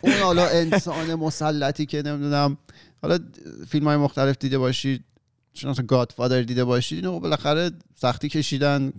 اون 0.00 0.12
حالا 0.22 0.46
انسان 0.46 1.14
مسلطی 1.14 1.86
که 1.86 2.02
نمی‌دونم. 2.02 2.56
حالا 3.02 3.18
فیلم 3.68 3.86
های 3.86 3.96
مختلف 3.96 4.36
دیده 4.38 4.58
باشید 4.58 5.04
چون 5.54 5.70
مثلا 5.70 5.86
گادفادر 5.86 6.42
دیده 6.42 6.64
باشید 6.64 7.04
اینو 7.04 7.20
بالاخره 7.20 7.70
سختی 7.94 8.28
کشیدن. 8.28 8.92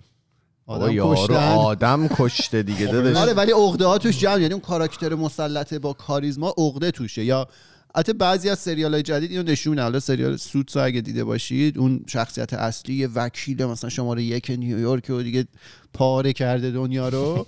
آدم 0.67 0.91
یارو 0.91 1.15
کشتن. 1.15 1.51
آدم 1.51 2.07
کشته 2.07 2.63
دیگه 2.63 2.85
داداش. 2.85 3.17
آره 3.17 3.33
ولی 3.33 3.51
عقده 3.51 3.85
ها 3.85 3.97
توش 3.97 4.19
جمع 4.19 4.41
یعنی 4.41 4.53
اون 4.53 4.61
کاراکتر 4.61 5.15
مسلط 5.15 5.73
با 5.73 5.93
کاریزما 5.93 6.53
عقده 6.57 6.91
توشه. 6.91 7.23
یا 7.25 7.47
البته 7.95 8.13
بعضی 8.13 8.49
از 8.49 8.59
سریال 8.59 8.93
های 8.93 9.03
جدید 9.03 9.31
اینو 9.31 9.43
نشون 9.43 9.79
حالا 9.79 9.99
سریال 9.99 10.37
سوتس 10.37 10.77
رو 10.77 10.83
اگه 10.83 11.01
دیده 11.01 11.23
باشید 11.23 11.77
اون 11.77 12.03
شخصیت 12.07 12.53
اصلی 12.53 12.95
یه 12.95 13.07
وکیل 13.07 13.65
مثلا 13.65 13.89
شماره 13.89 14.23
یک 14.23 14.49
نیویورک 14.57 15.09
و 15.09 15.21
دیگه 15.21 15.47
پاره 15.93 16.33
کرده 16.33 16.71
دنیا 16.71 17.09
رو 17.09 17.45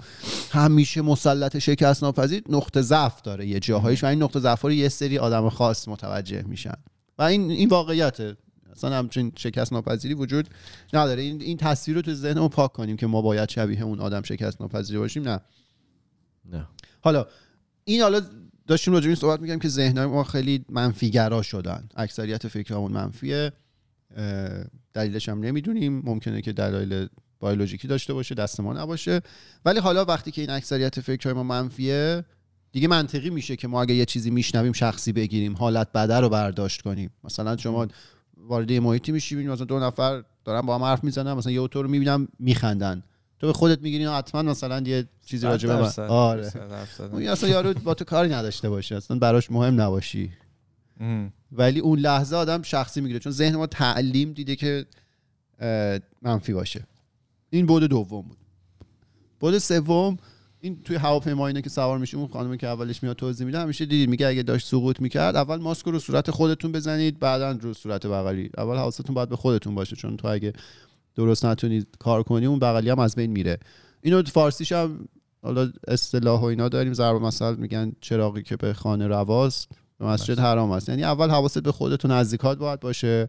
همیشه 0.51 1.01
مسلط 1.01 1.57
شکست 1.57 2.03
ناپذیر 2.03 2.43
نقطه 2.49 2.81
ضعف 2.81 3.21
داره 3.21 3.47
یه 3.47 3.59
جاهایش. 3.59 4.03
و 4.03 4.07
این 4.07 4.23
نقطه 4.23 4.39
ضعف 4.39 4.61
رو 4.61 4.71
یه 4.71 4.89
سری 4.89 5.17
آدم 5.17 5.49
خاص 5.49 5.87
متوجه 5.87 6.43
میشن. 6.47 6.75
و 7.17 7.23
این 7.23 7.51
این 7.51 7.69
واقعیته. 7.69 8.37
اصلا 8.75 8.95
همچین 8.97 9.31
شکست 9.35 9.73
ناپذیری 9.73 10.13
وجود 10.13 10.49
نداره. 10.93 11.21
این 11.21 11.41
این 11.41 11.57
تصویر 11.57 11.95
رو 11.95 12.01
تو 12.01 12.13
ذهنمون 12.13 12.49
پاک 12.49 12.73
کنیم 12.73 12.97
که 12.97 13.07
ما 13.07 13.21
باید 13.21 13.49
شبیه 13.49 13.81
اون 13.81 13.99
آدم 13.99 14.21
شکست 14.21 14.61
ناپذیر 14.61 14.99
باشیم. 14.99 15.23
نه. 15.23 15.39
نه. 16.51 16.67
حالا 17.01 17.25
این 17.83 18.01
حالا 18.01 18.21
داشتیم 18.67 18.93
راجع 18.93 19.03
به 19.03 19.09
این 19.09 19.15
صحبت 19.15 19.39
میگم 19.39 19.59
که 19.59 19.67
ذهنهای 19.67 20.07
ما 20.07 20.23
خیلی 20.23 20.65
منفیگرا 20.69 21.41
شدن. 21.41 21.87
اکثریت 21.95 22.47
فکرامون 22.47 22.91
منفیه. 22.91 23.51
دلیلش 24.93 25.29
هم 25.29 25.39
نمی‌دونیم. 25.39 26.01
ممکنه 26.05 26.41
که 26.41 26.53
دلایل 26.53 27.07
بیولوژیکی 27.41 27.87
داشته 27.87 28.13
باشه 28.13 28.35
دست 28.35 28.59
ما 28.59 28.73
نباشه. 28.73 29.21
ولی 29.65 29.79
حالا 29.79 30.05
وقتی 30.05 30.31
که 30.31 30.41
این 30.41 30.49
اکثریت 30.49 30.99
فکرهای 30.99 31.33
ما 31.33 31.43
منفیه 31.43 32.25
دیگه 32.71 32.87
منطقی 32.87 33.29
میشه 33.29 33.55
که 33.55 33.67
ما 33.67 33.81
اگه 33.81 33.93
یه 33.93 34.05
چیزی 34.05 34.29
میشنویم 34.29 34.73
شخصی 34.73 35.11
بگیریم 35.11 35.55
حالت 35.55 35.91
بده 35.91 36.19
رو 36.19 36.29
برداشت 36.29 36.81
کنیم. 36.81 37.09
مثلا 37.23 37.57
شما 37.57 37.87
وارد 38.47 38.71
محیطی 38.71 39.11
میشی 39.11 39.35
می‌بینی 39.35 39.53
مثلا 39.53 39.65
دو 39.65 39.79
نفر 39.79 40.23
دارن 40.45 40.61
با 40.61 40.75
هم 40.75 40.83
حرف 40.83 41.03
می‌زنن 41.03 41.33
مثلا 41.33 41.51
یه 41.51 41.67
تو 41.67 41.81
رو 41.81 41.89
می‌بینم 41.89 42.27
میخندن. 42.39 43.03
تو 43.39 43.47
به 43.47 43.53
خودت 43.53 43.81
می‌گیری 43.81 44.05
حتما 44.05 44.41
مثلا 44.41 44.81
یه 44.81 45.05
چیزی 45.25 45.47
راجع 45.47 45.67
به 45.67 46.03
آره. 46.03 46.51
اون 46.99 47.27
اصلا 47.27 47.49
یارو 47.49 47.73
با 47.73 47.93
تو 47.93 48.05
کاری 48.05 48.29
نداشته 48.29 48.69
باشه 48.69 48.95
اصلا 48.95 49.19
براش 49.19 49.51
مهم 49.51 49.81
نباشی. 49.81 50.31
ولی 51.51 51.79
اون 51.79 51.99
لحظه 51.99 52.35
آدم 52.35 52.61
شخصی 52.61 53.01
می‌گیره 53.01 53.19
چون 53.19 53.31
ذهن 53.31 53.55
ما 53.55 53.67
تعلیم 53.67 54.33
دیده 54.33 54.55
که 54.55 54.85
منفی 56.21 56.53
باشه. 56.53 56.87
این 57.49 57.65
بود 57.65 57.83
دوم 57.83 58.21
بود. 58.21 58.37
بود 59.39 59.57
سوم 59.57 60.17
این 60.65 60.81
توی 60.83 60.95
هواپیما 60.95 61.47
اینا 61.47 61.61
که 61.61 61.69
سوار 61.69 61.97
میشه 61.97 62.17
اون 62.17 62.27
خانمی 62.27 62.57
که 62.57 62.67
اولش 62.67 63.03
میاد 63.03 63.15
توضیح 63.15 63.45
میده 63.45 63.59
همیشه 63.59 63.85
دیدید 63.85 64.09
میگه 64.09 64.27
اگه 64.27 64.43
داشت 64.43 64.67
سقوط 64.67 65.01
می‌کرد 65.01 65.35
اول 65.35 65.57
ماسک 65.57 65.85
رو 65.85 65.99
صورت 65.99 66.31
خودتون 66.31 66.71
بزنید 66.71 67.19
بعدا 67.19 67.51
رو 67.51 67.73
صورت 67.73 68.07
بغلی. 68.07 68.49
اول 68.57 68.77
حواستون 68.77 69.13
باید 69.13 69.29
به 69.29 69.35
خودتون 69.35 69.75
باشه 69.75 69.95
چون 69.95 70.17
تو 70.17 70.27
اگه 70.27 70.53
درست 71.15 71.45
نتونید 71.45 71.87
کار 71.99 72.23
کنی 72.23 72.45
اون 72.45 72.59
بغلی 72.59 72.89
هم 72.89 72.99
از 72.99 73.15
بین 73.15 73.31
میره. 73.31 73.59
اینو 74.01 74.23
فارسیش 74.23 74.71
هم 74.71 75.07
حالا 75.41 75.71
اصطلاح 75.87 76.41
و 76.41 76.45
اینا 76.45 76.69
داریم 76.69 76.93
ضرب 76.93 77.21
مثل 77.21 77.55
میگن 77.55 77.91
چراغی 78.01 78.43
که 78.43 78.55
به 78.55 78.73
خانه 78.73 79.07
رواست 79.07 79.69
به 79.99 80.05
مسجد 80.05 80.39
حرام 80.39 80.71
است. 80.71 80.89
یعنی 80.89 81.03
اول 81.03 81.29
حواست 81.29 81.59
به 81.59 81.71
خودتون 81.71 82.11
نزدیکات 82.11 82.57
باید 82.57 82.79
باشه 82.79 83.27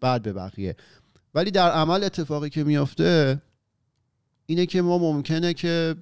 بعد 0.00 0.22
به 0.22 0.32
بقیه. 0.32 0.76
ولی 1.34 1.50
در 1.50 1.70
عمل 1.70 2.04
اتفاقی 2.04 2.50
که 2.50 2.64
میفته 2.64 3.42
اینه 4.46 4.66
که 4.66 4.82
ما 4.82 4.98
ممکنه 4.98 5.54
که 5.54 5.94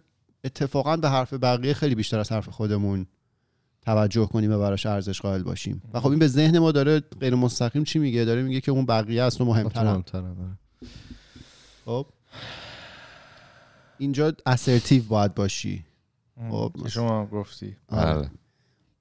اتفاقا 0.44 0.96
به 0.96 1.10
حرف 1.10 1.34
بقیه 1.34 1.74
خیلی 1.74 1.94
بیشتر 1.94 2.18
از 2.18 2.32
حرف 2.32 2.48
خودمون 2.48 3.06
توجه 3.82 4.26
کنیم 4.26 4.52
و 4.52 4.58
براش 4.58 4.86
ارزش 4.86 5.20
قائل 5.20 5.42
باشیم. 5.42 5.82
و 5.92 6.00
خب 6.00 6.08
این 6.08 6.18
به 6.18 6.26
ذهن 6.28 6.58
ما 6.58 6.72
داره 6.72 7.00
غیر 7.00 7.34
مستقیم 7.34 7.84
چی 7.84 7.98
میگه؟ 7.98 8.24
داره 8.24 8.42
میگه 8.42 8.60
که 8.60 8.70
اون 8.70 8.86
بقیه 8.86 9.22
اصلا 9.22 9.46
مهمترن. 9.46 9.90
مهمترم 9.90 10.58
خب. 11.84 12.06
اینجا 13.98 14.32
اسرتیو 14.46 15.02
باید 15.04 15.34
باشی. 15.34 15.84
خب 16.50 16.72
شما 16.88 17.26
گفتی. 17.26 17.76
آره. 17.88 18.18
بله 18.18 18.30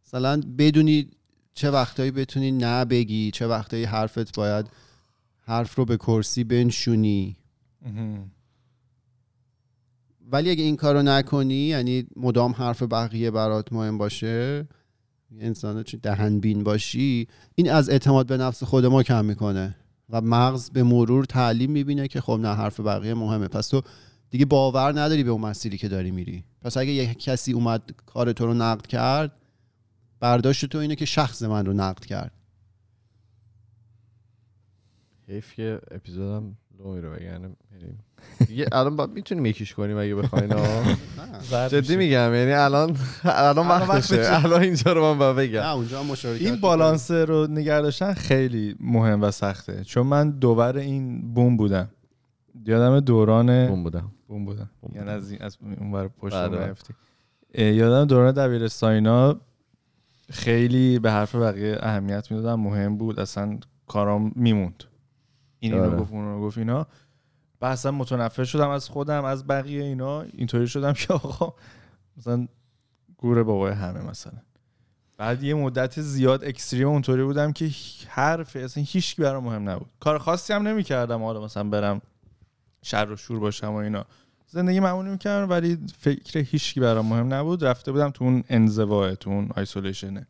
مثلا 0.05 0.41
بدونی 0.57 1.09
چه 1.53 1.71
وقتایی 1.71 2.11
بتونی 2.11 2.51
نه 2.51 2.85
بگی 2.85 3.31
چه 3.31 3.47
وقتایی 3.47 3.83
حرفت 3.83 4.35
باید 4.35 4.65
حرف 5.45 5.75
رو 5.75 5.85
به 5.85 5.97
کرسی 5.97 6.43
بنشونی. 6.43 7.37
ولی 10.31 10.49
اگه 10.49 10.63
این 10.63 10.75
کارو 10.75 11.01
نکنی 11.01 11.53
یعنی 11.53 12.07
مدام 12.15 12.51
حرف 12.51 12.83
بقیه 12.83 13.31
برات 13.31 13.73
مهم 13.73 13.97
باشه 13.97 14.67
انسان 15.39 15.83
چی 15.83 15.97
دهنبین 15.97 16.63
باشی 16.63 17.27
این 17.55 17.71
از 17.71 17.89
اعتماد 17.89 18.27
به 18.27 18.37
نفس 18.37 18.63
خود 18.63 18.85
ما 18.85 19.03
کم 19.03 19.25
می‌کنه 19.25 19.75
و 20.09 20.21
مغز 20.21 20.69
به 20.69 20.83
مرور 20.83 21.25
تعلیم 21.25 21.71
می‌بینه 21.71 22.07
که 22.07 22.21
خب 22.21 22.39
نه 22.41 22.53
حرف 22.55 22.79
بقیه 22.79 23.13
مهمه. 23.13 23.47
پس 23.47 23.67
تو 23.67 23.81
دیگه 24.29 24.45
باور 24.45 24.99
نداری 24.99 25.23
به 25.23 25.31
اون 25.31 25.41
مسیری 25.41 25.77
که 25.77 25.87
داری 25.87 26.11
میری. 26.11 26.43
پس 26.61 26.77
اگه 26.77 26.91
یک 26.91 27.19
کسی 27.19 27.53
اومد 27.53 27.91
کار 28.05 28.33
تو 28.33 28.45
رو 28.45 28.53
نقد 28.53 28.85
کرد 28.85 29.31
برداشت 30.19 30.65
تو 30.65 30.77
اینه 30.77 30.95
که 30.95 31.05
شخص 31.05 31.43
من 31.43 31.65
رو 31.65 31.73
نقد 31.73 32.05
کرد. 32.05 32.31
حیف 35.27 35.53
که 35.53 35.81
اپیزودم 35.91 36.57
لو 36.79 36.93
میره 36.93 37.09
وگرنه 37.09 37.49
بریم 37.71 37.99
دیگه 38.47 38.67
الان 38.71 38.95
با 38.95 39.05
می‌تونیم 39.05 39.45
یکیش 39.45 39.73
کنیم 39.73 39.97
اگه 39.97 40.15
بخواین 40.15 40.53
جدی. 41.71 41.95
میگم 41.95 42.33
یعنی 42.35 42.51
الان 42.51 42.97
الان 43.23 43.67
وقتشه. 43.67 44.43
الان 44.43 44.61
اینجا 44.61 44.93
رو 44.93 45.13
من 45.13 45.35
بگم. 45.35 45.59
نه 45.59 45.73
اونجا 45.73 46.03
این. 46.23 46.55
بالانس 46.55 47.11
رو 47.11 47.47
نگه 47.47 47.81
داشتن 47.81 48.13
خیلی 48.13 48.75
مهم 48.79 49.21
و 49.21 49.31
سخته. 49.31 49.83
چون 49.83 50.07
من 50.07 50.29
دوبر 50.29 50.77
این 50.77 51.33
بوم 51.33 51.57
بودم. 51.57 51.89
یادم 52.65 52.99
دوران 52.99 53.67
بوم 53.67 53.83
بودم. 53.83 54.11
بوم 54.27 54.45
بودم. 54.45 54.69
یعنی. 54.95 55.09
از 55.09 55.31
این 55.31 55.41
از 55.41 55.57
اون 55.61 55.91
ور 55.91 56.07
پشت. 56.07 56.35
رفتی 56.35 56.93
یادم 57.57 58.05
دوران 58.05 58.31
دبیرستانینا 58.31 59.39
خیلی 60.31 60.99
به 60.99 61.11
حرف 61.11 61.35
بقیه 61.35 61.77
اهمیت 61.79 62.31
می‌دادم 62.31 62.59
مهم 62.59 62.97
بود 62.97 63.19
اصلا 63.19 63.59
کارام 63.87 64.31
میموند. 64.35 64.83
این 65.59 65.73
اینو 65.73 65.85
آره. 65.85 65.97
گفت 65.97 66.11
اون 66.11 66.25
رو 66.25 66.41
گفت 66.41 66.57
اینا. 66.57 66.87
اصلا 67.61 67.91
متنفر 67.91 68.43
شدم 68.43 68.69
از 68.69 68.89
خودم 68.89 69.25
از 69.25 69.47
بقیه 69.47 69.83
اینا. 69.83 70.21
اینطوری 70.21 70.67
شدم 70.67 70.93
که 70.93 71.13
آقا 71.13 71.53
مثلا 72.17 72.47
گوره 73.17 73.43
بابای 73.43 73.73
همه 73.73 74.01
مثلا. 74.01 74.39
بعد 75.17 75.43
یه 75.43 75.53
مدت 75.53 76.01
زیاد 76.01 76.43
اکستریم 76.43 76.87
اونطوری 76.87 77.23
بودم 77.23 77.51
که 77.53 77.71
حرف 78.07 78.55
اصلا 78.55 78.83
هیچ 78.87 79.15
برام 79.15 79.43
مهم 79.43 79.69
نبود. 79.69 79.89
کار 79.99 80.17
خاصی 80.17 80.53
هم 80.53 80.67
نمی‌کردم 80.67 81.23
حالا 81.23 81.43
مثلا 81.43 81.63
برم 81.63 82.01
شر 82.81 83.11
و 83.11 83.15
شور 83.15 83.39
باشم 83.39 83.71
و 83.71 83.75
اینا. 83.75 84.05
زندگی 84.47 84.79
معمولی 84.79 85.09
می‌کردم 85.09 85.49
ولی 85.49 85.77
فکر 85.99 86.39
هیچ 86.39 86.73
کی 86.73 86.79
برام 86.79 87.05
مهم 87.05 87.33
نبود. 87.33 87.63
رفته 87.63 87.91
بودم 87.91 88.09
تو 88.09 88.23
اون 88.23 88.43
انزواه 88.49 89.15
تو 89.15 89.29
اون 89.29 89.49
آیسولیشنه 89.55 90.27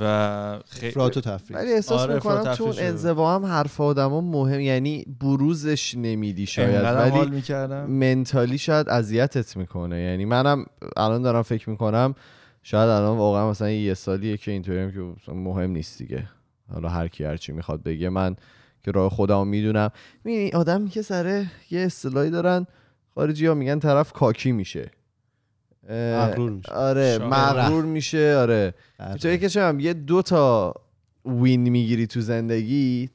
و 0.00 0.58
خیلی 0.68 0.88
افراط 0.88 1.16
و 1.16 1.20
تفریط. 1.20 1.58
ولی 1.58 1.72
احساس 1.72 2.00
آره، 2.00 2.14
می‌کنم 2.14 2.54
چون. 2.54 2.74
انزوا 2.78 3.34
هم 3.34 3.46
حرف 3.46 3.80
آدما 3.80 4.20
مهم 4.20 4.60
یعنی 4.60 5.04
بروزش 5.20 5.94
نمیدی 5.94 6.46
شاید 6.46 6.84
ولی 6.84 7.30
می‌کردم. 7.30 7.90
منتالی 7.90 8.58
شاید 8.58 8.88
اذیتت 8.88 9.56
می‌کنه. 9.56 10.00
یعنی 10.00 10.24
منم 10.24 10.64
الان 10.96 11.22
دارم 11.22 11.42
فکر 11.42 11.70
می‌کنم 11.70 12.14
شاید 12.62 12.88
الان 12.88 13.18
واقعا 13.18 13.50
مثلا 13.50 13.70
یه 13.70 13.94
سالیه 13.94 14.36
که 14.36 14.50
اینطوریم 14.50 14.90
که 14.90 15.32
مهم 15.32 15.70
نیست 15.70 15.98
دیگه. 15.98 16.28
حالا 16.72 16.88
هر 16.88 17.08
کی 17.08 17.24
هر 17.24 17.36
چی 17.36 17.52
می‌خواد 17.52 17.82
بگه 17.82 18.08
من 18.08 18.36
که 18.84 18.90
راه 18.90 19.10
خودم 19.10 19.46
می‌دونم. 19.46 19.90
می‌بینی 20.24 20.50
آدم 20.50 20.88
که 20.88 21.02
سره 21.02 21.46
یه 21.70 21.80
اصطلاحی 21.80 22.30
دارن 22.30 22.66
خارجی 23.14 23.46
ها 23.46 23.54
میگن 23.54 23.78
طرف 23.78 24.12
کاکی 24.12 24.52
میشه. 24.52 24.90
مغرور 25.88 26.50
میشه. 26.50 26.72
آره. 26.72 27.18
مغرور 27.18 27.84
میشه 27.84 28.36
آره. 28.36 28.74
اینطوری 29.00 29.38
که 29.38 29.48
چم 29.48 29.80
یه 29.80 29.92
دو 29.92 30.22
تا 30.22 30.74
وین 31.24 31.68
می‌گیری 31.68 32.06
تو 32.06 32.20
زندگیت 32.20 33.10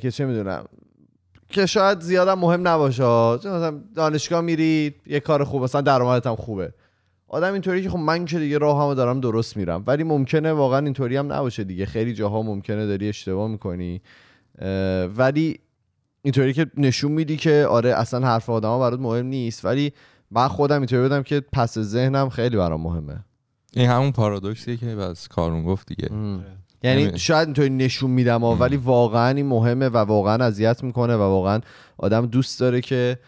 که 0.00 0.10
چه 0.12 0.24
می‌دونم 0.24 0.64
که 1.48 1.66
شاید 1.66 2.00
زیادم 2.00 2.38
مهم 2.38 2.68
نباشه 2.68 3.02
چون 3.02 3.52
مثلا 3.52 3.80
دانشگاه 3.94 4.40
میری 4.40 4.94
یه 5.06 5.20
کار 5.20 5.44
خوب 5.44 5.62
مثلا 5.62 5.80
درآمدت 5.80 6.26
هم 6.26 6.36
خوبه. 6.36 6.72
آدم 7.28 7.52
اینطوری 7.52 7.82
که 7.82 7.90
خب 7.90 7.98
من 7.98 8.24
که 8.24 8.38
دیگه 8.38 8.58
راهمو 8.58 8.94
دارم 8.94 9.20
درست 9.20 9.56
میرم. 9.56 9.84
ولی 9.86 10.04
ممکنه 10.04 10.52
واقعا 10.52 10.78
اینطوری 10.78 11.16
هم 11.16 11.32
نباشه 11.32 11.64
دیگه. 11.64 11.86
خیلی 11.86 12.14
جاها 12.14 12.42
ممکنه 12.42 12.86
داری 12.86 13.08
اشتباه 13.08 13.48
می‌کنی. 13.48 14.00
ولی 15.16 15.58
اینطوری 16.22 16.52
که 16.52 16.66
نشون 16.76 17.12
میدی 17.12 17.36
که 17.36 17.66
آره 17.70 17.94
اصلا 17.94 18.26
حرف 18.26 18.50
آدما 18.50 18.78
برات 18.78 19.00
مهم 19.00 19.26
نیست. 19.26 19.64
ولی 19.64 19.92
من 20.30 20.48
خودم 20.48 20.76
اینطوری 20.78 21.02
بودم 21.02 21.22
که 21.22 21.40
پس 21.40 21.78
ذهنم 21.78 22.28
خیلی 22.28 22.56
برام 22.56 22.80
مهمه. 22.80 23.24
این 23.72 23.88
همون 23.90 24.12
پارادوکسیه 24.12 24.76
که 24.76 24.96
بس 24.96 25.28
کارون 25.28 25.64
گفت 25.64 25.86
دیگه. 25.88 26.08
یعنی 26.82 27.06
نمی- 27.06 27.18
شاید 27.18 27.48
اینطوری 27.48 27.70
نشون 27.70 28.10
میدم 28.10 28.40
ها، 28.40 28.56
ولی 28.56 28.76
واقعا 28.76 29.28
این 29.28 29.46
مهمه 29.46 29.88
و 29.88 29.96
واقعا 29.96 30.44
اذیت 30.44 30.82
می‌کنه 30.82 31.16
و 31.16 31.20
واقعا 31.20 31.60
آدم 31.98 32.26
دوست 32.26 32.60
داره 32.60 32.80
که 32.80 33.18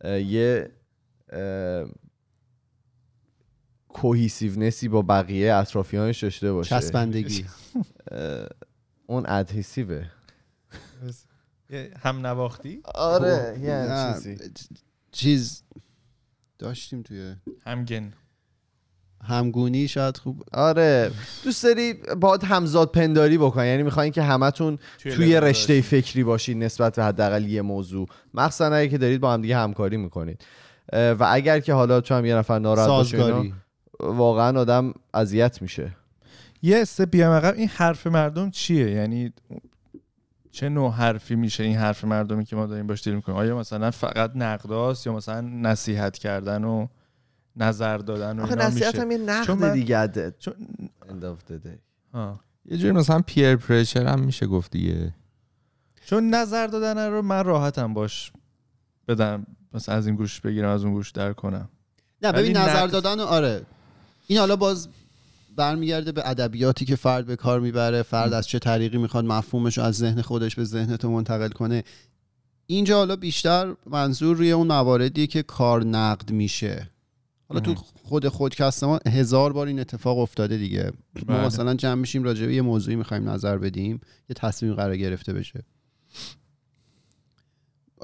اه، 0.00 0.20
یه 0.20 0.70
کوهیسیونسی 3.88 4.88
با 4.88 5.02
بقیه 5.02 5.54
اطرافیانش 5.54 6.22
داشته 6.22 6.52
باشه. 6.52 6.80
چسبندگی. 6.80 7.44
اون 9.06 9.24
ادهیسیوه 9.26 10.04
هم 12.02 12.26
نواختی؟ 12.26 12.80
آره 12.94 13.58
یه 13.62 13.88
چیزی. 14.14 14.50
چیز 15.12 15.62
داشتیم 16.60 17.02
توی 17.02 17.34
همگن. 17.66 18.12
همگونی 19.24 19.88
شاید 19.88 20.16
خوب 20.16 20.42
آره. 20.52 21.10
دوست 21.44 21.64
داری 21.64 21.94
باید 22.20 22.44
همزاد 22.44 22.90
پنداری 22.92 23.38
بکنی 23.38 23.66
یعنی 23.66 23.82
می‌خواین 23.82 24.12
که 24.12 24.22
همتون 24.22 24.78
توی 24.98 25.12
توی 25.12 25.40
رشته 25.40 25.74
باشی. 25.74 25.82
فکری 25.82 26.24
باشید 26.24 26.56
نسبت 26.56 26.96
به 26.96 27.04
حداقل 27.04 27.44
یه 27.44 27.62
موضوع. 27.62 28.08
مخصوصا 28.34 28.74
اگه 28.74 28.88
که 28.88 28.98
دارید 28.98 29.20
با 29.20 29.32
هم 29.32 29.42
دیگه 29.42 29.56
همکاری 29.56 29.96
می‌کنید. 29.96 30.44
و 30.92 31.26
اگر 31.30 31.60
که 31.60 31.72
حالا 31.72 32.00
چون 32.00 32.18
هم 32.18 32.26
یه 32.26 32.34
نفر 32.34 32.58
ناراحت 32.58 32.88
باشه 32.88 33.52
واقعا 34.00 34.60
آدم 34.60 34.94
اذیت 35.14 35.62
میشه. 35.62 35.96
یه 36.62 36.78
استپ 36.78 37.10
بیام 37.10 37.32
عقب 37.32 37.54
این 37.54 37.68
حرف 37.68 38.06
مردم 38.06 38.50
چیه؟ 38.50 38.90
یعنی 38.90 39.32
چه 40.50 40.68
نوع 40.68 40.90
حرفی 40.92 41.34
میشه 41.36 41.64
این 41.64 41.76
حرف 41.76 42.04
مردمی 42.04 42.44
که 42.44 42.56
ما 42.56 42.66
داریم 42.66 42.86
باش 42.86 43.02
دیل 43.02 43.14
می‌کنیم؟ 43.14 43.38
آیا 43.38 43.58
مثلا 43.58 43.90
فقط 43.90 44.32
نقداست 44.34 45.06
یا 45.06 45.12
مثلا 45.12 45.40
نصیحت 45.40 46.18
کردن 46.18 46.64
و 46.64 46.86
نظر 47.56 47.98
دادن 47.98 48.38
و 48.38 48.42
آخه 48.42 48.52
اینا 48.52 48.66
نصیحت 48.66 48.94
میشه؟ 48.94 49.02
هم 49.02 49.10
یه 49.10 49.18
چون 49.18 49.56
نقد 49.56 49.64
من- 49.64 49.72
دیگه 49.72 50.32
چون. 50.38 50.54
یه 52.64 52.76
جوری 52.78 52.92
مثلا 52.92 53.20
پیر 53.26 53.56
پرشر 53.56 54.06
هم 54.06 54.20
میشه 54.20 54.46
گفت 54.46 54.70
دیگه. 54.70 55.14
چون 56.06 56.34
نظر 56.34 56.66
دادن 56.66 56.98
رو 57.10 57.22
من 57.22 57.44
راحتم 57.44 57.94
باش 57.94 58.32
بدم 59.08 59.46
مثلا 59.72 59.94
از 59.94 60.06
این 60.06 60.16
گوش 60.16 60.40
بگیرم 60.40 60.68
از 60.68 60.84
اون 60.84 60.92
گوش 60.94 61.10
در 61.10 61.32
کنم. 61.32 61.68
نه 62.22 62.32
ببین 62.32 62.56
نظر 62.56 62.76
نقد- 62.82 62.90
دادن 62.90 63.20
و 63.20 63.22
آره. 63.24 63.62
این 64.26 64.38
حالا 64.38 64.56
باز 64.56 64.88
برمیگرده 65.56 66.12
به 66.12 66.28
ادبیاتی 66.28 66.84
که 66.84 66.96
فرد 66.96 67.26
به 67.26 67.36
کار 67.36 67.60
می‌بره 67.60 68.02
فرد 68.02 68.32
از 68.32 68.48
چه 68.48 68.58
طریقی 68.58 68.98
می‌خواد 68.98 69.24
مفهومش 69.24 69.78
رو 69.78 69.84
از 69.84 69.96
ذهن 69.96 70.22
خودش 70.22 70.54
به 70.54 70.64
ذهن 70.64 70.96
تو 70.96 71.10
منتقل 71.10 71.48
کنه. 71.48 71.84
اینجا 72.66 72.96
حالا 72.96 73.16
بیشتر 73.16 73.74
منظور 73.86 74.36
روی 74.36 74.52
اون 74.52 74.66
مواردیه 74.66 75.26
که 75.26 75.42
کار 75.42 75.84
نقد 75.84 76.30
میشه. 76.30 76.88
حالا 77.48 77.60
تو 77.60 77.74
خود 78.02 78.28
خودکست 78.28 78.84
ما 78.84 79.00
هزار 79.06 79.52
بار 79.52 79.66
این 79.66 79.80
اتفاق 79.80 80.18
افتاده 80.18 80.56
دیگه. 80.56 80.92
ما 81.26 81.36
بله. 81.36 81.46
مثلا 81.46 81.74
جمع 81.74 81.94
میشیم 81.94 82.22
راجع 82.22 82.46
به 82.46 82.54
یه 82.54 82.62
موضوعی 82.62 82.96
می‌خوایم 82.96 83.28
نظر 83.28 83.58
بدیم 83.58 84.00
یه 84.28 84.34
تصمیم 84.34 84.74
قرار 84.74 84.96
گرفته 84.96 85.32
بشه. 85.32 85.62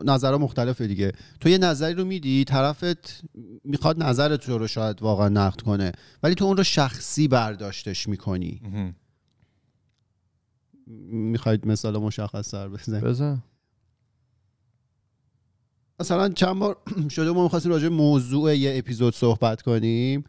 نظرها 0.05 0.39
مختلفه 0.39 0.87
دیگه. 0.87 1.13
تو 1.41 1.49
یه 1.49 1.59
نظری 1.59 1.95
رو 1.95 2.05
میدی 2.05 2.45
طرفت 2.45 3.23
می‌خواد 3.65 4.03
نظر 4.03 4.37
تو 4.37 4.59
رو 4.59 4.67
شاید 4.67 5.03
واقعا 5.03 5.29
نقد 5.29 5.61
کنه 5.61 5.93
ولی 6.23 6.35
تو 6.35 6.45
اون 6.45 6.57
رو 6.57 6.63
شخصی 6.63 7.29
برداشتش 7.29 8.09
می‌کنی. 8.09 8.61
می‌خواید 11.11 11.67
مثال 11.67 11.99
مشخص 11.99 12.49
سر 12.49 12.69
بزنید؟ 12.69 13.05
بزن. 13.05 13.43
مثلا 16.01 16.29
چند 16.29 16.59
بار 16.59 16.77
شده 17.11 17.31
ما 17.31 17.43
می‌خواستیم 17.43 17.73
راجع 17.73 17.89
موضوع 17.89 18.57
یه 18.57 18.79
اپیزود 18.79 19.15
صحبت 19.15 19.63
کنیم. 19.63 20.25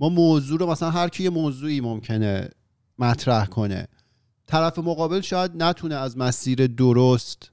ما 0.00 0.08
موضوع 0.08 0.58
رو 0.58 0.66
مثلا 0.66 0.90
هر 0.90 1.08
کی 1.08 1.22
یه 1.22 1.30
موضوعی 1.30 1.80
ممکنه 1.80 2.48
مطرح 2.98 3.46
کنه. 3.46 3.86
طرف 4.46 4.78
مقابل 4.78 5.20
شاید 5.20 5.62
نتونه 5.62 5.94
از 5.94 6.18
مسیر 6.18 6.66
درست 6.66 7.50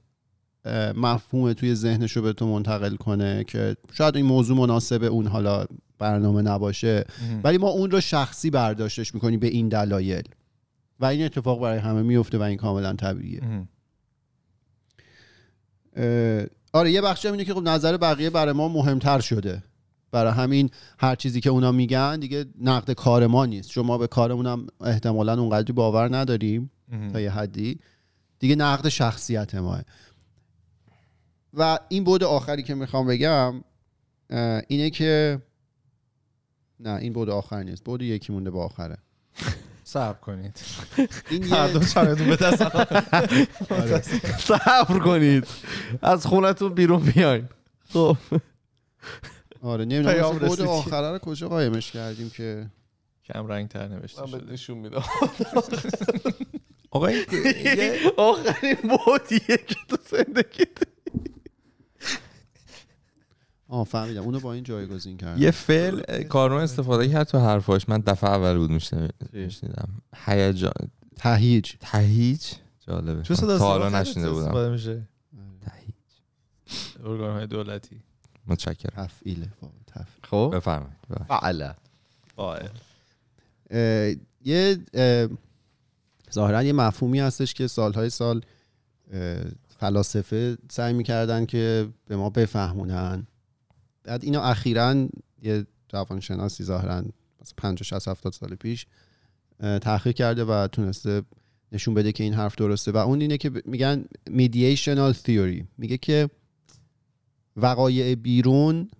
مفهوم 0.96 1.52
توی 1.52 1.74
ذهنش 1.74 2.12
رو 2.12 2.22
به 2.22 2.32
تو 2.32 2.46
منتقل 2.46 2.96
کنه 2.96 3.44
که 3.44 3.76
شاید 3.92 4.16
این 4.16 4.26
موضوع 4.26 4.58
مناسب 4.58 5.02
اون 5.02 5.26
حالا 5.26 5.64
برنامه 5.98 6.42
نباشه. 6.42 7.04
ولی 7.44 7.58
ما 7.58 7.68
اون 7.68 7.90
رو 7.90 8.00
شخصی 8.00 8.50
برداشتش 8.50 9.14
می‌کنیم 9.14 9.40
به 9.40 9.46
این 9.46 9.68
دلایل. 9.68 10.24
و 11.00 11.04
این 11.04 11.24
اتفاق 11.24 11.60
برای 11.60 11.78
همه 11.78 12.02
میفته 12.02 12.38
و 12.38 12.42
این 12.42 12.56
کاملا 12.56 12.92
طبیعیه. 12.92 13.66
آره 16.72 16.92
یه 16.92 17.00
بخشی 17.00 17.28
هم 17.28 17.34
اینه 17.34 17.44
که 17.44 17.54
خب 17.54 17.62
نظر 17.62 17.96
بقیه 17.96 18.30
برای 18.30 18.52
ما 18.52 18.68
مهمتر 18.68 19.20
شده. 19.20 19.62
برای 20.10 20.32
همین 20.32 20.70
هر 20.98 21.14
چیزی 21.14 21.40
که 21.40 21.50
اونا 21.50 21.72
میگن 21.72 22.20
دیگه 22.20 22.44
نقد 22.60 22.92
کار 22.92 23.26
ما 23.26 23.46
نیست. 23.46 23.70
چون 23.70 23.86
ما 23.86 23.98
به 23.98 24.06
کارمون 24.06 24.46
هم 24.46 24.66
احتمالا 24.80 25.40
اونقدری 25.40 25.72
باور 25.72 26.16
نداریم. 26.16 26.70
تا 27.12 27.20
یه 27.20 27.30
حدی. 27.30 27.78
دیگه 28.38 28.56
نقد 28.56 28.88
شخصیت 28.88 29.54
ماه. 29.54 29.82
و 31.54 31.78
این 31.88 32.04
بود 32.04 32.24
آخری 32.24 32.62
که 32.62 32.74
می‌خوام 32.74 33.06
بگم 33.06 33.64
اینه 34.68 34.90
که 34.90 35.42
نه 36.80 36.94
این 36.94 37.12
بود 37.12 37.30
آخر 37.30 37.62
نیست. 37.62 37.84
بود 37.84 38.02
یکی 38.02 38.32
مونده 38.32 38.50
با 38.50 38.64
آخره. 38.64 38.98
صبر 39.84 40.18
کنید. 40.20 40.60
این 41.30 41.44
هر 41.44 41.66
یه 41.66 41.72
دو 41.72 41.80
چمتون 41.80 42.26
به 42.26 42.36
دست 42.36 42.62
آره. 42.62 44.02
صبر 44.38 44.98
کنید. 44.98 45.46
از 46.02 46.26
خونتون 46.26 46.74
بیرون 46.74 47.00
بیاین. 47.00 47.48
خب. 47.88 48.16
آره 49.62 49.84
نمی‌دونم. 49.84 50.38
بود. 50.38 50.60
آخره 50.60 51.10
رو 51.10 51.18
کجا 51.18 51.48
قایمش 51.48 51.92
کردیم 51.92 52.30
که؟ 52.30 52.70
کم 53.24 53.46
رنگ 53.46 53.68
تر 53.68 53.88
نوشته 53.88 54.26
شده. 54.26 54.52
نشون 54.52 54.78
میدم. 54.78 55.04
آقا 56.90 57.06
این 57.06 57.24
آخرین 58.16 58.76
بودیه 58.82 59.56
که 59.56 59.76
تو 59.88 59.96
زندگی 60.10 60.64
آه 63.72 63.84
فهمیدم 63.84 64.22
اونو 64.22 64.40
با 64.40 64.52
این 64.52 64.64
جایگزین 64.64 65.16
کردم. 65.16 65.42
یه 65.42 65.50
فعل 65.50 66.22
کارون 66.22 66.62
استفاده 66.62 67.08
کرد 67.08 67.26
تو 67.26 67.38
حرفاش. 67.38 67.88
من 67.88 67.98
دفعه 67.98 68.30
اول 68.30 68.58
بود 68.58 68.70
میشنیدم. 68.70 69.88
هیجان 70.16 70.72
تهیج. 71.16 71.72
تهیج؟ 71.80 72.52
جالبه. 72.86 73.22
چه 73.22 73.34
صدا 73.34 73.58
تا 73.58 73.64
حالا 73.64 73.84
خیلی 73.84 73.96
نشنیده 73.96 74.30
بودم. 74.30 74.42
استفاده 74.42 74.70
میشه. 74.70 75.02
تهیج. 75.60 75.94
ارگان 77.04 77.32
های 77.32 77.46
دولتی. 77.46 78.00
متشکرم. 78.46 79.06
تفعیل. 79.06 79.46
خب؟ 80.30 80.52
بفرمایید. 80.54 80.96
فعلا 81.28 81.74
یه 84.44 84.78
اه، 84.94 85.28
ظاهرا 86.32 86.62
یه 86.62 86.72
مفهومی 86.72 87.20
هستش 87.20 87.54
که 87.54 87.66
سالهای 87.66 88.10
سال 88.10 88.42
فلاسفه 89.78 90.58
سعی 90.70 90.92
می‌کردن 90.92 91.46
که 91.46 91.88
به 92.08 92.16
ما 92.16 92.30
بفهمونن. 92.30 93.26
بعد 94.04 94.24
اینا 94.24 94.42
اخیرا 94.42 95.08
یه 95.42 95.66
روانشناسی 95.92 96.64
ظاهرا 96.64 97.04
مثلا 97.40 97.54
50 97.56 97.82
60 97.82 98.08
70 98.08 98.32
سال 98.32 98.54
پیش 98.54 98.86
تحقیق 99.60 100.14
کرده 100.14 100.44
و 100.44 100.66
تونسته 100.66 101.22
نشون 101.72 101.94
بده 101.94 102.12
که 102.12 102.24
این 102.24 102.34
حرف 102.34 102.54
درسته. 102.54 102.92
و 102.92 102.96
اون 102.96 103.20
اینه 103.20 103.36
که 103.36 103.50
میگن 103.64 104.04
mediational 104.28 105.14
theory. 105.26 105.64
میگه 105.78 105.98
که 105.98 106.30
وقایع 107.56 108.14
بیرون 108.14 108.90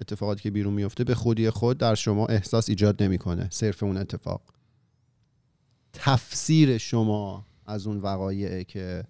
اتفاقاتی 0.00 0.42
که 0.42 0.50
بیرون 0.50 0.74
میفته 0.74 1.04
به 1.04 1.14
خودی 1.14 1.50
خود 1.50 1.78
در 1.78 1.94
شما 1.94 2.26
احساس 2.26 2.68
ایجاد 2.68 3.02
نمی‌کنه. 3.02 3.48
صرف 3.50 3.82
اون 3.82 3.96
اتفاق. 3.96 4.42
تفسیر 5.92 6.78
شما 6.78 7.46
از 7.66 7.86
اون 7.86 7.98
وقایعه 7.98 8.64
که 8.64 9.04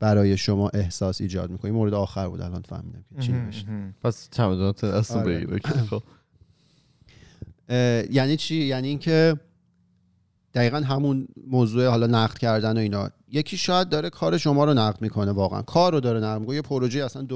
برای 0.00 0.36
شما 0.36 0.68
احساس 0.68 1.20
ایجاد 1.20 1.50
می‌کنه 1.50 1.70
این 1.70 1.74
مورد 1.74 1.94
آخر 1.94 2.28
بود 2.28 2.40
الان 2.40 2.62
فهمیدم 2.62 3.04
که 3.16 3.22
چی 3.22 3.32
نوشته. 3.32 3.94
پس 4.02 4.28
چمدانات 4.30 4.84
دست 4.84 5.10
آره. 5.16 5.36
بگیر 5.36 5.52
اوکی، 5.52 5.80
خب. 5.90 6.02
اه، 7.68 8.14
یعنی 8.14 8.36
چی؟ 8.36 8.56
یعنی 8.56 8.88
اینکه 8.88 9.36
دقیقا 10.54 10.76
همون 10.76 11.28
موضوع 11.46 11.86
حالا 11.86 12.06
نقد 12.06 12.38
کردن 12.38 12.76
و 12.76 12.80
اینا. 12.80 13.10
یکی 13.32 13.56
شاید 13.56 13.88
داره 13.88 14.10
کار 14.10 14.38
شما 14.38 14.64
رو 14.64 14.74
نقد 14.74 15.02
می‌کنه 15.02 15.32
واقعا. 15.32 15.62
کار 15.62 15.92
رو 15.92 16.00
داره 16.00 16.20
نقد 16.20 16.40
می‌کنه. 16.40 16.56
یه 16.56 16.62
پروژه 16.62 17.04
اصلا 17.04 17.26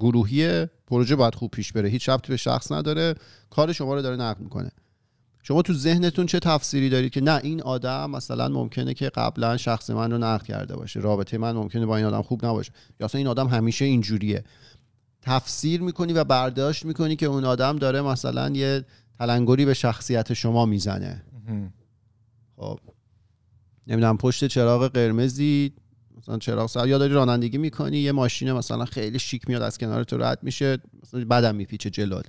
گروهیه. 0.00 0.70
پروژه 0.86 1.16
باید 1.16 1.34
خوب 1.34 1.50
پیش 1.50 1.72
بره. 1.72 1.88
هیچ 1.88 2.08
ربطی 2.08 2.28
به 2.28 2.36
شخص 2.36 2.72
نداره. 2.72 3.14
کار 3.50 3.72
شما 3.72 3.94
رو 3.94 4.02
داره 4.02 4.16
نقد 4.16 4.40
می‌کنه. 4.40 4.70
شما 5.42 5.62
تو 5.62 5.74
ذهنتون 5.74 6.26
چه 6.26 6.38
تفسیری 6.38 6.90
دارید 6.90 7.12
که 7.12 7.20
نه 7.20 7.40
این 7.42 7.62
آدم 7.62 8.10
مثلا 8.10 8.48
ممکنه 8.48 8.94
که 8.94 9.08
قبلا 9.08 9.56
شخص 9.56 9.90
من 9.90 10.12
رو 10.12 10.18
نقد 10.18 10.46
کرده 10.46 10.76
باشه 10.76 11.00
رابطه 11.00 11.38
من 11.38 11.52
ممکنه 11.52 11.86
با 11.86 11.96
این 11.96 12.06
آدم 12.06 12.22
خوب 12.22 12.46
نباشه. 12.46 12.72
یا 13.00 13.04
اصلا 13.04 13.18
این 13.18 13.26
آدم 13.26 13.48
همیشه 13.48 13.84
اینجوریه. 13.84 14.44
تفسیر 15.22 15.80
می‌کنی 15.80 16.12
و 16.12 16.24
برداشت 16.24 16.84
می‌کنی 16.84 17.16
که 17.16 17.26
اون 17.26 17.44
آدم 17.44 17.76
داره 17.76 18.02
مثلا 18.02 18.50
یه 18.50 18.84
تلنگری 19.18 19.64
به 19.64 19.74
شخصیت 19.74 20.32
شما 20.32 20.66
می‌زنه. 20.66 21.22
خب. 22.56 22.78
نمی‌دونم 23.86 24.16
پشت 24.16 24.46
چراغ 24.46 24.88
قرمزی 24.88 25.72
مثلا 26.16 26.38
چراغ 26.38 26.68
سر 26.68 26.88
یا 26.88 26.98
داری 26.98 27.12
رانندگی 27.12 27.58
می‌کنی 27.58 27.98
یه 27.98 28.12
ماشین 28.12 28.52
مثلا 28.52 28.84
خیلی 28.84 29.18
شیک 29.18 29.48
میاد 29.48 29.62
از 29.62 29.78
کنار 29.78 30.04
تو 30.04 30.18
رد 30.18 30.38
میشه 30.42 30.78
مثلا 31.02 31.24
بعدم 31.24 31.54
میپیچه 31.54 31.90
جلال 31.90 32.22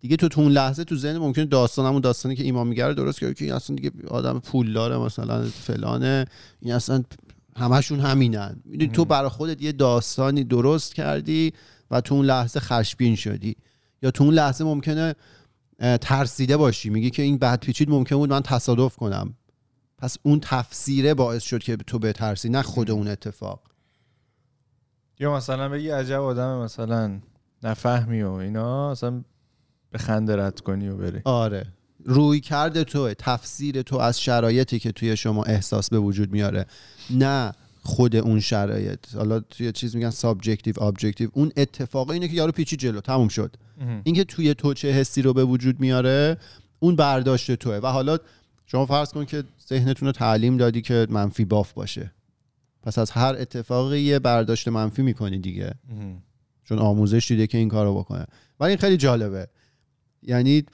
دیگه 0.00 0.16
تو 0.16 0.28
تو 0.28 0.40
اون 0.40 0.52
لحظه 0.52 0.84
تو 0.84 0.96
ذهن 0.96 1.18
ممکنه 1.18 1.44
داستان 1.44 1.86
همون 1.86 2.00
داستانی 2.00 2.36
که 2.36 2.42
ایمان 2.42 2.66
میگه 2.66 2.92
درست 2.92 3.18
که 3.18 3.34
این 3.40 3.52
اصلا 3.52 3.76
دیگه 3.76 3.92
آدم 4.08 4.38
پولداره 4.38 4.98
مثلا 4.98 5.44
فلانه. 5.44 6.24
این 6.60 6.74
اصلا 6.74 7.02
همشون 7.56 8.00
همینن. 8.00 8.60
می‌دونی 8.64 8.92
تو 8.92 9.04
برای 9.04 9.28
خودت 9.28 9.62
یه 9.62 9.72
داستانی 9.72 10.44
درست 10.44 10.94
کردی 10.94 11.52
و 11.90 12.00
تو 12.00 12.14
اون 12.14 12.26
لحظه 12.26 12.60
خشبین 12.60 13.16
شدی. 13.16 13.56
یا 14.02 14.10
تو 14.10 14.24
اون 14.24 14.34
لحظه 14.34 14.64
ممکنه 14.64 15.14
ترسیده 16.00 16.56
باشی. 16.56 16.90
میگی 16.90 17.10
که 17.10 17.22
این 17.22 17.38
بد 17.38 17.60
پیچید 17.60 17.90
ممکن 17.90 18.16
بود 18.16 18.30
من 18.30 18.42
تصادف 18.42 18.96
کنم. 18.96 19.34
پس 19.98 20.16
اون 20.22 20.40
تفسیره 20.42 21.14
باعث 21.14 21.42
شد 21.42 21.58
که 21.58 21.76
تو 21.76 21.98
بترسی 21.98 22.48
نه 22.48 22.62
خود 22.62 22.90
اون 22.90 23.08
اتفاق. 23.08 23.60
یا 25.20 25.36
مثلا 25.36 25.68
بگی 25.68 25.88
عجب 25.88 26.20
آدم 26.20 26.58
مثلا 26.58 27.20
نفهمی 27.62 28.22
و 28.22 28.30
اینا. 28.30 28.90
اصلا 28.90 29.24
به 29.90 29.98
خنده 29.98 30.36
رد 30.36 30.60
کنی 30.60 30.88
و 30.88 30.96
بری. 30.96 31.20
آره. 31.24 31.66
روی 32.04 32.40
کرده 32.40 32.84
توه 32.84 33.14
تفسیر 33.14 33.82
تو 33.82 33.96
از 33.96 34.20
شرایطی 34.20 34.78
که 34.78 34.92
توی 34.92 35.16
شما 35.16 35.44
احساس 35.44 35.90
به 35.90 35.98
وجود 35.98 36.32
میاره. 36.32 36.66
نه 37.10 37.52
خود 37.82 38.16
اون 38.16 38.40
شرایط. 38.40 39.14
حالا 39.14 39.40
توی 39.40 39.72
چیز 39.72 39.96
میگن 39.96 40.10
subjective 40.10 40.82
objective 40.82 41.28
اون 41.32 41.52
اتفاق 41.56 42.10
اینه 42.10 42.28
که 42.28 42.34
یارو 42.34 42.52
پیچید 42.52 42.76
جلو 42.76 43.00
تموم 43.00 43.28
شد. 43.28 43.56
اینکه 44.04 44.24
توی 44.24 44.54
تو 44.54 44.74
چه 44.74 44.90
حسی 44.92 45.22
رو 45.22 45.32
به 45.32 45.44
وجود 45.44 45.80
میاره 45.80 46.36
اون 46.78 46.96
برداشت 46.96 47.52
توه. 47.52 47.76
و 47.76 47.86
حالا 47.86 48.18
شما 48.66 48.86
فرض 48.86 49.12
کن 49.12 49.24
که 49.24 49.44
ذهنتون 49.68 50.06
رو 50.06 50.12
تعلیم 50.12 50.56
دادی 50.56 50.82
که 50.82 51.06
منفی 51.10 51.44
باف 51.44 51.72
باشه. 51.72 52.12
پس 52.82 52.98
از 52.98 53.10
هر 53.10 53.36
اتفاقی 53.38 54.00
یه 54.00 54.18
برداشت 54.18 54.68
منفی 54.68 55.02
می‌کنی 55.02 55.38
دیگه. 55.38 55.74
چون 56.64 56.78
آموزش 56.78 57.28
دیده 57.28 57.46
که 57.46 57.58
این 57.58 57.68
کارو 57.68 57.98
بکنه. 57.98 58.26
ولی 58.60 58.68
این 58.68 58.78
خیلی 58.78 58.96
جالبه. 58.96 59.48
یعنی 60.22 60.64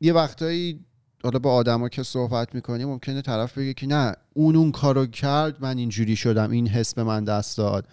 یه 0.00 0.12
وقتایی 0.12 0.84
حالا 1.22 1.38
با 1.38 1.54
آدما 1.54 1.88
که 1.88 2.02
صحبت 2.02 2.54
می‌کنی 2.54 2.84
ممکنه 2.84 3.22
طرف 3.22 3.58
بگه 3.58 3.74
که 3.74 3.86
نه 3.86 4.14
اون 4.34 4.56
اون 4.56 4.72
کارو 4.72 5.06
کرد 5.06 5.62
من 5.62 5.78
اینجوری 5.78 6.16
شدم 6.16 6.50
این 6.50 6.68
حس 6.68 6.94
به 6.94 7.04
من 7.04 7.24
دست 7.24 7.58
داد. 7.58 7.88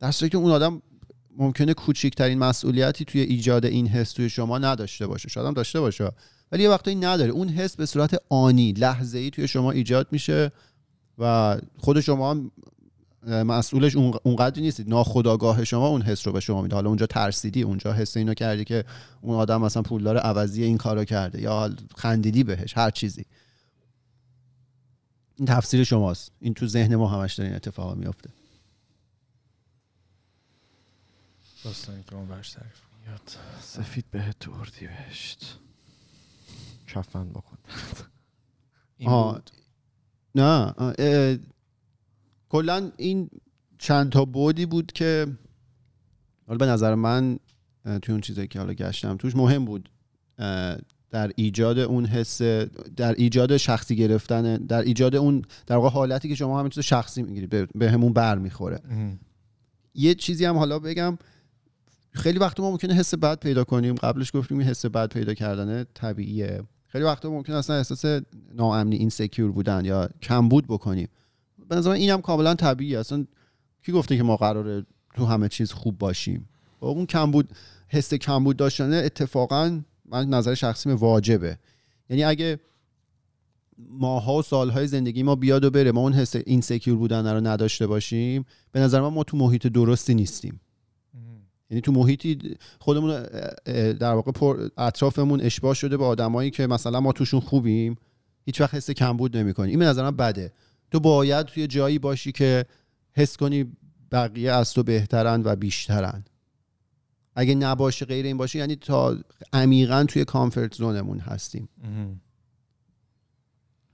در 0.00 0.10
که 0.10 0.36
اون 0.36 0.50
آدم 0.50 0.82
ممکنه 1.36 1.74
کوچکترین 1.74 2.38
مسئولیتی 2.38 3.04
توی 3.04 3.20
ایجاد 3.20 3.64
این 3.64 3.86
حس 3.86 4.12
توی 4.12 4.30
شما 4.30 4.58
نداشته 4.58 5.06
باشه. 5.06 5.28
شاید 5.28 5.46
هم 5.46 5.54
داشته 5.54 5.80
باشه. 5.80 6.12
ولی 6.52 6.62
یه 6.62 6.70
وقتایی 6.70 6.96
نداره. 6.96 7.30
اون 7.30 7.48
حس 7.48 7.76
به 7.76 7.86
صورت 7.86 8.22
آنی 8.28 8.72
لحظه 8.72 9.18
ای 9.18 9.30
توی 9.30 9.48
شما 9.48 9.70
ایجاد 9.70 10.08
میشه 10.10 10.52
و 11.18 11.56
خود 11.78 12.00
شما 12.00 12.30
هم 12.30 12.50
مسئولش 13.26 13.96
اون- 13.96 14.18
اونقدری 14.22 14.62
نیستید 14.62 14.88
ناخداگاه 14.88 15.64
شما 15.64 15.86
اون 15.88 16.02
حس 16.02 16.26
رو 16.26 16.32
به 16.32 16.40
شما 16.40 16.62
میده. 16.62 16.74
حالا 16.74 16.88
اونجا 16.88 17.06
ترسیدی 17.06 17.62
اونجا 17.62 17.92
حس 17.92 18.16
اینو 18.16 18.34
کردی 18.34 18.64
که 18.64 18.84
اون 19.20 19.36
آدم 19.36 19.60
مثلا 19.62 19.82
پولدار 19.82 20.16
عوضی 20.18 20.62
این 20.64 20.78
کارو 20.78 21.04
کرده 21.04 21.40
یا 21.42 21.70
خندیدی 21.96 22.44
بهش 22.44 22.76
هر 22.76 22.90
چیزی. 22.90 23.24
این 25.36 25.46
تفسیر 25.46 25.84
شماست. 25.84 26.32
این 26.40 26.54
تو 26.54 26.66
ذهن 26.66 26.96
ما 26.96 27.08
همش 27.08 27.34
داره 27.34 27.48
این 27.48 27.56
اتفاقا 27.56 27.94
میفته 27.94 28.30
داستانی 31.64 32.02
که 32.02 32.14
اون 32.14 32.26
برش 32.28 32.50
تعریف 32.50 32.80
یاد 33.08 33.20
سفید 33.60 34.04
به 34.10 34.34
تو 34.40 34.52
اردی 34.52 34.86
بهشت. 34.86 35.58
کفن 36.86 37.28
بکن. 37.28 37.58
این 38.98 39.08
آه. 39.08 39.34
بود. 39.34 39.50
نه 40.34 40.74
کلا 42.48 42.90
این 42.96 43.30
چند 43.78 44.12
تا 44.12 44.24
بودی 44.24 44.66
بود 44.66 44.92
که 44.92 45.26
حالا 46.46 46.58
به 46.58 46.66
نظر 46.66 46.94
من 46.94 47.38
توی 47.84 48.12
اون 48.12 48.20
چیزایی 48.20 48.48
که 48.48 48.58
حالا 48.58 48.72
گشتم 48.72 49.16
توش 49.16 49.36
مهم 49.36 49.64
بود 49.64 49.90
در 51.10 51.30
ایجاد 51.36 51.78
اون 51.78 52.06
حس 52.06 52.42
در 52.96 53.14
ایجاد 53.14 53.56
شخصی 53.56 53.96
گرفتن 53.96 54.56
در 54.56 54.82
ایجاد 54.82 55.16
اون 55.16 55.42
در 55.66 55.76
واقع 55.76 55.88
حالتی 55.88 56.28
که 56.28 56.34
شما 56.34 56.58
همین 56.58 56.70
چیز 56.70 56.84
شخصی 56.84 57.22
می‌گیرید 57.22 57.72
به, 57.74 57.90
همون 57.90 58.12
بر 58.12 58.38
می‌خوره. 58.38 58.80
یه 59.94 60.14
چیزی 60.14 60.44
هم 60.44 60.56
حالا 60.56 60.78
بگم 60.78 61.18
خیلی 62.10 62.38
وقت 62.38 62.60
ما 62.60 62.70
ممکنه 62.70 62.94
حس 62.94 63.14
بد 63.14 63.40
پیدا 63.40 63.64
کنیم. 63.64 63.94
قبلش 63.94 64.36
گفتیم 64.36 64.60
حس 64.60 64.86
بد 64.86 65.12
پیدا 65.12 65.34
کردن 65.34 65.84
طبیعیه. 65.94 66.62
خیلی 66.86 67.04
وقت 67.04 67.26
ممکن 67.26 67.52
اصلا 67.52 67.76
احساس 67.76 68.22
ناامنی 68.54 68.96
این 68.96 69.08
سکیور 69.08 69.52
بودن 69.52 69.84
یا 69.84 70.08
کمبود 70.22 70.66
بکنیم. 70.66 71.08
به 71.68 71.76
نظر 71.76 71.90
من 71.90 71.96
اینم 71.96 72.20
کاملا 72.20 72.54
طبیعیه. 72.54 72.98
اصلا 72.98 73.26
کی 73.86 73.92
گفته 73.92 74.16
که 74.16 74.22
ما 74.22 74.36
قراره 74.36 74.86
تو 75.14 75.26
همه 75.26 75.48
چیز 75.48 75.72
خوب 75.72 75.98
باشیم؟ 75.98 76.48
اون 76.80 77.06
کمبود 77.06 77.48
حس 77.88 78.14
کمبود 78.14 78.56
داشتن 78.56 78.92
اتفاقا 78.92 79.80
من 80.04 80.28
نظر 80.28 80.54
شخصی 80.54 80.90
واجبه. 80.90 81.58
یعنی 82.10 82.24
اگه 82.24 82.60
ماها 83.90 84.34
و 84.34 84.42
سالهای 84.42 84.86
زندگی 84.86 85.22
ما 85.22 85.34
بیاد 85.34 85.64
و 85.64 85.70
بره 85.70 85.92
ما 85.92 86.00
اون 86.00 86.12
حس 86.12 86.36
این 86.36 86.60
سکیور 86.60 86.98
بودن 86.98 87.34
رو 87.34 87.40
نداشته 87.40 87.86
باشیم 87.86 88.44
به 88.72 88.80
نظر 88.80 89.00
من 89.00 89.08
ما 89.08 89.24
تو 89.24 89.36
محیط 89.36 89.66
درستی 89.66 90.14
نیستیم. 90.14 90.60
یعنی 91.70 91.80
تو 91.80 91.92
محیطی 91.92 92.56
خودمون 92.78 93.22
در 93.92 94.12
واقع 94.12 94.32
پر 94.32 94.68
اطرافمون 94.78 95.40
اشباه 95.40 95.74
شده 95.74 95.96
به 95.96 96.04
آدمایی 96.04 96.50
که 96.50 96.66
مثلا 96.66 97.00
ما 97.00 97.12
توشون 97.12 97.40
خوبیم 97.40 97.96
هیچ 98.44 98.60
وقت 98.60 98.74
حس 98.74 98.90
کمبود 98.90 99.36
نمی‌کنی 99.36 99.70
این 99.70 99.78
به 99.78 99.84
نظر 99.84 100.02
من 100.02 100.16
بده. 100.16 100.52
تو 100.90 101.00
باید 101.00 101.46
توی 101.46 101.66
جایی 101.66 101.98
باشی 101.98 102.32
که 102.32 102.64
حس 103.12 103.36
کنی 103.36 103.76
بقیه 104.12 104.52
از 104.52 104.72
تو 104.72 104.82
بهترن 104.82 105.42
و 105.44 105.56
بیشترن. 105.56 106.24
اگه 107.34 107.54
نباشه 107.54 108.06
غیر 108.06 108.26
این 108.26 108.36
باشه 108.36 108.58
یعنی 108.58 108.76
تا 108.76 109.16
عمیقا 109.52 110.04
توی 110.04 110.24
کامفورت 110.24 110.74
زونمون 110.74 111.18
هستیم. 111.18 111.68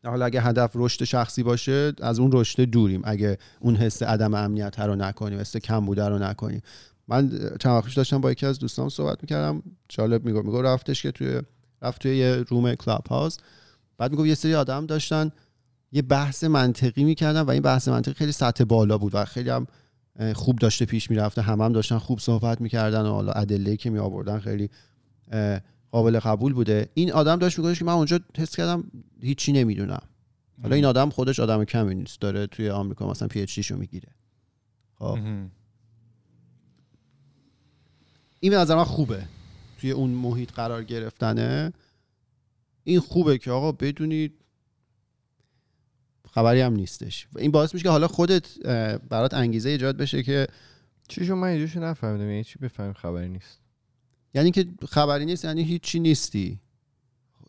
حالا 0.04 0.24
اگه 0.24 0.40
هدف 0.40 0.70
رشد 0.74 1.04
شخصی 1.04 1.42
باشه 1.42 1.92
از 2.00 2.18
اون 2.18 2.30
رشد 2.32 2.60
دوریم. 2.62 3.00
اگه 3.04 3.38
اون 3.60 3.76
حس 3.76 4.02
عدم 4.02 4.34
امنیت 4.34 4.80
رو 4.80 4.96
نکنیم 4.96 5.40
حس 5.40 5.56
کم 5.56 5.86
بوده 5.86 6.08
رو 6.08 6.18
نکنیم. 6.18 6.62
من 7.08 7.30
چند 7.60 7.72
وقت 7.72 7.96
داشتم 7.96 8.20
با 8.20 8.32
یکی 8.32 8.46
از 8.46 8.58
دوستان 8.58 8.88
صحبت 8.88 9.18
می‌کردم. 9.22 9.62
جالب 9.88 10.24
می‌گفت 10.24 10.42
می‌گفت 10.42 10.62
رفتش 10.62 11.02
که 11.02 11.10
توی 11.10 11.40
رفت 11.82 12.02
توی 12.02 12.16
یه 12.16 12.34
room 12.34 12.74
Clubhouse 12.74 13.36
بعد 13.98 14.10
می‌گفت 14.10 14.26
یه 14.26 14.34
سری 14.34 14.54
آدم 14.54 14.86
داشتن 14.86 15.30
یه 15.94 16.02
بحث 16.02 16.44
منطقی 16.44 17.04
می‌کردن 17.04 17.40
و 17.40 17.50
این 17.50 17.62
بحث 17.62 17.88
منطقی 17.88 18.14
خیلی 18.14 18.32
سطح 18.32 18.64
بالا 18.64 18.98
بود 18.98 19.14
و 19.14 19.24
خیلی 19.24 19.50
هم 19.50 19.66
خوب 20.34 20.58
داشته 20.58 20.84
پیش 20.84 21.10
می‌رفته. 21.10 21.42
هم 21.42 21.60
هم 21.60 21.72
داشتن 21.72 21.98
خوب 21.98 22.18
صحبت 22.18 22.60
می‌کردن 22.60 23.02
و 23.02 23.12
حالا 23.12 23.32
ادله 23.32 23.76
که 23.76 23.90
می 23.90 23.98
آوردن 23.98 24.38
خیلی 24.38 24.70
قابل 25.90 26.18
قبول 26.18 26.52
بوده. 26.52 26.88
این 26.94 27.12
آدم 27.12 27.36
داشت 27.36 27.58
می‌گفتش 27.58 27.78
که 27.78 27.84
من 27.84 27.92
اونجا 27.92 28.20
حس 28.36 28.56
کردم 28.56 28.84
هیچی 29.20 29.52
نمی‌دونم. 29.52 30.02
حالا 30.62 30.76
این 30.76 30.84
آدم 30.84 31.10
خودش 31.10 31.40
آدم 31.40 31.64
کمی 31.64 31.94
نیست. 31.94 32.20
داره 32.20 32.46
توی 32.46 32.70
آمریکا 32.70 33.10
مثلا 33.10 33.28
PhD 33.28 33.60
شو 33.60 33.76
می‌گیره. 33.76 34.08
خب. 34.98 35.18
این 38.40 38.52
به 38.52 38.58
نظر 38.58 38.76
من 38.76 38.84
خوبه. 38.84 39.24
توی 39.80 39.90
اون 39.90 40.10
محیط 40.10 40.52
قرار 40.52 40.84
گرفتنه. 40.84 41.72
این 42.84 43.00
خوبه 43.00 43.38
که 43.38 43.50
آقا 43.50 43.72
بدونید 43.72 44.43
خبری 46.34 46.60
هم 46.60 46.72
نیستش. 46.72 47.26
و 47.32 47.38
این 47.38 47.50
باعث 47.50 47.74
میشه 47.74 47.82
که 47.82 47.90
حالا 47.90 48.08
خودت 48.08 48.58
برات 49.08 49.34
انگیزه 49.34 49.68
ایجاد 49.68 49.96
بشه 49.96 50.22
که 50.22 50.46
چیشو 51.08 51.34
من 51.34 51.48
اینجوشو 51.48 51.80
نفهمیدم 51.80 52.30
یعنی 52.30 52.44
چی 52.44 52.58
بفهمیم 52.58 52.92
خبری 52.92 53.28
نیست؟ 53.28 53.60
یعنی 54.34 54.50
که 54.50 54.66
خبری 54.88 55.24
نیست 55.24 55.44
یعنی 55.44 55.62
هیچی 55.62 56.00
نیستی. 56.00 56.60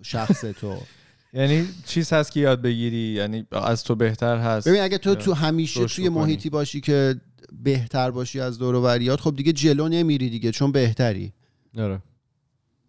شخص 0.01 0.41
تو. 0.41 0.77
یعنی 1.33 1.67
چیز 1.85 2.13
هست 2.13 2.31
که 2.31 2.39
یاد 2.39 2.61
بگیری 2.61 2.97
یعنی 2.97 3.45
از 3.51 3.83
تو 3.83 3.95
بهتر 3.95 4.37
هست. 4.37 4.67
ببین 4.67 4.81
اگه 4.81 4.97
تو 4.97 5.15
تو 5.15 5.33
همیشه 5.33 5.85
توی 5.85 6.09
بکنی. 6.09 6.21
محیطی 6.21 6.49
باشی 6.49 6.81
که 6.81 7.15
بهتر 7.63 8.11
باشی 8.11 8.39
از 8.39 8.57
دور 8.57 8.75
و 8.75 9.15
خب 9.15 9.35
دیگه 9.35 9.53
جلو 9.53 9.87
نمیری 9.87 10.29
دیگه 10.29 10.51
چون 10.51 10.71
بهتری. 10.71 11.33
آره. 11.77 12.01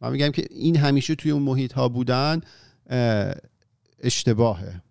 من 0.01 0.13
میگم 0.13 0.31
که 0.31 0.47
این 0.51 0.77
همیشه 0.77 1.15
توی 1.15 1.31
اون 1.31 1.43
محیط 1.43 1.73
ها 1.73 1.89
بودن 1.89 2.41
اه، 2.91 3.35
اشتباهه. 4.01 4.83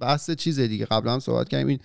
بحث 0.00 0.30
چیز 0.30 0.60
دیگه. 0.60 0.84
قبلا 0.84 1.12
هم 1.12 1.18
صحبت 1.18 1.48
کردیم. 1.48 1.68
این 1.68 1.78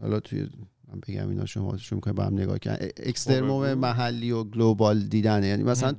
حالا 0.00 0.20
توی 0.20 0.48
من 0.88 1.00
بگم 1.08 1.28
اینا 1.28 1.46
شما 1.46 1.76
شروع 1.76 1.96
می‌کنید 1.96 2.16
با 2.16 2.24
هم 2.24 2.34
نگاه 2.34 2.58
کردن. 2.58 2.88
اکسترموم 2.96 3.66
بگو. 3.66 3.80
محلی 3.80 4.30
و 4.30 4.44
گلوبال 4.44 5.02
دیدنه. 5.02 5.46
یعنی 5.46 5.62
مثلا 5.62 5.94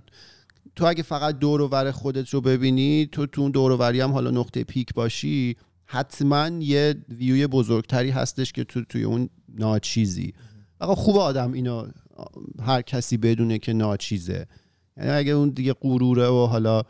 تو 0.75 0.85
اگه 0.85 1.03
فقط 1.03 1.39
دور 1.39 1.61
و 1.61 1.67
ور 1.67 1.91
خودت 1.91 2.29
رو 2.29 2.41
ببینی 2.41 3.09
تو 3.11 3.25
تو 3.25 3.41
اون 3.41 3.51
دور 3.51 3.95
هم 3.95 4.11
حالا 4.11 4.31
نقطه 4.31 4.63
پیک 4.63 4.93
باشی 4.93 5.55
حتما 5.85 6.47
یه 6.47 6.95
ویوی 7.09 7.47
بزرگتری 7.47 8.09
هستش 8.09 8.51
که 8.51 8.63
تو 8.63 8.85
توی 8.85 9.03
اون 9.03 9.29
ناچیزی. 9.49 10.33
آقا 10.79 10.95
خوب 10.95 11.17
آدم 11.17 11.51
اینو 11.51 11.87
هر 12.61 12.81
کسی 12.81 13.17
بدونه 13.17 13.59
که 13.59 13.73
ناچیزه. 13.73 14.47
یعنی 14.97 15.09
اگه 15.09 15.31
اون 15.31 15.49
دیگه 15.49 15.73
غروره 15.73 16.27
و 16.27 16.45
حالا 16.45 16.83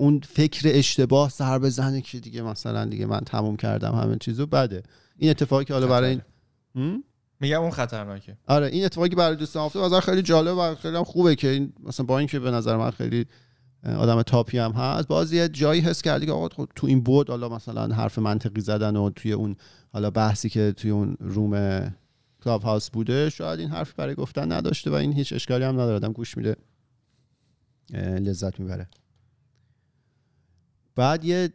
اون 0.00 0.20
فکر 0.20 0.62
اشتباه 0.74 1.30
سر 1.30 1.58
بزنه 1.58 2.00
که 2.00 2.20
دیگه 2.20 2.42
مثلا 2.42 2.84
دیگه 2.84 3.06
من 3.06 3.20
تموم 3.20 3.56
کردم 3.56 3.94
همه 3.94 4.16
چیزو 4.16 4.46
بده. 4.46 4.82
این 5.16 5.30
اتفاقی 5.30 5.64
که 5.64 5.72
حالا 5.72 5.86
برای 5.86 6.20
این؟ 6.74 7.04
میگم 7.40 7.62
اون 7.62 7.70
خطرناکه. 7.70 8.36
آره 8.46 8.66
این 8.66 8.84
اتفاقی 8.84 9.08
برای 9.08 9.36
دوستان 9.36 9.62
افتاد 9.62 9.84
نظر 9.84 10.00
خیلی 10.00 10.22
جالب 10.22 10.56
و 10.56 10.74
خیلی 10.74 10.96
هم 10.96 11.04
خوبه 11.04 11.34
که 11.34 11.48
این 11.48 11.72
مثلا 11.82 12.06
با 12.06 12.18
اینکه 12.18 12.38
به 12.38 12.50
نظر 12.50 12.76
من 12.76 12.90
خیلی 12.90 13.26
آدم 13.84 14.22
تاپی 14.22 14.58
هم 14.58 14.72
هست 14.72 15.08
باز 15.08 15.32
یه 15.32 15.48
جایی 15.48 15.80
حس 15.80 16.02
کردی 16.02 16.26
که 16.26 16.32
آقا 16.32 16.48
خب 16.48 16.68
تو 16.76 16.86
این 16.86 17.00
بود 17.00 17.30
حالا 17.30 17.48
مثلا 17.48 17.94
حرف 17.94 18.18
منطقی 18.18 18.60
زدن 18.60 18.96
و 18.96 19.10
توی 19.10 19.32
اون 19.32 19.56
حالا 19.92 20.10
بحثی 20.10 20.48
که 20.48 20.72
توی 20.72 20.90
اون 20.90 21.16
روم 21.20 21.80
کلاب 22.44 22.62
هاوس 22.62 22.90
بوده 22.90 23.30
شاید 23.30 23.60
این 23.60 23.68
حرف 23.70 23.92
برای 23.94 24.14
گفتن 24.14 24.52
نداشته 24.52 24.90
و 24.90 24.94
این 24.94 25.12
هیچ 25.12 25.32
اشکالی 25.32 25.64
هم 25.64 25.74
نداره. 25.74 25.96
آدم 25.96 26.12
گوش 26.12 26.36
میده 26.36 26.56
لذت 27.94 28.60
می‌بره. 28.60 28.88
بعد 31.00 31.24
یه 31.24 31.48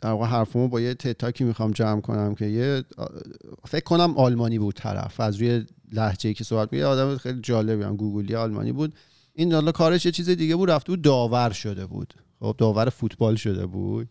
در 0.00 0.10
واقع 0.10 0.26
حرفمو 0.26 0.68
با 0.68 0.80
یه 0.80 0.94
تتاکی 0.94 1.44
می‌خوام 1.44 1.70
جمع 1.70 2.00
کنم 2.00 2.34
که 2.34 2.46
یه 2.46 2.84
فکر 3.68 3.84
کنم 3.84 4.16
آلمانی 4.16 4.58
بود 4.58 4.74
طرف. 4.74 5.20
از 5.20 5.36
روی 5.36 5.64
لحجه 5.92 6.34
که 6.34 6.44
صحبت 6.44 6.72
میگه 6.72 6.86
آدم 6.86 7.16
خیلی 7.16 7.40
جالبی 7.40 7.82
هم 7.82 7.96
گوگلی 7.96 8.34
آلمانی 8.34 8.72
بود. 8.72 8.94
این 9.34 9.52
حالا 9.52 9.72
کارش 9.72 10.06
یه 10.06 10.12
چیز 10.12 10.30
دیگه 10.30 10.56
بود 10.56 10.70
رفته 10.70 10.92
بود 10.92 11.02
داور 11.02 11.50
شده 11.50 11.86
بود. 11.86 12.14
خب 12.40 12.54
داور 12.58 12.88
فوتبال 12.88 13.36
شده 13.36 13.66
بود. 13.66 14.08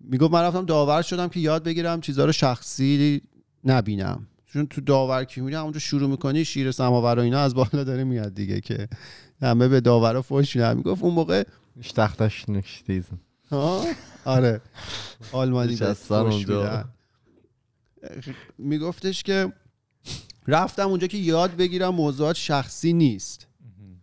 می‌گفت 0.00 0.32
من 0.32 0.42
رفتم 0.42 0.64
داور 0.64 1.02
شدم 1.02 1.28
که 1.28 1.40
یاد 1.40 1.64
بگیرم 1.64 2.00
چیزها 2.00 2.24
رو 2.24 2.32
شخصی 2.32 3.22
نبینم. 3.64 4.26
چون 4.52 4.66
تو 4.66 4.80
داور 4.80 5.24
که 5.24 5.40
می‌بینی 5.40 5.56
همونجا 5.56 5.78
شروع 5.78 6.10
می‌کنی 6.10 6.44
شیر 6.44 6.72
سماور 6.72 7.18
و 7.18 7.22
اینا 7.22 7.40
از 7.40 7.54
بالا 7.54 7.84
داره 7.84 8.04
میاد 8.04 8.34
دیگه 8.34 8.60
که 8.60 8.88
همه 9.42 9.68
به 9.68 9.80
داورا 9.80 10.22
فوش 10.22 10.56
میدن 10.56 10.76
می‌گفت 10.76 11.02
اون 11.02 11.14
موقع 11.14 11.44
nicht 11.82 12.88
diesen. 12.88 13.18
ها 13.50 13.84
آره 14.24 14.60
آلمانی. 15.32 15.78
میدن. 16.28 16.84
میگفتش 18.58 19.22
که 19.22 19.52
رفتم 20.46 20.88
اونجا 20.88 21.06
که 21.06 21.18
یاد 21.18 21.56
بگیرم 21.56 21.94
موضوعات 21.94 22.36
شخصی 22.36 22.92
نیست 22.92 23.47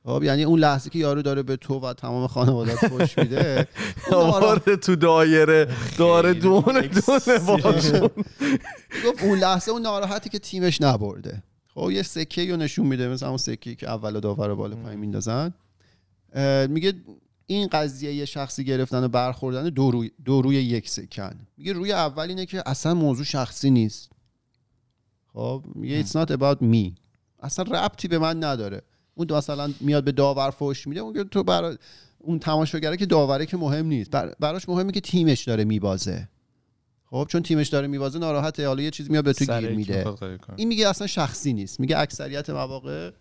خب 0.06 0.24
یعنی 0.24 0.44
اون 0.44 0.60
لحظه 0.60 0.90
که 0.90 1.00
یارو 1.00 1.22
داره 1.22 1.44
به 1.44 1.56
تو 1.56 1.80
و 1.80 1.94
تمام 1.94 2.28
خانوادت 2.28 2.88
خوش 2.88 3.18
میده 3.18 3.68
آورده 4.12 4.76
تو 4.76 4.96
دایره 4.96 5.68
داره 5.98 6.34
دونه 6.34 6.82
دونه 6.82 7.40
باشون 7.48 8.10
گفت 9.06 9.24
اون 9.24 9.40
لحظه 9.40 9.72
اون 9.72 9.82
ناراحتی 9.82 10.30
که 10.30 10.40
تیمش 10.40 10.82
نبرده. 10.82 11.44
خب 11.74 11.92
یه 11.92 12.04
سکه 12.04 12.52
رو 12.52 12.58
نشون 12.58 12.88
میده 12.88 13.08
مثلا 13.08 13.30
اون 13.30 13.38
سکه 13.38 13.76
که 13.76 13.90
اول 13.90 14.20
داور 14.20 14.48
رو 14.48 14.56
بالا 14.56 14.76
پایین 14.76 15.00
میندازن. 15.00 15.54
میگه 16.70 16.94
این 17.48 17.68
قضیه 17.68 18.14
یه 18.14 18.26
شخصی 18.26 18.64
گرفتن 18.64 19.04
و 19.04 19.08
برخوردن 19.08 19.70
دو 19.70 19.92
روی, 19.92 20.12
دو 20.26 20.42
روی 20.42 20.56
یک 20.56 20.90
سکن. 20.90 21.40
میگه 21.58 21.74
روی 21.74 21.92
اول 21.92 22.30
اینه 22.30 22.46
که 22.46 22.64
اصلا 22.66 22.94
موضوع 22.94 23.26
شخصی 23.26 23.70
نیست. 23.70 24.12
خب 25.34 25.64
میگه 25.76 26.04
it's 26.04 26.10
not 26.10 26.30
about 26.30 26.62
me. 26.62 26.92
اصلا 27.40 27.66
ربطی 27.66 28.08
به 28.08 28.20
من 28.20 28.44
نداره. 28.44 28.82
اون 29.16 29.28
مثلا 29.32 29.74
میاد 29.80 30.04
به 30.04 30.12
داور 30.12 30.50
فوش 30.50 30.88
میده 30.88 31.00
اون 31.02 31.24
تو 31.24 31.44
برای 31.44 31.78
اون 32.20 32.40
تماشاگره 32.40 32.98
که 32.98 33.06
داوره 33.06 33.46
که 33.46 33.58
مهم 33.58 33.86
نیست. 33.86 34.12
بر... 34.12 34.36
براش 34.40 34.70
مهمه 34.70 34.92
که 34.92 35.02
تیمش 35.02 35.44
داره 35.44 35.64
میبازه. 35.64 36.30
خب 37.10 37.28
چون 37.30 37.42
تیمش 37.44 37.68
داره 37.68 37.88
میبازه 37.88 38.20
ناراحته. 38.20 38.68
حالا 38.68 38.84
یه 38.84 38.92
چیز 38.92 39.12
میاد 39.12 39.24
به 39.24 39.34
تو 39.34 39.60
گیر 39.60 39.70
میده. 39.70 40.06
این 40.56 40.68
میگه 40.68 40.90
اصلا 40.90 41.08
شخصی 41.08 41.54
نیست. 41.54 41.80
میگه 41.80 41.98
اکثریت 41.98 42.50
مواقع 42.50 43.12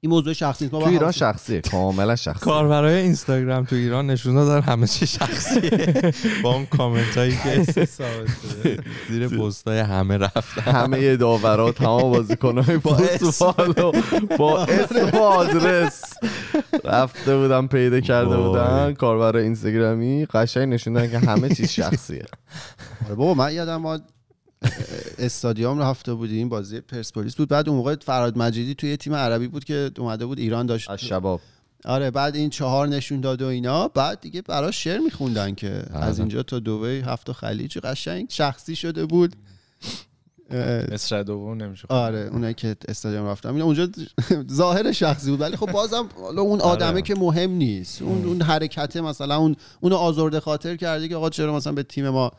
این 0.00 0.12
موضوع 0.12 0.32
شخصی 0.32 0.64
نیست 0.64 0.74
ما 0.74 0.80
تو 0.80 0.88
ایران 0.88 1.12
شخصیه 1.12 1.60
کاملا 1.60 2.16
شخصی 2.16 2.40
کاربرای 2.40 2.94
اینستاگرام 2.94 3.64
تو 3.64 3.76
ایران 3.76 4.06
نشون 4.06 4.34
دادن 4.34 4.60
همه 4.60 4.86
چی 4.86 5.06
شخصیه. 5.06 5.70
با 6.42 6.54
اون 6.54 6.66
کامنت 6.66 7.16
هایی 7.18 7.38
که. 7.44 7.64
زیر 9.10 9.28
پست 9.28 9.68
های 9.68 9.78
همه 9.78 10.18
رفتن. 10.18 10.72
همه 10.72 11.16
داورا 11.16 11.72
تمام 11.72 12.12
بازیکن‌های 12.12 12.76
با 12.84 12.94
فوتبال 12.94 13.70
و 13.70 13.92
با 14.36 14.64
اسم 14.64 15.10
و 15.18 15.22
آدرس. 15.22 16.02
رفته 16.84 17.36
بودن 17.36 17.66
پیدا 17.66 18.00
کرده. 18.00 18.36
بودن. 18.36 18.94
کاربر 18.94 19.36
اینستاگرامی 19.36 20.26
قشنگ 20.26 20.68
نشوندن 20.74 21.10
که 21.10 21.18
همه 21.18 21.48
چیز 21.48 21.70
شخصیه. 21.70 22.26
آره 23.06 23.14
بابا 23.14 23.34
من 23.34 23.54
یادم 23.54 23.86
استادیوم 25.18 25.78
رفته 25.78 26.14
بودیم 26.14 26.48
بازی 26.48 26.80
پرسپولیس 26.80 27.36
بود. 27.36 27.48
بعد 27.48 27.68
اون 27.68 27.78
موقع 27.78 27.96
فراد 27.96 28.38
مجیدی 28.38 28.74
توی 28.74 28.96
تیم 28.96 29.14
عربی 29.14 29.48
بود 29.48 29.64
که 29.64 29.90
اومده 29.98 30.26
بود 30.26 30.38
ایران 30.38 30.66
داشت. 30.66 30.90
از 30.90 31.00
شباب. 31.00 31.40
آره 31.84 32.10
بعد 32.10 32.36
این 32.36 32.50
چهار 32.50 32.88
نشون 32.88 33.20
داد 33.20 33.42
و 33.42 33.46
اینا. 33.46 33.88
بعد 33.88 34.20
دیگه 34.20 34.42
براش 34.42 34.84
شعر 34.84 34.98
میخوندن 34.98 35.54
که 35.54 35.82
از 35.92 36.18
اینجا 36.18 36.42
تا 36.42 36.58
دبی 36.58 37.00
هفت 37.00 37.32
خلیج 37.32 37.78
قشنگ 37.78 38.26
شخصی 38.30 38.76
شده 38.76 39.06
بود. 39.06 39.36
مصر 40.92 41.22
دوم 41.22 41.62
نمیشه 41.62 41.86
آره 41.88 42.28
اونایی 42.32 42.54
که 42.54 42.76
استادیوم 42.88 43.26
رفتم. 43.26 43.52
اینا 43.52 43.64
اونجا 43.64 43.88
ظاهر 44.52 44.92
شخصی 44.92 45.30
بود 45.30 45.40
ولی 45.40 45.56
خب 45.56 45.72
بازم 45.72 46.08
حالا 46.20 46.42
اون 46.42 46.60
آدمه 46.60 46.88
آره. 46.88 47.02
که 47.02 47.14
مهم 47.14 47.50
نیست. 47.50 48.02
اون 48.02 48.24
اون 48.24 48.42
حرکت 48.42 48.96
مثلا 48.96 49.36
اون 49.36 49.56
اونو 49.80 49.96
آزرده 49.96 50.40
خاطر 50.40 50.76
کرده 50.76 51.08
که 51.08 51.16
آقا 51.16 51.30
چرا 51.30 51.56
مثلا 51.56 51.72
به 51.72 51.82
تیم 51.82 52.08
ما 52.08 52.32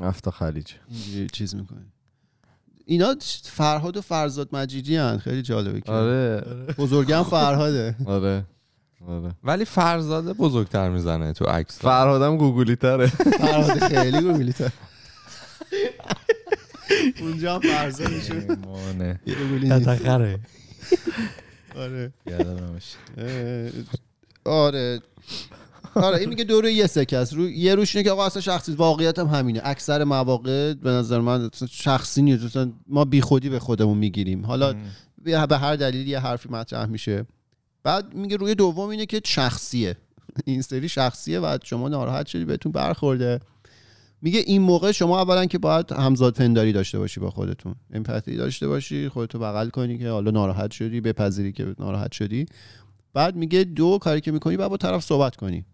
هفت 0.00 0.30
خلیج. 0.30 0.72
اینجوری 0.90 1.26
چیز 1.32 1.54
می‌کنه 1.54 1.86
اینا 2.86 3.14
فرهاد 3.42 3.96
و 3.96 4.00
فرزاد 4.00 4.48
مجیدی 4.52 4.96
هن. 4.96 5.18
خیلی 5.18 5.42
جالبه 5.42 5.80
که. 5.80 5.92
آره. 5.92 6.40
بزرگم 6.78 7.22
فرهاده. 7.22 7.96
آره. 8.06 8.44
آره. 9.08 9.34
ولی 9.44 9.64
فرزاده 9.64 10.32
بزرگتر 10.32 10.90
می‌زنه 10.90 11.32
تو 11.32 11.44
عکس. 11.44 11.78
فرهادم 11.78 12.36
گوگلی 12.36 12.76
تره 12.76 13.06
فرهاد 13.06 13.78
خیلی 13.78 14.20
گوگلی 14.20 14.52
تر 14.52 14.72
اونجا 17.20 17.58
هم 17.58 17.60
نیست. 17.70 18.02
تتخره. 19.88 20.40
آره. 21.76 22.12
آره. 24.44 25.00
آره 26.02 26.18
این 26.18 26.28
میگه 26.28 26.44
دو 26.44 26.60
روی 26.60 26.72
یه 26.72 26.86
سکه 26.86 27.16
است. 27.16 27.34
رو 27.34 27.48
یه 27.50 27.74
روش 27.74 27.96
اینه 27.96 28.04
که 28.04 28.10
آقا 28.10 28.26
اصلا 28.26 28.42
شخصی 28.42 28.72
واقعیت 28.72 29.18
هم 29.18 29.26
همینه. 29.26 29.60
اکثر 29.64 30.04
مواقع 30.04 30.74
به 30.74 30.90
نظر 30.90 31.20
من 31.20 31.50
شخصی 31.70 32.22
نیست. 32.22 32.58
ما 32.86 33.04
بی 33.04 33.20
خودی 33.20 33.48
به 33.48 33.58
خودمون 33.58 33.98
می‌گیریم. 33.98 34.46
حالا 34.46 34.74
به 35.24 35.58
هر 35.58 35.76
دلیل 35.76 36.08
یه 36.08 36.18
حرفی 36.18 36.48
مطرح 36.48 36.86
میشه. 36.86 37.26
بعد 37.82 38.14
میگه 38.14 38.36
روی 38.36 38.54
دوم 38.54 38.88
اینه 38.88 39.06
که 39.06 39.20
شخصیه. 39.24 39.96
این 40.44 40.62
سری 40.62 40.88
شخصیه 40.88 41.40
و 41.40 41.58
شما 41.62 41.88
ناراحت 41.88 42.26
شدی 42.26 42.44
بهتون 42.44 42.72
برخورده. 42.72 43.40
میگه 44.22 44.40
این 44.46 44.62
موقع 44.62 44.92
شما 44.92 45.20
اولا 45.20 45.46
که 45.46 45.58
باید 45.58 45.92
همزاد 45.92 46.34
پنداری 46.34 46.72
داشته 46.72 46.98
باشی 46.98 47.20
با 47.20 47.30
خودتون. 47.30 47.74
امپاتی 47.92 48.36
داشته 48.36 48.68
باشی 48.68 49.08
خودتو 49.08 49.38
بغل 49.38 49.68
کنی 49.68 49.98
که 49.98 50.08
حالا 50.08 50.30
ناراحت 50.30 50.70
شدی 50.70 51.00
بپذیری 51.00 51.52
که 51.52 51.74
ناراحت 51.78 52.12
شدی. 52.12 52.46
بعد 53.14 53.36
میگه 53.36 53.64
دو 53.64 53.98
کاری 53.98 54.20
که 54.20 54.32
می‌کنی 54.32 54.56
بعد 54.56 54.70
با 54.70 54.76
طرف 54.76 55.04
صحبت 55.04 55.36
کنی. 55.36 55.64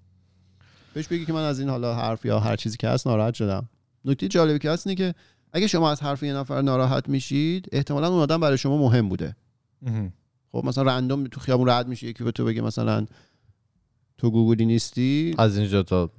بهش 0.95 1.07
بگی 1.09 1.25
که 1.25 1.33
من 1.33 1.43
از 1.43 1.61
این 1.61 1.69
حالا 1.69 1.95
حرف 1.95 2.25
یا 2.25 2.41
هر 2.41 2.57
چیزی 2.57 2.77
که 2.77 2.89
هست 2.89 3.07
ناراحت 3.07 3.35
شدم. 3.35 3.69
نکته 4.05 4.29
جالبی 4.29 4.59
که 4.59 4.71
هست 4.71 4.87
اینه 4.87 4.97
که 4.97 5.15
اگه 5.53 5.67
شما 5.67 5.91
از 5.91 6.03
حرف 6.03 6.23
یه 6.23 6.35
نفر 6.35 6.63
ناراحت 6.63 7.09
میشید 7.09 7.69
احتمالا 7.73 8.09
اون 8.09 8.19
آدم 8.19 8.41
برای 8.41 8.59
شما 8.59 8.77
مهم 8.79 9.09
بوده. 9.09 9.37
خب 10.53 10.63
مثلا 10.65 10.85
رندوم 10.85 11.25
تو 11.25 11.41
خیابون 11.41 11.69
رد 11.69 11.89
میشه 11.89 12.07
یکی 12.07 12.25
به 12.25 12.33
تو 12.33 12.45
بگه 12.45 12.61
مثلا 12.61 13.07
تو 14.19 14.31
گوگلی 14.31 14.67
نیستی؟ 14.67 15.35
از 15.39 15.59
اینجا 15.59 15.83
تا 15.83 16.11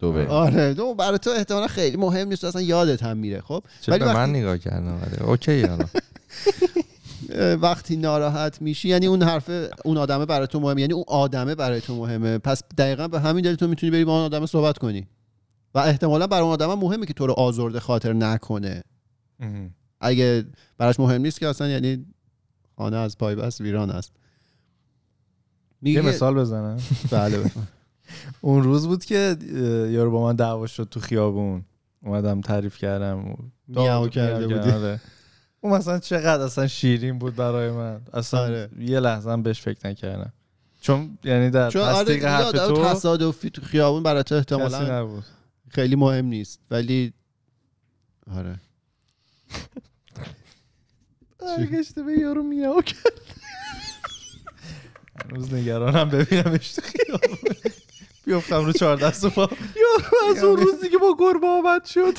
دبی 0.00 0.20
آره 0.20 0.74
تو 0.74 0.94
برای 0.94 1.18
تو 1.18 1.30
احتمالا 1.30 1.66
خیلی 1.66 1.96
مهم 1.96 2.28
نیست 2.28 2.44
اصلا 2.44 2.62
یادت 2.62 3.02
هم 3.02 3.16
میره 3.16 3.40
خب؟ 3.40 3.64
ولی 3.88 3.98
به 3.98 4.14
من 4.14 4.30
نگاه 4.30 4.58
کردم 4.58 5.00
ولی 5.02 5.16
اوکی 5.30 5.62
حالا. 5.62 5.84
وقتی 7.60 7.96
ناراحت 7.96 8.62
میشی 8.62 8.88
یعنی 8.88 9.06
اون 9.06 9.22
حرف 9.22 9.50
اون 9.84 9.96
آدمه 9.96 10.26
برای 10.26 10.46
تو 10.46 10.60
مهمه 10.60 10.80
یعنی 10.80 10.92
اون 10.92 11.04
آدمه 11.06 11.54
برای 11.54 11.80
تو 11.80 11.96
مهمه. 11.96 12.38
پس 12.38 12.62
دقیقا 12.78 13.08
به 13.08 13.20
همین 13.20 13.44
دلیل 13.44 13.56
تو 13.56 13.68
می‌تونی 13.68 13.92
بری 13.92 14.04
با 14.04 14.12
اون 14.12 14.24
آدم 14.24 14.46
صحبت 14.46 14.78
کنی. 14.78 15.06
و 15.74 15.78
احتمالا 15.78 16.26
برای 16.26 16.42
اون 16.42 16.52
آدم 16.52 16.70
هم 16.70 16.78
مهمه 16.78 17.06
که 17.06 17.12
تو 17.12 17.26
رو 17.26 17.32
آزرده 17.32 17.80
خاطر 17.80 18.12
نکنه. 18.12 18.82
اگه 20.00 20.44
براش 20.78 21.00
مهم 21.00 21.22
نیست 21.22 21.40
که 21.40 21.48
اصلا 21.48 21.68
یعنی 21.68 22.06
خانه 22.76 22.96
از 22.96 23.18
پای 23.18 23.34
بس 23.34 23.60
ویران 23.60 23.90
است. 23.90 24.12
یه 24.14 24.18
میگه 25.82 26.00
مثال 26.02 26.34
بزنم. 26.34 26.76
بله. 27.10 27.50
اون 28.40 28.62
روز 28.62 28.86
بود 28.86 29.04
که 29.04 29.36
یارو 29.90 30.10
با 30.10 30.22
من 30.22 30.36
دعوا 30.36 30.66
شد 30.66 30.88
تو 30.90 31.00
خیابون. 31.00 31.64
اومدم 32.04 32.40
تعریف 32.40 32.78
کردم. 32.78 33.36
میاو 33.68 34.08
کرده 34.08 34.48
بودی. 34.48 34.98
آره. 35.62 35.72
اون 35.72 35.78
مثلا 35.78 35.98
چقدر 35.98 36.42
اصلا 36.42 36.66
شیرین 36.66 37.18
بود 37.18 37.36
برای 37.36 37.70
من. 37.70 38.00
اصلا 38.12 38.40
آره. 38.40 38.70
یه 38.78 39.00
لحظه 39.00 39.30
هم 39.30 39.42
بهش 39.42 39.60
فکر 39.60 39.88
نکردم. 39.88 40.32
چون 40.80 41.18
یعنی 41.24 41.50
در 41.50 41.70
چون 41.70 41.82
آره 41.82 42.04
تصدیق 42.04 42.24
حرف 42.24 42.54
یاد 42.54 42.74
تو 42.74 42.84
تصادفی 42.84 43.50
تو 43.50 43.62
خیابون 43.62 44.02
برای 44.02 44.22
تو 44.22 44.34
احتمالا 44.34 45.00
نبود. 45.00 45.24
خیلی 45.68 45.96
مهم 45.96 46.24
نیست. 46.24 46.60
ولی 46.70 47.12
آره. 48.36 48.60
برگشته 51.38 52.02
به 52.02 52.12
یارو 52.12 52.42
میاو 52.42 52.82
کرد. 52.82 53.20
هنوز 55.24 55.54
نگرانم 55.54 56.08
ببینمش 56.08 56.72
تو 56.72 56.82
خیابون. 56.82 57.38
بیفتم 58.24 58.64
رو 58.64 58.72
چهار 58.72 58.96
دست 58.96 59.24
و 59.24 59.30
پا. 59.30 59.50
یارو 59.76 60.36
از 60.36 60.44
اون 60.44 60.56
روزی 60.56 60.88
که 60.88 60.98
با 60.98 61.16
گربه 61.18 61.46
آمد 61.46 61.84
شد. 61.84 62.14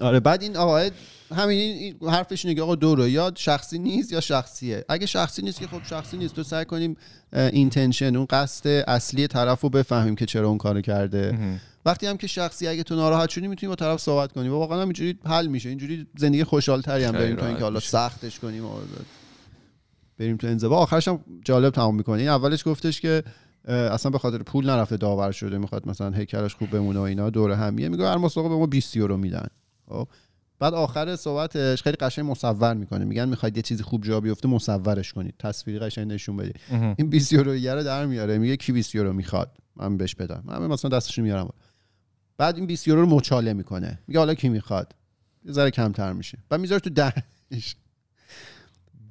آره 0.00 0.20
بعد 0.20 0.42
این 0.42 0.56
آقا 0.56 0.88
همین 1.34 1.94
حرفش 2.02 2.44
اینه 2.44 2.54
که 2.54 2.62
آقا 2.62 2.74
دو 2.74 3.08
یا 3.08 3.32
شخصی 3.36 3.78
نیست 3.78 4.12
یا 4.12 4.20
شخصیه. 4.20 4.84
اگه 4.88 5.06
شخصی 5.06 5.42
نیست 5.42 5.60
که 5.60 5.66
خب 5.66 5.84
شخصی 5.84 6.16
نیست 6.16 6.34
تو 6.34 6.42
سعی 6.42 6.64
کنیم 6.64 6.96
اینتنشن 7.32 8.16
اون 8.16 8.26
قصد 8.30 8.66
اصلی 8.66 9.26
طرف 9.26 9.60
رو 9.60 9.68
بفهمیم 9.68 10.16
که 10.16 10.26
چرا 10.26 10.48
اون 10.48 10.58
کارو 10.58 10.80
کرده. 10.80 11.38
وقتی 11.84 12.06
هم 12.06 12.16
که 12.16 12.26
شخصی 12.26 12.68
اگه 12.68 12.82
تو 12.82 12.94
ناراحت 12.96 13.28
شدی 13.28 13.48
می‌تونی 13.48 13.68
با 13.68 13.74
طرف 13.74 14.00
صحبت 14.00 14.32
کنی. 14.32 14.48
و 14.48 14.52
واقعا 14.52 14.78
هم 14.78 14.84
اینجوری 14.84 15.18
حل 15.24 15.46
میشه. 15.46 15.68
اینجوری 15.68 16.06
زندگی 16.18 16.44
خوشحال 16.44 16.80
تری 16.80 17.04
هم 17.04 17.12
داریم 17.12 17.36
تا 17.36 17.46
اینکه 17.46 17.62
حالا. 17.62 17.80
سختش 17.80 18.38
کنیم 18.38 18.64
و 18.64 18.70
بریم 20.18 20.36
تو 20.36 20.46
انزوا. 20.46 20.76
آخرش 20.76 21.08
هم 21.08 21.24
جالب 21.44 21.72
تمام 21.72 21.96
می‌کنه. 21.96 22.18
این 22.18 22.28
اولش 22.28 22.68
گفتش 22.68 23.00
که 23.00 23.22
اصلا 23.68 24.10
به 24.10 24.18
خاطر 24.18 24.38
پول 24.38 24.70
نرفته 24.70 24.96
داور 24.96 25.32
شده 25.32 25.58
می‌خواد 25.58 25.88
مثلا 25.88 26.10
هیکلش 26.10 26.54
خوب 26.54 26.70
بمونه 26.70 26.98
و 26.98 27.02
اینا. 27.02 27.30
دور 27.30 27.50
همیه. 27.50 27.88
میگه 27.88 28.08
هر 28.08 28.16
مسابقه 28.16 28.48
به 28.48 28.56
ما 28.56 28.66
20 28.66 28.96
یورو 28.96 29.16
میدن. 29.16 29.46
خب. 29.88 30.08
بعد 30.60 30.74
آخر 30.74 31.16
صحبتش 31.16 31.82
خیلی 31.82 31.96
قشنگ 31.96 32.30
مصور 32.30 32.74
می‌کنه. 32.74 33.04
میگن 33.04 33.28
می‌خواید 33.28 33.56
یه 33.56 33.62
چیزی 33.62 33.82
خوب 33.82 34.04
جا 34.04 34.20
بیفته 34.20 34.48
مصورش 34.48 35.12
کنید. 35.12 35.34
تصویری 35.38 35.78
قشنگ 35.78 36.12
نشون 36.12 36.36
بدید. 36.36 36.60
این 36.70 37.10
20 37.10 37.32
یورو 37.32 37.52
رو 37.52 37.82
در 37.82 38.06
میاره. 38.06 38.38
میگه 38.38 38.56
کی 38.56 38.72
20 38.72 38.94
یورو 38.94 39.12
می‌خواد؟ 39.12 39.56
من 39.76 39.96
بهش 39.96 40.14
بدم. 40.14 40.42
من 40.44 40.66
مثلا 40.66 40.88
دستش 40.88 41.18
میارم. 41.18 41.52
بعد 42.38 42.56
این 42.56 42.66
20 42.66 42.88
یورو 42.88 43.00
رو 43.00 43.06
مچاله 43.06 43.52
می‌کنه. 43.52 43.98
میگه 44.06 44.18
حالا 44.18 44.34
کی 44.34 44.48
می‌خواد؟ 44.48 44.94
یه 45.44 45.52
ذره 45.52 45.70
کمتر 45.70 46.12
میشه. 46.12 46.38
بعد 46.48 46.60
می‌ذاره 46.60 46.80
تو 46.80 46.90
دهنش. 46.90 47.76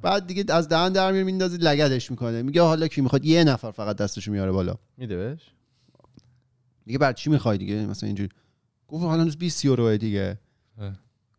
بعد 0.01 0.27
دیگه 0.27 0.45
از 0.49 0.69
دهن 0.69 0.91
در 0.91 1.11
میاره 1.11 1.25
میندازه 1.25 1.57
لگدش 1.57 2.11
می‌کنه. 2.11 2.41
میگه 2.41 2.61
حالا 2.61 2.87
کی 2.87 3.01
می‌خواد؟ 3.01 3.25
یه 3.25 3.43
نفر 3.43 3.71
فقط 3.71 3.95
دستش 3.95 4.27
میاره 4.27 4.51
بالا. 4.51 4.75
میده 4.97 5.17
بهش؟ 5.17 5.41
دیگه 6.85 6.97
بعد 6.97 7.15
چی 7.15 7.29
می‌خوای 7.29 7.57
دیگه؟ 7.57 7.85
مثلا 7.85 8.07
اینجوری. 8.07 8.29
گفت 8.87 9.03
حالا 9.03 9.21
هنوز 9.21 9.37
20 9.37 9.65
یوروه 9.65 9.97
دیگه. 9.97 10.39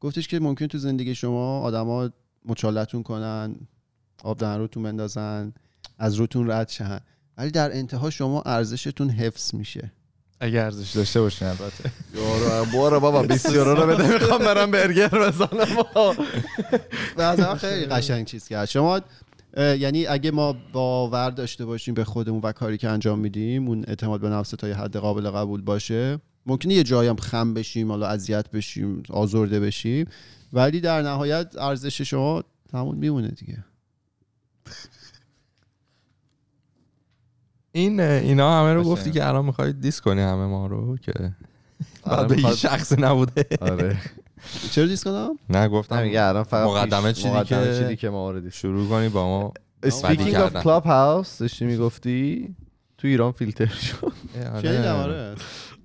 گفتش 0.01 0.28
که 0.28 0.41
ممکن 0.41 0.66
تو 0.66 0.78
زندگی 0.78 1.14
شما 1.14 1.61
آدما 1.61 2.11
مچالتون 2.45 3.03
کنن 3.03 3.57
آب 4.22 4.39
دهن 4.39 4.59
روتون 4.59 4.82
بندازن 4.82 5.53
از 5.99 6.14
روتون 6.14 6.51
رد 6.51 6.68
شن. 6.68 7.01
ولی 7.36 7.51
در 7.51 7.76
انتها 7.76 8.11
شما 8.11 8.43
ارزشتون 8.43 9.11
حفظ 9.11 9.55
میشه. 9.55 9.93
اگه 10.41 10.61
ارزش 10.61 10.91
داشته 10.91 11.20
باشین 11.20 11.49
البته. 11.49 11.93
یارو 12.14 12.64
برو 12.64 13.01
بابا 13.01 13.22
20 13.22 13.53
یورو 13.53 13.74
رو 13.74 13.86
بده. 13.86 14.12
می‌خوام 14.12 14.39
برم 14.39 14.70
برگر 14.70 15.09
بزنم. 15.09 15.84
به 17.16 17.22
نظرم 17.22 17.57
خیلی 17.57 17.86
قشنگ 17.86 18.26
چیز 18.26 18.49
کرد. 18.49 18.68
شما 18.68 19.01
یعنی 19.57 20.07
اگه 20.07 20.30
ما 20.30 20.57
باور 20.72 21.30
داشته 21.30 21.64
باشیم 21.64 21.95
به 21.95 22.05
خودمون 22.05 22.41
و 22.41 22.53
کاری 22.53 22.78
که 22.78 22.89
انجام 22.89 23.18
میدیم 23.18 23.68
اون 23.68 23.84
اعتماد 23.89 24.20
به 24.20 24.28
نفس 24.28 24.51
تا 24.51 24.68
یه 24.68 24.74
حد 24.74 24.97
قابل 24.97 25.30
قبول 25.30 25.62
باشه 25.62 26.18
ممکنه 26.49 26.74
یه 26.74 26.82
جایی 26.82 27.09
هم 27.09 27.16
خم 27.16 27.55
بشیم 27.55 27.88
حالا 27.90 28.07
اذیت 28.07 28.51
بشیم 28.51 29.03
آزرده 29.11 29.61
بشیم 29.61 30.07
ولی 30.53 30.80
در 30.80 31.03
نهایت 31.03 31.55
ارزش 31.59 32.01
شما 32.03 32.44
همون 32.72 32.96
میمونه 32.96 33.28
دیگه. 33.28 33.64
این 37.72 38.01
اینا 38.01 38.61
همه 38.61 38.74
رو. 38.74 38.82
گفتی 38.84 39.11
که 39.11 39.26
الان 39.28 39.44
می‌خوای 39.44 39.72
دیس 39.72 40.01
کنی 40.01 40.20
همه 40.20 40.46
ما 40.46 40.66
رو 40.66 40.96
که 40.96 41.12
آره، 42.05 42.26
بعد 42.28 42.42
به 42.44 42.55
شخصی 42.57 42.96
نبوده. 42.99 43.46
آره. 43.61 43.96
چرا 44.72 44.86
دیس 44.86 45.05
کنم؟ 45.05 45.38
نه 45.51 45.68
گفتم 45.68 46.03
میگه 46.03 46.22
الان 46.22 46.42
فقط 46.42 46.66
مقدمه 46.68 47.12
چیدی 47.12 47.44
که- 47.44 47.78
چیدی 47.78 47.96
که 47.96 48.11
ما 48.11 48.18
آوردی. 48.18 48.51
شروع 48.51 48.88
کنی 48.88 49.09
با 49.09 49.26
ما 49.26 49.53
Speaking 49.86 50.18
of 50.18 50.30
کردن. 50.32 50.62
Clubhouse 50.62 51.28
داشتی 51.40 51.64
می‌گفتی 51.64 52.55
تو 52.99 53.09
ایران 53.09 53.32
فیلتر 53.32 53.66
شد 53.66 54.12
شنیدم 54.62 54.94
آره. 54.94 55.34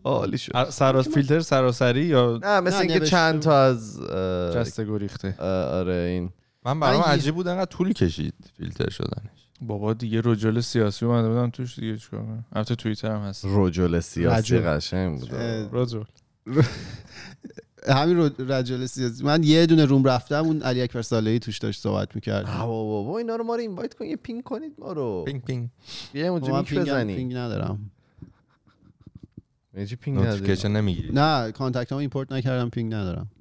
عالی 0.04 0.38
شد. 0.38 0.51
ا- 0.56 0.70
سراس 0.72 1.08
فیلتر 1.08 1.39
سراسری 1.39 2.06
یا 2.06 2.39
نه 2.43 2.60
مثل 2.60 2.76
نه، 2.76 2.82
اینکه 2.82 2.99
چند 3.06 3.34
بود. 3.34 3.43
تا 3.43 3.62
از 3.64 3.99
جسته 4.56 4.86
گریخته. 4.86 5.36
آره 5.80 5.93
این. 5.93 6.30
من 6.66 6.80
برام 6.80 7.01
عجیب 7.01 7.36
بود 7.36 7.47
انقدر 7.47 7.66
طول 7.66 7.93
کشید 7.93 8.34
فیلتر 8.58 8.89
شدنش. 8.89 9.47
بابا 9.62 9.93
دیگه 9.93 10.22
رجل 10.26 10.60
سیاسی 10.60 11.06
اومده 11.06 11.30
بودم 11.30 11.49
توش 11.49 11.80
دیگه 11.80 11.97
چیکار 11.97 12.20
کنم؟ 12.20 12.45
البته 12.54 12.76
توییتر 12.76 13.12
هم 13.12 13.22
هست. 13.22 13.45
رجل 13.49 13.99
سیاسی. 13.99 14.58
قشنگ 14.60 15.20
بود. 15.20 15.30
رجل. 15.74 16.04
همین 17.88 18.18
رو 18.18 18.30
رجل 18.39 18.86
سیاسی. 18.86 19.24
من 19.24 19.43
یه 19.43 19.66
دونه 19.66 19.86
روم 19.86 20.04
رفتم 20.04 20.43
اون 20.45 20.62
علی 20.62 20.82
اکبر 20.82 21.01
صالحی 21.01 21.39
توش 21.39 21.58
داشت 21.58 21.82
صحبت 21.82 22.16
می‌کرد. 22.16 22.45
بابا 22.45 22.84
بابا 22.84 23.18
اینا 23.18 23.36
رو 23.36 23.43
ما 23.43 23.56
رو 23.56 23.62
اینوایت 23.62 23.93
کن 23.93 24.06
یه 24.06 24.16
پینگ 24.16 24.43
کنید 24.43 24.74
ما 24.78 24.91
رو. 24.93 25.24
پینگ 25.28 25.43
پینگ. 25.43 25.70
یه 26.14 26.26
اونجا 26.26 26.51
من 26.54 26.60
میک 26.60 26.70
پینگ, 26.70 26.82
بزنی. 26.82 27.16
پینگ 27.16 27.36
ندارم. 27.36 27.91
یه 29.78 29.86
پینگ 29.86 30.17
نداری؟ 30.17 30.32
نوتیفیکیشن 30.32 30.71
نمی‌گیری. 30.71 31.09
نه 31.13 31.51
کانتکت 31.51 31.91
هم 31.91 31.97
ایمپورت 31.97 32.32
نکردم 32.32 32.69
پینگ 32.69 32.93
ندارم. 32.93 33.32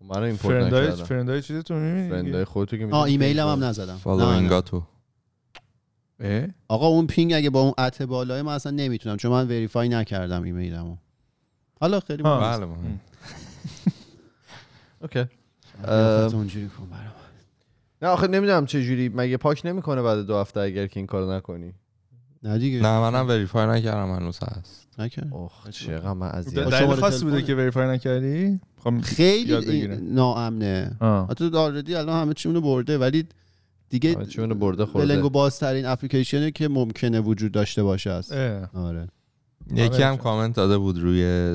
من 0.00 0.16
رو 0.16 0.22
ایمپورت 0.22 0.60
فرندای 0.60 0.86
نکردم. 0.86 1.04
فرندای 1.04 1.42
چیزتون 1.42 1.82
می‌بینی 1.82 2.10
فرندای 2.10 2.44
خودتو 2.44 2.76
که 2.76 2.82
آه 2.82 2.88
می‌دونی 2.88 3.10
ایمیلم 3.10 3.46
پینگ 3.46 3.62
هم 3.62 3.64
نزدم. 3.68 3.92
نه. 3.92 3.98
فالوینگاتو 3.98 4.82
آقا 6.68 6.86
اون 6.86 7.06
پینگ 7.06 7.32
اگه 7.32 7.50
با 7.50 7.60
اون 7.60 7.72
ات 7.78 8.02
بالای 8.02 8.42
من 8.42 8.52
اصلا 8.52 8.72
نمی‌تونم 8.72 9.16
چون 9.16 9.30
من 9.30 9.46
وریفای 9.46 9.88
نکردم 9.88 10.42
ایمیلمو. 10.42 10.96
حالا 11.80 12.00
خیلی 12.00 12.22
ها. 12.22 12.40
بله 12.40 12.66
مهم. 12.66 13.00
اوکی. 15.02 15.24
اونجوری 16.36 16.68
کن 16.68 16.86
برام. 16.90 17.12
نه 18.02 18.08
آخه 18.08 18.26
نمی‌دونم 18.26 18.66
چه 18.66 18.84
جوری 18.84 19.08
مگه 19.08 19.36
پاک 19.36 19.62
نمی‌کنه 19.66 20.02
بعد 20.02 20.26
دو 20.26 20.36
هفته 20.36 20.60
اگر 20.60 20.86
که 20.86 21.00
این 21.00 21.06
کارو 21.06 21.32
نکنی؟ 21.32 21.74
نه 22.44 22.58
دیگه 22.58 22.80
نه 22.80 23.00
منم 23.00 23.28
وریفای 23.28 23.66
نکردم 23.66 24.12
هنوز 24.14 24.38
هست 24.42 24.86
نکرد 24.98 25.28
اوه 25.30 25.52
چقدر 25.70 26.12
من 26.12 26.28
اذیت 26.28 26.54
دلیل 26.68 26.94
خاصی 26.94 27.24
بوده. 27.24 27.42
که 27.42 27.54
وریفای 27.54 27.88
نکردی 27.88 28.60
خب 28.84 29.00
خیلی. 29.00 29.86
ناامنه. 29.86 30.96
حتی 31.30 31.50
آلردی 31.54 31.94
الان 31.94 32.22
همه 32.22 32.34
چیونو 32.34 32.60
برده 32.60 32.98
ولی 32.98 33.26
دیگه 33.88 34.14
همه 34.14 34.26
چیونو 34.26 34.54
برده 34.54 34.86
خورده. 34.86 35.08
بلنگو 35.08 35.30
بازترین 35.30 35.86
اپلیکیشنی 35.86 36.52
که 36.52 36.68
ممکنه 36.68 37.20
وجود 37.20 37.52
داشته 37.52 37.82
باشه 37.82 38.10
است. 38.10 38.32
آره 38.74 39.08
یکی 39.74 40.02
هم 40.02 40.08
آره. 40.12 40.16
کامنت 40.16 40.54
داده 40.56 40.78
بود 40.78 40.98
روی 40.98 41.54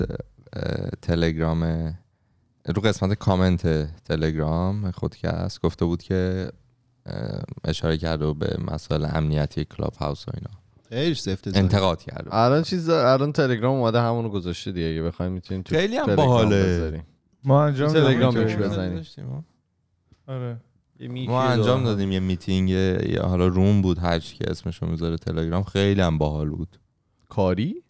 تلگرام 1.01 1.93
رو 2.65 2.81
قسمت 2.81 3.13
کامنت 3.13 3.89
تلگرام 4.03 4.91
خودکست 4.91 5.61
گفته 5.61 5.85
بود 5.85 6.03
که 6.03 6.51
اشاره 7.63 7.97
کرده 7.97 8.33
به 8.33 8.57
مسائل 8.71 9.07
امنیتی 9.13 9.65
کلاب 9.65 9.93
هاوس 9.93 10.27
و 10.27 10.31
اینا 10.33 10.58
خیلی 10.89 11.13
سفت 11.15 11.57
انتقاد 11.57 11.97
بود. 11.99 12.29
الان 12.31 12.63
چیز 12.63 12.89
الان 12.89 13.31
تلگرام 13.31 13.75
اومده 13.75 14.01
همونو 14.01 14.29
گذاشته 14.29 14.71
دیگه 14.71 14.87
اگه 14.87 15.01
بخوایم 15.01 15.31
می‌تونیم 15.31 15.63
تو 15.63 15.75
خیلی 15.75 15.97
هم 15.97 16.05
تلگرام 16.05 16.25
باحاله. 16.25 17.03
ما 17.43 17.63
انجام 17.63 17.93
تلگرام 17.93 18.33
دادیم. 18.33 18.57
بهش 18.57 18.67
بزنی. 18.67 18.95
داشتیم. 18.95 19.45
آره 20.27 20.57
ما 21.27 21.43
انجام 21.43 21.83
دادیم 21.83 22.11
یه 22.11 22.19
میتینگ 22.19 22.69
یا 22.69 23.23
حالا 23.23 23.47
روم 23.47 23.81
بود 23.81 23.97
هر 23.97 24.19
چی 24.19 24.37
که 24.37 24.51
اسمشو 24.51 24.85
می‌ذاره 24.85 25.17
تلگرام 25.17 25.63
خیلی 25.63 26.01
هم 26.01 26.17
باحال 26.17 26.49
بود 26.49 26.79
کاری. 27.29 27.83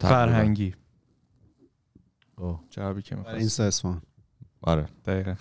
فرهنگی 0.00 0.74
اوه. 2.38 2.60
جوابی 2.70 3.02
که 3.02 3.14
این 3.14 3.24
می‌خواست 3.24 3.60
اسمان 3.60 4.02
آره 4.62 4.88
دقیقا 5.04 5.34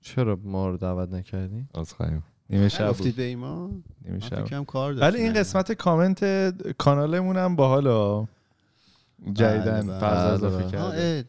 چرا 0.00 0.38
ما 0.44 0.68
رو 0.68 0.76
دعوت 0.76 1.08
نکردی 1.08 1.66
عذرخواهی. 1.74 2.20
نیمه 2.52 2.68
شب 2.68 2.88
گفتید 2.90 3.16
به 3.16 3.22
ایمان 3.22 3.82
نیمه 4.04 4.18
من 4.22 4.28
شب. 4.28 4.44
فکرم 4.44 4.64
کار 4.64 4.92
ولی. 5.00 5.18
این 5.20 5.32
قسمت 5.32 5.72
کامنت 5.72 6.24
کانالمون 6.78 7.36
هم 7.36 7.56
باحالا 7.56 8.26
جدیدن 9.32 9.86
بله، 9.86 9.98
بله، 10.00 10.04
اضافه. 10.32 10.64
آه، 10.64 10.70
کرده. 10.70 11.18
اه. 11.18 11.24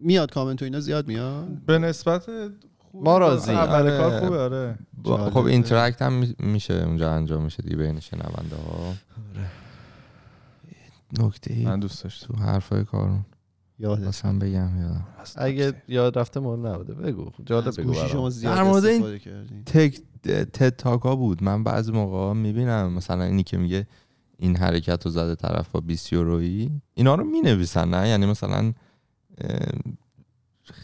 میاد 0.00 0.30
کامنت 0.32 0.62
و 0.62 0.64
اینا 0.64 0.80
زیاد 0.80 1.08
میاد. 1.08 1.48
به 1.48 1.78
نسبت 1.78 2.26
ما 2.94 3.18
راضی. 3.18 3.52
اول 3.52 3.74
آره. 3.88 3.98
کار 3.98 4.20
خوبه 4.20 4.38
آره. 4.38 4.78
خب 5.30 5.44
اینتراکت 5.44 6.02
هم 6.02 6.12
می- 6.12 6.34
میشه 6.38 6.74
اونجا 6.74 7.12
انجام 7.12 7.42
میشه 7.42 7.62
دیگه 7.62 7.76
بین 7.76 8.00
شنونده 8.00 8.56
ها. 8.56 8.94
نکته 11.20 11.64
من 11.64 11.80
دوست 11.80 12.02
داشتم. 12.04 12.26
تو 12.34 12.40
حرفای 12.42 12.84
کارون. 12.84 13.24
یاد 13.78 14.00
مثلا 14.04 14.32
بگم 14.38 14.80
یادم. 14.80 15.06
اگه 15.36 15.82
یاد 15.88 16.18
رفته 16.18 16.40
مهم 16.40 16.66
نبوده 16.66 16.94
بگو. 16.94 17.30
جالب 17.46 17.68
از 17.68 17.76
بگو. 17.76 17.94
شما 17.94 18.30
زیاد 18.30 18.54
در 18.54 18.62
مورد 18.62 18.84
این- 18.84 18.94
استفاده 18.94 19.18
کردین 19.18 19.64
تک 19.64 20.00
تد 20.26 20.76
تاکا 20.76 21.16
بود. 21.16 21.42
من 21.42 21.64
بعضی 21.64 21.92
موقع 21.92 22.32
می‌بینم 22.32 22.92
مثلا 22.92 23.24
اینی 23.24 23.42
که 23.42 23.56
میگه 23.56 23.86
این 24.38 24.56
حرکت 24.56 25.04
رو 25.04 25.10
زده 25.10 25.34
طرف 25.34 25.68
با 25.68 25.80
20 25.80 26.12
یورویی 26.12 26.70
اینا 26.94 27.14
رو 27.14 27.24
می‌نویسن 27.24 27.88
نه؟ 27.88 28.08
یعنی 28.08 28.26
مثلا 28.26 28.72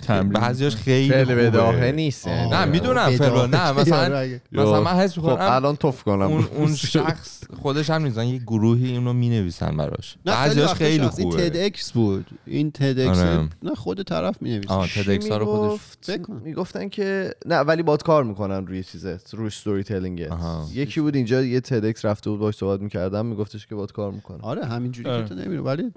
تمرین. 0.02 0.28
بعضیاش 0.32 0.76
خیلی 0.76 1.24
خوبه. 1.24 1.34
بداهه 1.50 1.92
نیست. 1.92 2.26
یعنی. 2.26 2.50
نه، 2.50 2.64
می‌دونم 2.64 3.12
بداهه. 3.12 3.46
نه، 3.46 3.72
مثلا- 3.72 4.38
مثلا 4.52 4.80
من 4.80 4.90
حس 4.90 5.12
خب 5.18 5.18
می‌کنم 5.20 5.38
الان 5.50 5.76
توف 5.76 6.02
کنم. 6.02 6.20
اون, 6.22 6.44
اون 6.56 6.74
شخص 6.96 7.40
خودش 7.62 7.90
هم 7.90 8.02
نیزن 8.04 8.26
یه 8.26 8.38
گروهی 8.38 8.86
اینو 8.86 9.12
می‌نویسن 9.12 9.76
براش. 9.76 10.16
بعضیاش 10.24 10.72
خیلی 10.72 11.04
شخص- 11.04 11.18
این 11.18 11.30
خوبه. 11.30 11.50
تد 11.50 11.56
اکس 11.56 11.92
بود. 11.92 12.26
این 12.46 12.70
تد 12.70 12.98
اکس 12.98 13.18
آره. 13.18 13.48
نه 13.62 13.74
خود 13.74 14.02
طرف 14.02 14.42
می 14.42 14.60
آه 14.68 14.88
چی 14.88 15.02
تدکس 15.04 15.30
رو 15.30 15.44
خودش. 15.46 16.18
می‌گفتن 16.44 16.88
که 16.88 17.30
نه 17.46 17.56
ولی 17.58 17.82
باد 17.82 18.02
کار 18.02 18.24
می‌کنن 18.24 18.66
روی 18.66 18.84
چیزه 18.84 19.18
روی 19.32 19.50
ستوری 19.50 19.82
تلینگ 19.82 20.22
آها. 20.22 20.68
یکی 20.74 21.00
بود 21.00 21.16
اینجا 21.16 21.42
یه 21.42 21.60
تدکس 21.60 22.04
رفته 22.04 22.30
بود 22.30 22.40
باش 22.40 22.54
صحبت 22.56 22.80
می‌کردم 22.80 23.26
میگفتش 23.26 23.66
که 23.66 23.74
باد 23.74 23.92
کار 23.92 24.10
می‌کنه. 24.12 24.38
آره 24.42 24.64
همینجوری. 24.64 25.22
که 25.22 25.28
تو 25.28 25.34
نمیره 25.34 25.60
ولی 25.62 25.92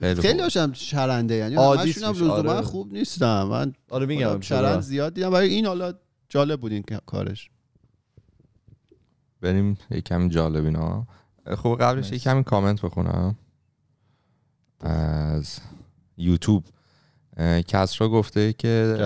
خیلی. 0.00 0.40
هاشم 0.40 0.72
شرنده 0.72 1.34
یعنی 1.34 1.54
همشون 1.54 2.04
هم 2.04 2.10
لزوما 2.10 2.32
آره. 2.52 2.62
خوب 2.62 2.92
نیستم. 2.92 3.42
من 3.42 3.72
آره 3.90 4.06
میگم 4.06 4.40
شرند 4.40 4.80
زیاد 4.80 5.14
دیدم. 5.14 5.30
برای 5.30 5.48
این 5.48 5.66
حالا 5.66 5.94
جالب 6.28 6.60
بود 6.60 6.72
این 6.72 6.84
کارش. 7.06 7.50
بریم 9.40 9.78
یه 9.90 10.00
کمی 10.00 10.28
جالب 10.28 10.64
اینا. 10.64 11.06
خب 11.56 11.76
قبلش. 11.80 12.12
یه 12.12 12.18
کمی 12.18 12.44
کامنت 12.44 12.82
بخونم. 12.82 13.36
از 14.80 15.58
یوتیوب. 16.16 16.64
کسرا 17.68 18.08
گفته 18.08 18.52
که 18.52 18.96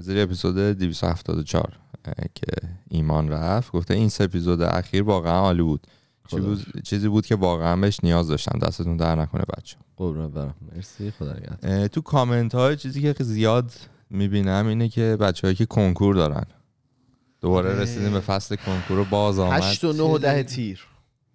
زیر 0.00 0.20
اپیزود 0.22 0.54
274 0.58 1.78
اه، 2.04 2.14
که 2.34 2.46
ایمان 2.88 3.28
رفت. 3.28 3.72
گفته 3.72 3.94
این 3.94 4.08
سه 4.08 4.24
اپیزود 4.24 4.62
اخیر 4.62 5.02
واقعا 5.02 5.40
عالی 5.40 5.62
بود- 5.62 5.86
چیزی 6.84 7.08
بود 7.08 7.26
که 7.26 7.34
واقعا 7.34 7.76
بهش 7.76 8.00
نیاز 8.02 8.28
داشتم 8.28 8.58
دستتون 8.58 8.96
در 8.96 9.14
نکنه 9.14 9.42
بچه 9.58 9.76
قربونت 9.96 10.30
برم. 10.30 10.54
مرسی. 10.76 11.10
خدا. 11.10 11.88
تو 11.88 12.00
کامنت 12.00 12.54
های 12.54 12.76
چیزی 12.76 13.14
که 13.14 13.24
زیاد 13.24 13.72
می‌بینم 14.10 14.66
اینه 14.66 14.88
که 14.88 15.16
بچههایی 15.20 15.54
که 15.56 15.66
کنکور 15.66 16.14
دارن. 16.14 16.44
دوباره 17.40 17.70
آره. 17.70 17.80
رسیدیم 17.80 18.12
به 18.12 18.20
فصل 18.20 18.56
کنکور 18.56 18.98
و 18.98 19.04
باز 19.04 19.38
آمد. 19.38 19.62
هشت 19.62 19.84
و 19.84 19.92
نه 19.92 20.02
و 20.02 20.18
ده 20.18 20.42
تیر. 20.42 20.86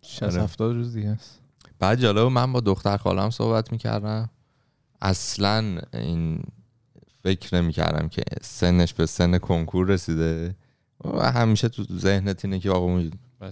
60 0.01 0.23
آره. 0.23 0.43
70 0.43 0.75
روز 0.75 0.93
دیگه 0.93 1.09
است. 1.09 1.39
بعد 1.79 1.99
جالب 1.99 2.19
من 2.19 2.53
با 2.53 2.59
دختر 2.59 2.97
خالم 2.97 3.29
صحبت 3.29 3.71
می‌کردم. 3.71 4.29
اصلا 5.01 5.79
این 5.93 6.43
فکر 7.23 7.61
نمی‌کردم 7.61 8.07
که 8.07 8.23
سنش 8.41 8.93
به 8.93 9.05
سن 9.05 9.37
کنکور 9.37 9.87
رسیده. 9.87 10.55
و 11.03 11.31
همیشه 11.31 11.69
تو 11.69 11.83
ذهنت 11.97 12.45
اینه 12.45 12.59
که 12.59 12.69
آقا 12.69 12.87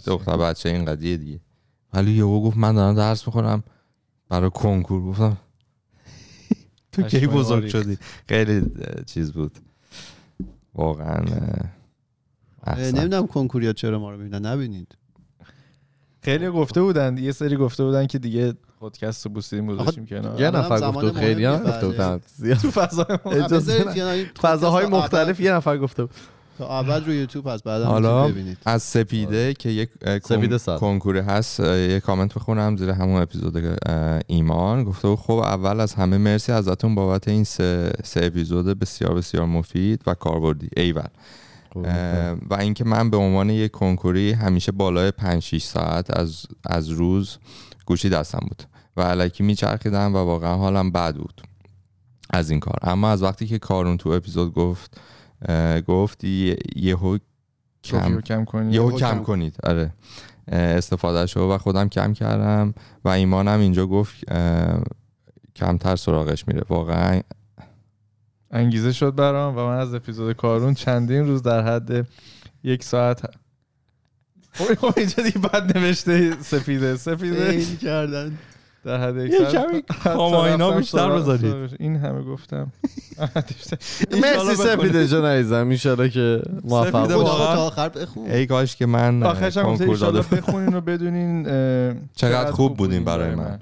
دختر 0.06 0.38
بچه 0.38 0.70
این 0.70 0.86
قضیه 0.86 1.18
دیگه. 1.18 1.40
ولی 1.94 2.12
یهو 2.12 2.42
گفت 2.42 2.58
من 2.58 2.76
دارم 2.76 2.96
درس 2.96 3.28
می‌خونم 3.28 3.64
برای 4.30 4.50
کنکور. 4.50 5.02
گفتم 5.02 5.38
تو 6.92 7.02
کی 7.02 7.28
بزرگ 7.28 7.68
شدی؟ 7.68 7.98
خیلی 8.30 8.72
چیز 9.06 9.32
بود. 9.32 9.58
واقعا. 10.76 11.26
نمی‌دونم 12.78 13.28
کنکوریا 13.28 13.74
چرا 13.74 14.00
ما 14.00 14.12
رو 14.12 14.18
می‌بینن. 14.18 14.46
نبینید. 14.46 14.98
خیلی 16.22 16.50
گفته 16.50 16.82
بودن. 16.82 17.18
یه 17.18 17.32
سری 17.32 17.56
گفته 17.56 17.84
بودن 17.84 18.08
که 18.08 18.20
دیگه 18.20 18.54
پادکست 18.80 19.26
رو 19.26 19.32
بوسیدیم 19.32 19.68
گذاشتیم 19.68 20.06
کنار. 20.06 20.40
یه 20.42 20.52
نفر 20.52 20.80
گفته 20.80 20.92
بود 20.92 21.14
خیلی 21.18 21.46
هم 21.46 21.64
گفته. 21.64 21.88
بودن. 21.88 22.22
زیاد 22.36 22.58
تو. 22.58 23.96
یه 23.96 24.04
نوعی 24.04 24.26
فضاهای 24.26 24.86
مختلف 24.86 25.40
یه 25.40 25.52
نفر 25.52 25.78
گفته 25.78 26.06
بود. 26.06 26.16
تا 26.58 26.80
اول 26.80 27.06
روی 27.06 27.18
یوتیوب 27.18 27.48
هست 27.48 27.64
بعد 27.64 27.84
حالا 27.84 28.28
ببینید. 28.28 28.58
از 28.66 28.84
سپیده 28.84 29.54
که 29.54 29.70
یک 29.70 29.90
سپیده. 30.24 30.58
کنکوری 30.80 31.20
هست 31.20 31.60
یه 31.60 32.00
کامنت 32.00 32.34
بخونم 32.34 32.78
زیر 32.78 32.90
همون 32.90 33.22
اپیزود 33.22 33.80
ایمان. 34.28 34.84
گفته 34.84 35.08
بود 35.08 35.20
خب 35.20 35.34
اول 35.34 35.80
از 35.80 35.94
همه 35.94 36.18
مرسی 36.18 36.52
ازتون 36.52 36.96
بابت 36.96 37.28
این 37.28 37.44
سه, 37.44 37.92
سه 38.04 38.26
اپیزود 38.26 38.66
بسیار 38.66 39.14
بسیار 39.14 39.46
مفید 39.46 40.02
و 40.08 40.14
کاربردی. 40.14 40.70
ایول. 40.78 41.02
اه، 41.76 42.32
و 42.50 42.54
اینکه 42.60 42.84
من 42.84 43.10
به 43.10 43.18
عنوان 43.18 43.50
یک 43.50 43.72
کنکوری 43.72 44.32
همیشه 44.32 44.72
بالای 44.72 45.12
5 45.12 45.44
6 45.44 45.64
ساعت 45.64 46.18
از 46.18 46.46
از 46.66 46.90
روز 46.90 47.38
گوشی 47.86 48.10
دستم 48.10 48.40
بود 48.42 48.64
و 48.98 49.02
علکی 49.02 49.44
میچرخیدم 49.44 50.16
و 50.16 50.18
واقعا 50.18 50.56
حالم 50.56 50.92
بد 50.92 51.16
بود 51.16 51.42
از 52.30 52.50
این 52.50 52.60
کار. 52.60 52.80
اما 52.82 53.10
از 53.10 53.24
وقتی 53.24 53.48
که 53.48 53.60
کارون 53.60 53.98
تو 53.98 54.10
اپیزود 54.10 54.54
گفت 54.54 54.98
گفت 55.88 56.24
یه- 56.24 56.58
یهو 56.76 57.18
کم 57.84 58.00
کم 58.00 58.22
کم 58.22 58.46
کنی؟ 58.46 58.74
یهو 58.74 58.92
کم 58.92 58.98
کم. 59.18 59.24
کنید. 59.24 59.56
آره. 59.64 59.94
استفاده 60.52 61.26
شو 61.26 61.40
و 61.40 61.58
خودم 61.58 61.90
کم 61.90 62.14
کردم 62.14 62.74
و 63.06 63.10
ایمانم 63.10 63.60
اینجا 63.60 63.88
گفت 63.88 64.16
کمتر 65.56 65.96
سراغش 65.96 66.48
میره. 66.48 66.62
واقعا 66.70 67.22
انگیزه 68.52 68.92
شد 68.94 69.16
برام 69.16 69.58
و 69.58 69.60
من 69.68 69.78
از 69.78 69.94
اپیزود 69.94 70.36
کارون 70.36 70.74
چندین 70.74 71.28
روز 71.28 71.42
در 71.44 71.62
حد 71.76 72.08
یک 72.64 72.84
ساعت 72.84 73.22
خب 74.52 74.94
اینجا 74.98 75.24
دیگه 75.24 75.40
بد 75.40 75.78
نوشته 75.78 76.42
سفیده 76.42 76.96
سفیده. 76.96 77.66
کردن. 77.82 78.38
در 78.88 79.08
حد 79.08 79.18
حتی 79.18 79.82
کاماینا 80.04 80.72
بیشتر 80.72 81.10
بذارید. 81.10 81.76
این 81.80 81.96
همه 81.96 82.24
گفتم. 82.24 82.72
مرسی 84.22 84.56
سپیده 84.56 85.08
جان 85.08 85.26
عزیزم. 85.26 85.70
ایشالا 85.70 86.08
که 86.08 86.42
موفق 86.64 87.08
تا 87.08 87.66
آخر 87.68 87.90
بخون. 87.90 88.32
ای 88.32 88.46
کاش 88.46 88.76
که 88.76 88.86
من 88.86 89.24
آخرش 89.24 89.58
هم 89.58 89.64
گفته 89.64 89.86
کنکور 89.86 89.98
داده. 89.98 90.18
ایشالا 90.18 90.42
بخونین 90.42 90.74
و 90.74 90.82
بدونین 90.82 91.44
چقدر 92.16 92.52
خوب 92.52 92.78
بودین 92.78 93.04
برای 93.04 93.36
من. 93.36 93.60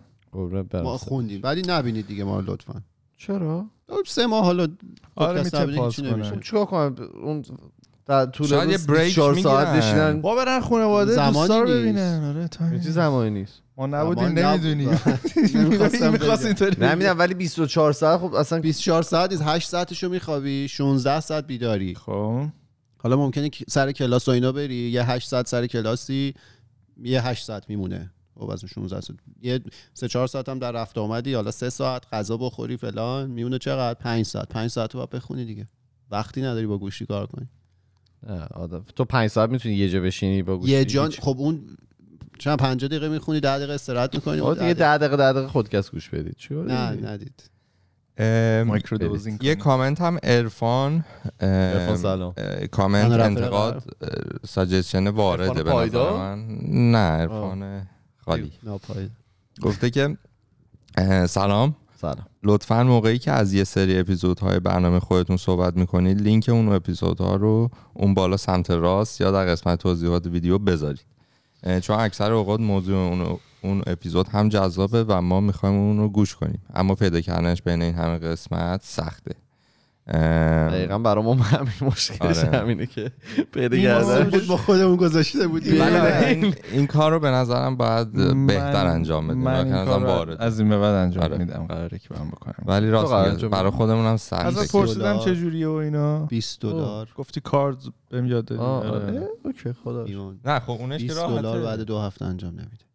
برم. 0.72 0.84
ما 0.84 0.98
خوندیم. 0.98 1.40
ولی 1.44 1.62
نبینید 1.68 2.08
دیگه 2.08 2.24
ما 2.24 2.40
لطفا. 2.40 2.82
چرا؟ 3.18 3.66
سه 4.06 4.26
ماه 4.26 4.44
حالا 4.44 4.68
آره 5.16 5.44
می‌تونه 5.44 5.76
پاس. 5.76 6.00
کنه 6.00 6.40
چیکار 6.44 6.66
کنم؟ 6.66 6.96
اون 7.24 7.44
در 8.06 8.26
طول 8.26 8.48
شاید 8.48 8.70
یه 8.70 8.76
روز 8.76 8.88
بریک 8.88 9.02
24 9.02 9.36
ساعت 9.40 9.68
می‌گیرن. 9.68 9.92
بشینن 9.92 10.22
با 10.22 10.36
برن 10.36 10.60
خانواده 10.60 11.14
زمانی 11.14 11.34
دوستا 11.34 11.60
رو 11.62 11.68
نیست. 11.68 11.82
ببینن. 11.82 12.24
آره 12.24 12.48
تایم 12.48 12.78
چیزی 12.78 12.92
زمانی 12.92 13.30
نیست. 13.30 13.62
ما 13.78 13.88
نبودیم 13.88 14.24
زمان 14.24 14.38
نبود. 14.38 14.66
نمی‌دونی 14.66 14.86
نمی‌خواستم 15.56 16.12
می‌خواست 16.12 16.42
بگم. 16.42 16.48
اینطوری. 16.48 16.76
نمی‌دونم 16.86 17.20
ولی 17.20 17.34
24 17.34 17.94
ساعت 17.94 18.20
خب 18.20 18.34
اصلا 18.34 18.60
24 18.60 19.04
ساعت 19.04 19.32
نیست. 19.32 19.44
8 19.46 19.70
ساعتشو 19.70 20.10
میخوابی 20.10 20.68
16 20.68 21.20
ساعت 21.20 21.48
بیداری. 21.48 21.96
خب. 21.96 22.46
حالا 22.98 23.18
ممکنه 23.18 23.50
سر 23.68 23.92
کلاس 23.92 24.28
و 24.28 24.32
اینا 24.32 24.52
بری 24.52 24.76
یه 24.76 25.04
8 25.12 25.30
ساعت 25.30 25.48
سر 25.48 25.68
کلاسی 25.68 26.34
یه 27.04 27.28
8 27.28 27.46
ساعت 27.46 27.70
میمونه. 27.70 28.12
خب 28.40 28.50
از 28.50 28.64
اون 28.64 28.70
16 28.74 29.02
ساعت. 29.02 29.20
یه 29.42 29.60
3 29.94 30.08
4 30.08 30.28
ساعت 30.28 30.50
هم 30.50 30.60
در 30.60 30.72
رفت 30.72 30.98
آمدی 30.98 31.34
حالا 31.34 31.52
3 31.52 31.70
ساعت 31.70 32.04
غذا 32.12 32.38
بخوری 32.38 32.78
فلان 32.78 33.30
میمونه 33.30 33.58
چقدر؟ 33.58 34.00
5 34.00 34.26
ساعت. 34.26 34.50
5 34.50 34.70
ساعت 34.70 34.96
رو 34.96 35.06
بخونی 35.06 35.46
دیگه. 35.46 35.68
وقتی 36.12 36.42
نداری 36.42 36.68
با 36.68 36.78
گوشی 36.78 37.06
کار 37.06 37.26
کنی. 37.26 37.50
آدم. 38.54 38.86
تو 38.96 39.06
5 39.06 39.30
ساعت 39.30 39.50
می‌تونی 39.50 39.76
یه 39.76 39.90
جا 39.90 40.02
بشینی 40.02 40.44
با 40.44 40.58
گوشی. 40.58 40.72
یه 40.72 40.86
جان. 40.86 41.12
خب 41.12 41.36
اون 41.40 41.62
چند 42.40 42.58
50 42.58 42.88
دقیقه 42.88 43.10
می‌خونی 43.10 43.40
10 43.40 43.58
دقیقه 43.58 43.74
استراحت 43.74 44.16
می‌کنی 44.16 44.40
آقا 44.40 44.54
دیگه 44.54 44.74
10 44.74 44.98
دقیقه. 44.98 45.18
10 45.18 45.32
دقیقه 45.32 45.48
خودکست 45.48 45.92
گوش 45.92 46.10
بدید. 46.10 46.36
چیکار 46.38 46.66
نه؟ 46.66 47.10
ندید. 47.10 47.50
مایکرو 48.68 48.98
دوزینگ 48.98 49.44
یه. 49.44 49.56
کامنت 49.56 50.02
هم 50.02 50.20
ارفان 50.24 51.06
عرفان 51.40 51.98
سلام. 51.98 52.34
کامنت 52.72 53.12
انتقاد 53.12 53.84
ساجشن 54.48 55.08
وارده 55.08 55.50
عرفان 55.50 55.64
به 55.64 55.74
نظر؟ 55.74 56.12
من. 56.12 56.58
نه 56.92 56.98
عرفان 56.98 57.88
خالی. 58.26 58.52
گفته 59.62 59.90
که 59.90 60.18
سلام. 61.28 61.76
سلام 62.06 62.26
لطفا 62.44 62.84
موقعی 62.84 63.18
که 63.18 63.32
از 63.32 63.54
یه 63.54 63.64
سری 63.64 64.00
اپیزودهای 64.00 64.60
برنامه 64.60 65.00
خودتون 65.00 65.38
صحبت 65.38 65.78
می‌کنید 65.78 66.22
لینک 66.22 66.50
اون 66.50 66.70
اپیزودها 66.70 67.36
رو 67.36 67.70
اون 67.94 68.14
بالا 68.14 68.38
سمت 68.38 68.72
راست 68.72 69.22
یا 69.22 69.32
در 69.32 69.46
قسمت 69.46 69.80
توضیحات 69.80 70.28
ویدیو 70.28 70.58
بذارید. 70.58 71.06
چون 71.82 72.00
اکثر 72.00 72.32
اوقات 72.32 72.60
موضوع 72.60 72.98
اون, 72.98 73.38
اون 73.62 73.82
اپیزود 73.88 74.28
هم 74.28 74.50
جذابه 74.50 75.04
و 75.04 75.22
ما 75.22 75.40
می‌خوایم 75.40 75.76
اون 75.76 75.98
رو 75.98 76.10
گوش 76.10 76.36
کنیم. 76.36 76.62
اما 76.74 76.96
پیدا 76.96 77.22
کردنش 77.22 77.62
بین 77.62 77.82
این 77.82 77.94
همه 77.94 78.18
قسمت 78.18 78.82
سخته. 78.84 79.36
دقیقا 80.08 81.00
برای 81.00 81.24
ما 81.26 81.34
همین 81.34 81.74
مشکلش 81.82 82.38
آره. 82.44 82.58
همینه 82.58 82.86
که 82.86 83.12
پیدا 83.54 83.78
کردن. 83.78 84.30
بود 84.30 84.48
با 84.48 84.58
خودمون 84.58 84.96
گذاشته 84.96 85.48
بودیم. 85.48 85.82
ولی 85.82 85.92
بله. 85.92 86.28
این, 86.28 86.56
این 86.72 86.88
کار 86.88 87.12
رو 87.12 87.20
به 87.20 87.30
نظرم 87.30 87.78
باید 87.78 88.12
بهتر 88.48 88.88
انجام 88.88 89.28
بدیم. 89.28 89.42
من 89.42 89.56
این 89.56 89.86
که 89.86 89.92
کار 89.92 90.38
از 90.40 90.60
این 90.60 90.70
به 90.70 90.78
بعد 90.78 90.96
انجام 90.96 91.24
آره. 91.24 91.38
میدم. 91.38 91.66
قراره 91.70 92.00
که 92.00 92.10
من 92.20 92.28
بکنم. 92.28 92.56
ولی 92.66 92.90
راست 92.90 93.48
برای. 93.50 93.70
خودمون 93.70 94.06
هم 94.06 94.14
ازت 94.14 94.24
سخته 94.24 94.80
پرسیدم. 94.80 95.20
چه 95.20 95.36
جوریه 95.36 95.68
و 95.68 95.72
اینا؟ 95.72 96.26
20 96.26 96.62
دلار. 96.62 97.10
گفتی 97.16 97.42
کارد 97.42 97.78
بهم 98.10 98.26
یاد 98.26 98.54
آره. 98.54 99.28
اوکی 99.46 99.74
خدا 99.84 100.06
نه 100.46 100.60
خب 100.60 100.72
اونش 100.72 101.02
که 101.02 101.08
20 101.08 101.20
دلار 101.20 101.62
بعد 101.62 101.80
دو 101.80 102.00
هفته 102.00 102.26
انجام 102.26 102.52
نمیده. 102.52 102.86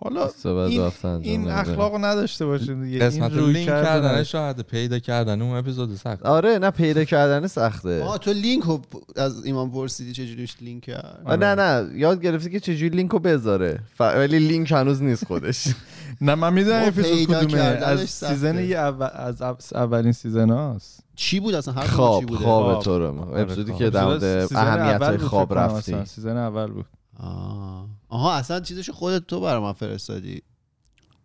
حالا 0.00 0.28
این, 0.66 0.90
این. 1.22 1.48
اخلاق 1.48 1.92
رو 1.92 1.98
نداشته 1.98 2.46
باشین 2.46 2.84
دیگه. 2.84 2.98
قسمت 2.98 3.30
این 3.32 3.40
روی 3.40 3.52
لینک 3.52 3.66
کردنش 3.66 4.32
شاید. 4.32 4.60
پیدا 4.60 4.98
کردن 4.98 5.42
اون 5.42 5.56
اپیزود 5.56 5.94
سخت. 5.94 6.22
آره 6.22 6.58
نه 6.58 6.70
پیدا 6.70 7.04
کردن 7.04 7.46
سخته. 7.46 8.02
آه 8.04 8.18
تو 8.18 8.32
لینک 8.32 8.64
رو 8.64 8.80
از 9.16 9.44
ایمان 9.44 9.70
پرسیدی 9.70 10.12
چجوریش 10.12 10.56
لینک 10.60 10.82
کرد؟ 10.82 11.22
آه، 11.24 11.36
نه 11.36 11.54
نه 11.54 11.98
یاد 11.98 12.22
گرفتی 12.22 12.50
که 12.50 12.60
چجوری 12.60 12.96
لینک 12.96 13.10
رو 13.10 13.18
بذاره. 13.18 13.80
ف... 13.94 14.00
ولی 14.00 14.38
لینک 14.38 14.72
هنوز 14.72 15.02
نیست 15.02 15.24
خودش. 15.24 15.68
نه 16.20 16.34
من 16.34 16.52
می‌دونم 16.52 16.80
ما 16.80 16.86
اپیزود 16.86 17.12
پیدا 17.12 17.44
کدومه. 17.44 17.62
کردنش 17.62 18.00
از. 18.00 18.10
سیزن 18.10 18.58
اول 18.58 19.08
از 19.12 19.42
اولین 19.74 20.12
سیزن 20.12 20.50
هاست. 20.50 21.00
چی 21.16 21.40
بود 21.40 21.54
اصلا؟ 21.54 21.74
هر 21.74 21.86
خواب 21.86 22.20
چی 22.20 22.26
بوده؟ 22.26 22.44
خواب. 22.44 22.82
تو 22.82 22.98
رو 22.98 23.20
آره، 23.20 23.40
اپیزودی. 23.40 23.72
که 23.74 23.90
در 23.90 24.46
اهمیت 24.54 25.16
خواب 25.16 25.58
رفتی. 25.58 26.04
سیزن 26.04 26.36
اول 26.36 26.66
بود. 26.66 26.86
آه. 27.20 27.95
آها 28.08 28.34
اصلا 28.34 28.60
چیزشو 28.60 28.92
خودت 28.92 29.26
تو 29.26 29.40
برای 29.40 29.62
من 29.62 29.72
فرستادی؟ 29.72 30.42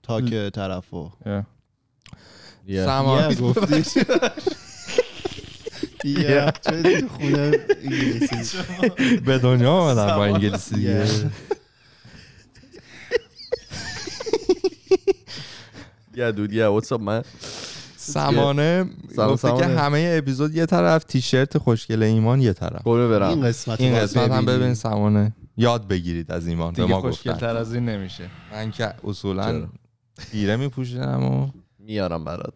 تا 0.04 0.22
که 0.22 0.52
طرفو. 0.54 1.10
سما 2.68 3.34
گفتی. 3.34 3.84
یه 6.04 6.54
چه 6.62 7.02
تو 7.02 7.08
خونه 7.08 7.52
انگلیسی؟ 7.84 8.58
به 9.26 9.38
دنیا 9.38 9.72
آمدن 9.72 10.16
با 10.16 10.26
انگلیسی. 10.26 10.76
دیگه 10.76 11.06
یه 16.16 16.32
دود 16.32 16.54
یه 16.54 16.68
واتساپ 16.68 17.02
من 17.02 17.24
سمانه 17.98 18.90
گفته 19.18 19.58
که. 19.58 19.66
همه 19.66 20.16
اپیزود 20.18 20.56
یه 20.56 20.66
طرف 20.66 21.04
تیشرت 21.04 21.58
خوشگل 21.58 22.04
ایمان 22.04 22.42
یه 22.42 22.54
طرف. 22.54 22.88
این 22.88 23.10
برم. 23.10 23.42
قسمت 23.42 23.82
این 23.82 24.00
قسمت 24.00 24.32
هم. 24.32 24.46
ببین 24.46 24.74
سمانه. 24.74 25.34
یاد 25.58 25.88
بگیرید 25.88 26.32
از 26.32 26.48
ایمان 26.48 26.74
به 26.74 26.82
دیگه 26.82 26.94
ما 26.96 27.02
گفتن. 27.02 27.34
تر 27.34 27.58
از 27.58 27.74
این 27.74 27.86
نمیشه. 27.90 28.30
من 28.52 28.72
که 28.72 28.94
اصولا؟ 29.04 29.68
خیره 30.18 30.56
میپوشیدم 30.56 31.24
و 31.24 31.50
میارم 31.80 32.24
برات؟ 32.24 32.54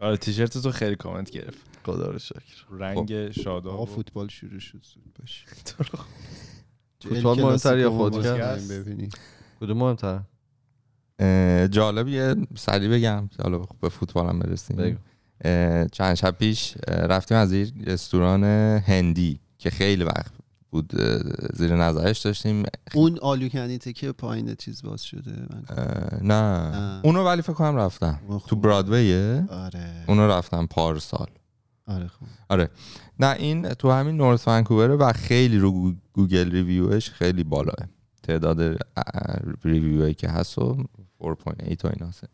آره 0.00 0.16
تیشرت 0.16 0.58
تو 0.58 0.70
خیلی 0.70 0.96
کامنت 0.96 1.30
گرفت. 1.30 1.58
خدا 1.84 2.10
رو 2.10 2.18
شکر. 2.18 2.64
رنگ 2.70 3.30
شاداب 3.30 3.74
آقا 3.74 3.84
فوتبال 3.84 4.28
شروع 4.28 4.58
شد 4.58 4.80
زود 4.94 5.18
باش 5.20 5.44
فوتبال 7.02 7.40
مهمتر 7.40 7.78
یا؟ 7.78 7.90
ببینی 8.70 9.08
کدوم 9.60 9.78
مهمتر؟ 9.78 10.20
جالب 11.68 12.08
یه 12.08 12.34
سری 12.56 12.88
بگم. 12.88 13.28
حالا 13.42 13.58
به 13.80 13.88
فوتبال 13.88 14.26
هم 14.28 14.38
برسیم 14.38 14.98
چند 15.92 16.14
شب 16.14 16.30
پیش 16.38 16.74
رفتیم 16.88 17.36
از 17.36 17.52
یک 17.52 17.74
رستوران 17.86 18.44
هندی 18.78 19.40
که 19.58 19.70
خیلی 19.70 20.04
وقت 20.04 20.32
بود 20.70 20.92
زیر 21.54 21.76
نظرش 21.76 22.18
داشتیم. 22.18 22.62
اون 22.94 23.18
آلو 23.22 23.48
تکه 23.48 24.12
پایین 24.12 24.54
چیز 24.54 24.82
باز 24.82 25.02
شده؟ 25.02 25.32
من 25.50 25.62
نه. 26.22 26.70
نه. 26.70 27.00
اونو 27.04 27.24
ولی 27.24 27.42
فکر 27.42 27.52
کنم 27.52 27.76
رفتم 27.76 28.20
تو 28.28 28.38
خوب. 28.38 28.62
برادویه 28.62 29.44
آره. 29.50 30.04
اونو 30.08 30.26
رفتم 30.26 30.66
پارسال 30.66 31.26
آره 31.86 32.08
خوب. 32.08 32.28
نه 33.20 33.36
این 33.38 33.68
تو 33.68 33.90
همین 33.90 34.16
نورث 34.16 34.48
ونکووره 34.48 34.94
و 34.94 35.12
خیلی 35.12 35.58
رو 35.58 35.72
گو- 35.72 35.94
Google 36.12 36.50
review 36.50 36.95
ش 36.95 37.10
خیلی 37.10 37.44
بالاه. 37.44 37.74
تعداد 38.22 38.78
review 39.64 39.97
هایی 39.97 40.14
که 40.14 40.28
هست 40.28 40.58
و 40.58 40.84
4.8 41.22 41.84
و 41.84 41.88
اینا 41.88 42.06
هست. 42.08 42.24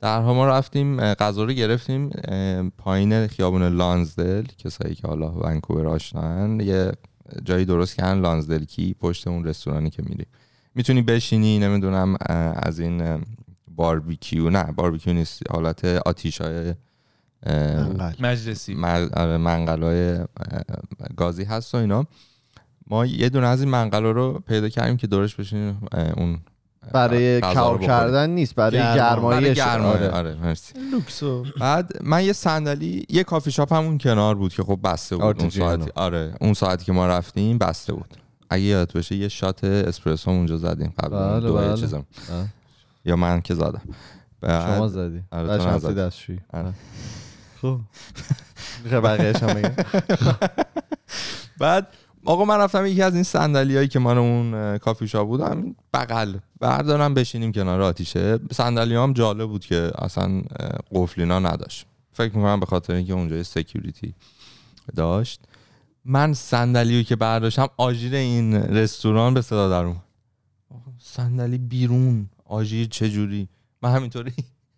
در 0.00 0.20
ما 0.20 0.46
رفتیم 0.46 1.14
غذا 1.14 1.44
رو 1.44 1.52
گرفتیم 1.52 2.10
پایین 2.78 3.26
خیابون 3.26 3.62
لانزدل 3.62 4.44
کسایی 4.58 4.94
که 4.94 5.06
حالا 5.08 5.30
ونکوور 5.32 5.86
آشنان 5.86 6.60
یه 6.60 6.92
جایی 7.44 7.64
درست 7.64 7.94
کردن 7.94 8.20
لانزدل 8.20 8.64
کی 8.64 8.94
پشت 8.94 9.28
اون 9.28 9.44
رستورانی 9.44 9.90
که 9.90 10.02
میری. 10.06 10.26
می‌تونی 10.74 11.02
بشینی 11.02 11.58
نمی‌دونم 11.58 12.16
از 12.56 12.80
این 12.80 13.24
باربیکیو. 13.76 14.50
نه 14.50 14.62
باربیکیو 14.64 15.12
نیست 15.12 15.42
حالت 15.50 15.84
آتیش 15.84 16.40
های 16.40 16.68
اه، 16.68 17.54
انقل. 17.54 18.12
مجلسی. 18.20 18.74
منقلای 18.74 20.18
گازی 21.16 21.44
هست 21.44 21.74
و 21.74 21.78
اینا. 21.78 22.06
ما 22.86 23.06
یه 23.06 23.28
دونه 23.28 23.46
از 23.46 23.60
این 23.60 23.70
منقلا 23.70 24.10
رو 24.10 24.42
پیدا 24.46 24.68
کردیم 24.68 24.96
که 24.96 25.06
دورش 25.06 25.34
بشینیم 25.34 25.80
اون 26.16 26.40
برای 26.92 27.40
کار. 27.40 27.78
کردن 27.78 28.30
نیست 28.30 28.54
برای. 28.54 28.78
برای 28.78 28.96
گرمایش 28.96 29.58
آره. 29.60 30.10
آره 30.10 30.34
مرسی 30.34 30.74
لوکسو 30.92 31.44
بعد 31.60 31.92
من 32.02 32.24
یه 32.24 32.32
صندلی 32.32 33.06
یه 33.08 33.24
کافی 33.24 33.50
شاپ 33.50 33.72
همون 33.72 33.98
کنار 33.98 34.34
بود 34.34 34.54
که 34.54 34.62
خب 34.62 34.78
بسته 34.84 35.16
بود 35.16 35.40
اون. 35.40 35.50
ساعتی 35.50 35.90
آره 35.94 36.34
اون 36.40 36.54
ساعتی 36.54 36.84
که 36.84 36.92
ما 36.92 37.06
رفتیم 37.06 37.58
بسته 37.58 37.92
بود 37.92 38.16
اگه 38.50 38.62
یاد 38.62 38.92
باشه 38.94 39.16
یه 39.16 39.28
shot 39.28 39.64
اسپرسو 39.64 40.30
اونجا 40.30 40.56
زدیم 40.56 40.94
قبل 40.98 41.16
بله، 41.16 41.40
دو 41.40 41.54
بله. 41.54 41.74
چیزم. 41.74 42.06
یا 43.04 43.16
من 43.16 43.40
که 43.40 43.54
زدم 43.54 43.82
بعد 44.40 44.76
شما 44.76 44.88
زدی 44.88 45.22
آره، 45.32 45.58
تو 45.58 45.68
نزدی. 45.68 45.94
دستشویی 45.94 46.40
آره. 46.52 46.72
خب 47.62 47.80
هم 48.92 49.62
بعد 51.60 51.86
آقا 52.24 52.44
من 52.44 52.56
رفتم 52.58 52.86
یکی 52.86 53.02
از 53.02 53.14
این 53.14 53.22
صندلیایی 53.22 53.88
که 53.88 53.98
من 53.98 54.18
اون 54.18 54.78
کافی 54.78 55.08
شاپ 55.08 55.28
بودم 55.28 55.74
بغل. 55.94 56.36
بردارم 56.60 57.14
بشینیم 57.14 57.52
کنار 57.52 57.82
آتیشه. 57.82 58.38
صندلی 58.52 58.94
هم 58.94 59.12
جالب 59.12 59.48
بود 59.48 59.64
که 59.64 59.90
اصلا 59.98 60.42
قفل 60.92 61.20
اینا 61.20 61.38
نداشت. 61.38 61.86
فکر 62.12 62.36
می‌کنم 62.36 62.60
به 62.60 62.66
خاطر 62.66 62.94
اینکه 62.94 63.12
اونجا 63.12 63.42
security 63.42 64.14
داشت. 64.96 65.40
من 66.04 66.32
صندلی 66.32 67.04
که 67.04 67.16
برداشتم 67.16 67.68
آژیر 67.76 68.14
این 68.14 68.54
رستوران 68.54 69.34
به 69.34 69.42
صدا 69.42 69.68
در 69.68 69.84
اومد. 69.84 70.02
صندلی 70.98 71.58
بیرون. 71.58 72.28
آژیر 72.44 72.88
چجوری؟ 72.88 73.48
من 73.82 73.94
همینطوری. 73.94 74.32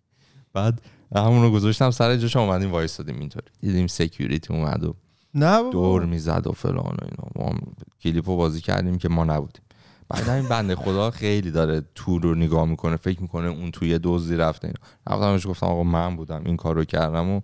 بعد 0.54 0.82
همون 1.16 1.42
رو 1.42 1.50
گذاشتم 1.50 1.90
سر 1.90 2.16
جاش 2.16 2.36
اومدیم 2.36 2.72
وایستادیم 2.72 3.18
اینطوری. 3.18 3.46
دیدیم 3.60 3.86
security 3.86 4.54
اومد 4.54 4.84
و 4.84 4.94
نه 5.34 5.56
بابا. 5.56 5.70
دور 5.70 6.04
می‌زد 6.04 6.46
و 6.46 6.52
فلان 6.52 6.76
و 6.76 7.04
اینا. 7.04 7.50
ما 7.52 7.58
کلیپو 8.02 8.36
بازی 8.36 8.60
کردیم 8.60 8.98
که 8.98 9.08
ما 9.08 9.24
نبودیم. 9.24 9.62
بعد 10.08 10.28
این 10.28 10.48
بنده 10.48 10.76
خدا 10.76 11.10
خیلی 11.10 11.50
داره 11.50 11.82
تور 11.94 12.22
رو 12.22 12.34
نگاه 12.34 12.64
می‌کنه 12.64 12.96
فکر 12.96 13.22
می‌کنه 13.22 13.48
اون 13.48 13.70
توی 13.70 13.98
دزدی 14.02 14.36
رفته 14.36 14.68
اینا. 14.68 14.80
رفتم 15.06 15.32
بهش 15.32 15.46
گفتم 15.46 15.66
آقا 15.66 15.82
من 15.82 16.16
بودم 16.16 16.42
این 16.44 16.56
کارو 16.56 16.84
کردم 16.84 17.28
و 17.30 17.40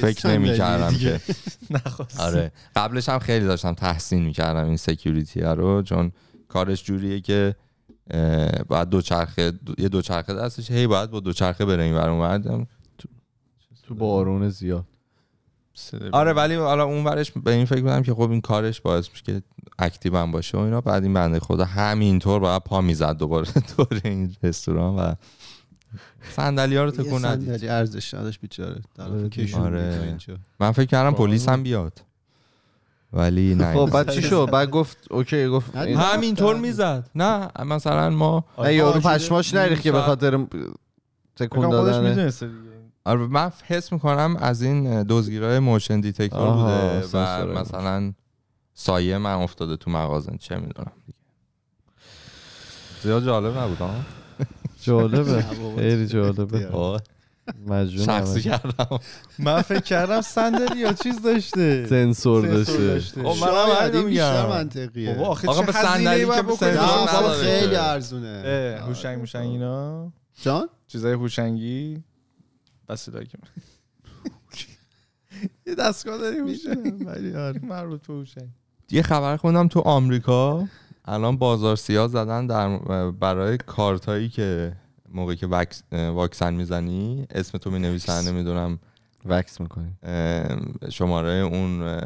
فکر 0.00 0.28
نمی‌کردم. 0.28 0.94
که. 0.94 1.20
نخواست 1.70 2.20
آره. 2.20 2.52
قبلش 2.76 3.08
هم 3.08 3.18
خیلی 3.18 3.46
داشتم 3.46 3.74
تحسین 3.74 4.24
می‌کردم 4.24 4.64
این 4.66 4.76
security 4.76 5.40
رو 5.40 5.82
چون 5.82 6.12
کارش 6.48 6.84
جوریه 6.84 7.20
که 7.20 7.56
دوچرخه 8.90 9.50
دو- 9.50 9.74
یه 9.78 9.88
دوچرخه 9.88 10.34
دستش 10.34 10.70
هی 10.70 10.86
باید 10.86 11.10
با 11.10 11.20
دوچرخه 11.20 11.64
بره 11.64 11.82
این. 11.82 12.66
تو 13.82 13.94
بارون 13.94 14.48
زیاد. 14.48 14.84
آره 16.12 16.32
ولی 16.32 16.54
حالا 16.54 16.84
اون 16.84 17.04
ورش 17.04 17.32
به 17.32 17.50
این 17.50 17.64
فکر 17.64 17.80
بودم 17.80 18.02
که 18.02 18.14
خب 18.14 18.30
این 18.30 18.40
کارش 18.40 18.80
باعث 18.80 19.10
میشه 19.10 19.22
که 19.24 19.42
active 19.78 20.16
هم 20.16 20.32
باشه 20.32 20.58
و 20.58 20.60
اینا. 20.60 20.80
بعد 20.80 21.02
این 21.02 21.14
بنده 21.14 21.40
خدا 21.40 21.64
همینطور 21.64 22.40
باید 22.40 22.62
پا 22.62 22.80
می‌زد 22.80 23.16
دوباره 23.16 23.46
دور 23.76 24.00
این 24.04 24.36
رستوران 24.42 24.96
و 24.96 25.14
صندلی 26.30 26.76
ها 26.76 26.84
رو 26.84 26.90
تکون 26.90 27.24
ندید. 27.24 27.48
صندلی 27.48 27.68
ارزش 27.68 28.14
نداشت 28.14 28.40
بیچاره. 28.40 28.80
طرف 28.96 29.10
آره. 29.54 29.58
آره. 29.58 30.18
من 30.60 30.72
فکر 30.72 30.86
کردم 30.86 31.14
پلیس 31.14 31.48
هم 31.48 31.62
بیاد. 31.62 32.02
ولی 33.12 33.54
نه. 33.54 33.74
خب 33.74 33.90
بعد 33.92 34.10
چی 34.10 34.22
شد؟ 34.22 34.48
بعد 34.52 34.70
گفت 34.80 34.96
okay 35.10 35.48
گفت 35.48 35.76
همینطور 35.76 36.56
می‌زد. 36.56 37.10
نه 37.14 37.48
مثلا 37.66 38.10
ما 38.10 38.44
یارو 38.58 39.00
پشماش 39.00 39.54
نیم 39.54 39.62
نریخت 39.62 39.82
که 39.82 39.92
به. 39.92 40.00
خاطر 40.00 40.46
تکون 41.36 41.66
خودش 41.66 41.94
دادن. 41.94 42.08
می‌دونسته 42.08 42.46
دیگه. 42.46 42.69
آره، 43.10 43.26
من 43.26 43.52
حس 43.66 43.92
می‌کنم 43.92 44.36
از 44.40 44.62
این 44.62 45.02
دزدگیرای 45.02 45.58
motion 45.58 46.00
detector 46.00 46.50
بوده 46.50 47.02
سنسوره. 47.02 47.54
و 47.54 47.58
مثلا 47.58 48.12
سایه 48.74 49.18
من 49.18 49.34
افتاده 49.34 49.76
تو 49.76 49.90
مغازه 49.90 50.32
چه 50.40 50.56
می‌دونم 50.56 50.92
زیاد 53.02 53.24
جالب 53.24 53.58
نبود 53.58 53.78
ها 53.78 53.90
جالبه. 54.82 55.44
خیلی 55.78 56.06
جالبه. 56.06 56.68
مجنون 57.66 58.06
شخصی. 58.06 58.42
کردم. 58.42 58.98
من 59.38 59.62
فکر 59.62 59.80
کردم 59.80 60.20
صندلی 60.20 60.80
یا 60.80 60.92
چیز 60.92 61.22
داشته. 61.22 61.86
سنسور 61.86 62.46
داشته. 62.46 63.00
خب 63.22 63.46
منم 63.46 64.04
بیشتر 64.04 64.42
میگم. 64.42 64.48
منطقیه. 64.48 65.16
آقا 65.18 65.62
به 65.62 65.72
صندلی 65.72 66.26
که؟ 66.26 66.42
سنسور. 66.56 67.32
خیلی 67.42 67.76
ارزونه. 67.76 68.80
هوشنگ 68.86 69.18
موشنگ 69.18 69.50
اینا 69.50 70.12
جان؟ 70.42 70.68
چیزای 70.86 71.12
هوشنگی؟ 71.12 72.02
بس 72.90 73.10
که 73.10 73.38
یه 75.66 75.74
دستگاه 75.74 76.18
داری 76.18 76.38
هوشنگ. 76.38 77.06
ولی 77.06 77.34
آره 77.34 77.64
مربوط 77.64 78.06
به 78.06 78.14
هوشنگ. 78.14 78.48
یه 78.90 79.02
خبر 79.02 79.36
خوندم 79.36 79.68
تو 79.68 79.80
آمریکا. 79.80 80.68
الان 81.04 81.36
بازار 81.36 81.76
سیاه 81.76 82.08
زدن 82.08 82.46
در 82.46 82.78
برای 83.10 83.58
کارتایی 83.58 84.28
که 84.28 84.76
موقعی 85.08 85.36
که 85.36 85.46
وکس- 85.46 85.82
واکسن 85.92 86.54
می‌زنی 86.54 87.26
اسم 87.30 87.58
تو 87.58 87.70
می 87.70 87.78
نویسن 87.78 88.28
نمی‌دونم 88.28 88.78
وکس 89.26 89.60
می‌کنی. 89.60 89.94
شماره 90.90 91.30
اون 91.32 91.96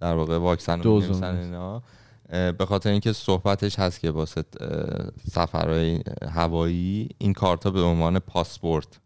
در 0.00 0.14
واقع 0.14 0.38
واکسن 0.38 0.82
رو 0.82 1.00
می‌نویسن. 1.00 1.36
اینا. 1.36 1.82
به 2.52 2.66
خاطر 2.68 2.90
اینکه 2.90 3.12
صحبتش 3.12 3.78
هست 3.78 4.00
که 4.00 4.10
واسه 4.10 4.44
سفرهای 5.30 6.00
هوایی 6.28 7.08
این 7.18 7.32
کارتا 7.32 7.70
به 7.70 7.82
عنوان 7.82 8.18
پاسپورت. 8.18 9.00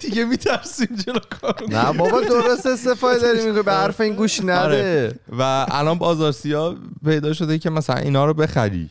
دیگه 0.00 0.24
میترسیم 0.24 0.88
جلو 1.06 1.18
کارو 1.40 1.66
نه 1.70 1.92
بابا 1.92 2.20
درست 2.20 2.66
استفاده 2.66 3.18
داری 3.18 3.46
می‌کنی 3.46 3.62
به 3.62 3.72
حرف 3.72 4.00
این 4.00 4.14
گوش 4.14 4.40
نده. 4.40 4.54
آره. 4.58 5.14
و 5.38 5.66
الان 5.70 5.98
بازار 5.98 6.32
سیاه 6.32 6.76
پیدا 7.04 7.32
شده 7.32 7.58
که 7.58 7.70
مثلا 7.70 7.96
اینا 7.96 8.24
رو 8.24 8.34
بخری. 8.34 8.90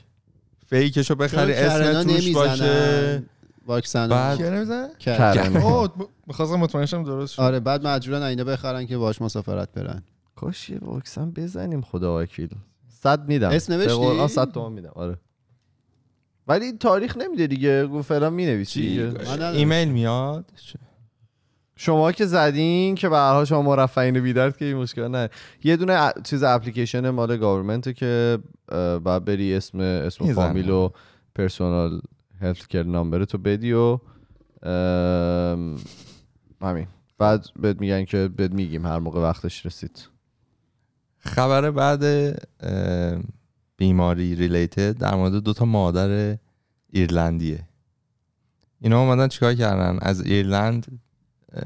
فیکشو 0.69 1.15
بخری 1.15 1.53
اسم 1.53 2.03
توش 2.03 2.33
باشه. 2.33 3.23
واکسن 3.67 4.07
بعد- 4.09 4.41
می‌خواستم 6.27 6.55
مطمئن 6.55 6.85
شم 6.85 7.03
درست 7.03 7.33
شد. 7.33 7.41
آره 7.41 7.59
بعد 7.59 7.87
مجبورن 7.87 8.21
اینا 8.21 8.43
بخرن 8.43 8.85
که 8.85 8.97
باش 8.97 9.21
مسافرت 9.21 9.69
برن. 9.73 10.03
کاش 10.35 10.69
یه 10.69 10.77
واکسن 10.81 11.31
بزنیم 11.31 11.81
خدا 11.81 12.21
وکیل. 12.21 12.49
صد 13.03 13.27
میدم. 13.27 13.49
اسم 13.49 13.73
نوشتی؟ 13.73 14.27
صد 14.27 14.51
تومن 14.51 14.73
میدم. 14.73 14.91
آره. 14.95 15.17
ولی 16.47 16.71
تاریخ 16.71 17.17
نمیده 17.17 17.47
دیگه. 17.47 17.87
گفت 17.87 18.07
فعلا 18.07 18.29
می‌نویسی. 18.29 19.13
ایمیل 19.53 19.87
میاد؟ 19.89 20.45
شما 21.75 22.11
که 22.11 22.25
زدین 22.25 22.95
که 22.95 23.09
به 23.09 23.15
هر 23.15 23.33
حال 23.33 23.45
شما 23.45 23.61
مرفهین 23.61 24.19
بی‌درد 24.19 24.57
که 24.57 24.65
این 24.65 24.77
مشکل 24.77 25.07
نه. 25.07 25.29
یه 25.63 25.77
دونه 25.77 25.93
ا- 25.93 26.21
چیز 26.23 26.43
اپلیکیشن 26.43 27.09
مال 27.09 27.37
government 27.37 27.95
که 27.95 28.39
بعد 29.03 29.25
بری 29.25 29.55
اسم 29.55 29.79
اسم. 29.79 30.33
فامیل 30.33 30.69
و 30.69 30.89
personal 31.35 32.01
health 32.41 32.67
care 32.67 32.83
number 32.83 33.25
تو 33.25 33.37
بدی 33.37 33.73
و 33.73 33.99
ام، 34.63 35.75
همین. 36.61 36.87
بعد 37.17 37.45
بهت 37.59 37.81
میگن 37.81 38.05
که 38.05 38.29
بهت 38.37 38.51
میگیم 38.51 38.85
هر 38.85 38.99
موقع 38.99 39.19
وقتش 39.21 39.65
رسید. 39.65 40.07
خبر 41.19 41.71
بعد 41.71 42.03
بیماری 43.83 44.35
ریلیتد 44.35 44.97
در 44.97 45.15
مورد 45.15 45.33
دوتا 45.33 45.65
مادر 45.65 46.37
ایرلندیه. 46.89 47.67
اینا 48.81 49.01
اومدن 49.01 49.27
چیکار 49.27 49.53
کردن؟ 49.53 49.99
از 50.01 50.21
ایرلند 50.21 51.01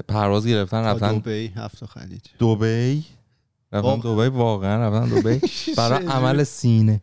پرواز 0.08 0.46
گرفتن 0.46 0.84
رفتن 0.84 1.18
دبی 1.18 1.52
هفت 1.56 1.84
خلیج. 1.84 2.20
دبی؟ 2.40 3.04
رفتن. 3.72 3.96
دبی 3.96 4.28
واقعا 4.36 4.88
رفتن 4.88 5.14
دبی. 5.14 5.40
برای 5.78 6.06
عمل 6.06 6.44
سینه. 6.44 7.02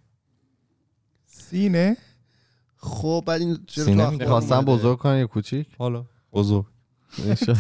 سینه؟ 1.26 1.98
خب 2.78 3.24
بعد 3.26 3.42
این 3.42 3.58
سینه؟ 3.70 4.04
اومده؟ 4.04 4.62
بزرگ 4.62 4.98
کنن 4.98 5.18
یا 5.18 5.28
کوچیک؟ 5.28 5.68
حالا. 5.78 6.06
بزرگ. 6.34 6.66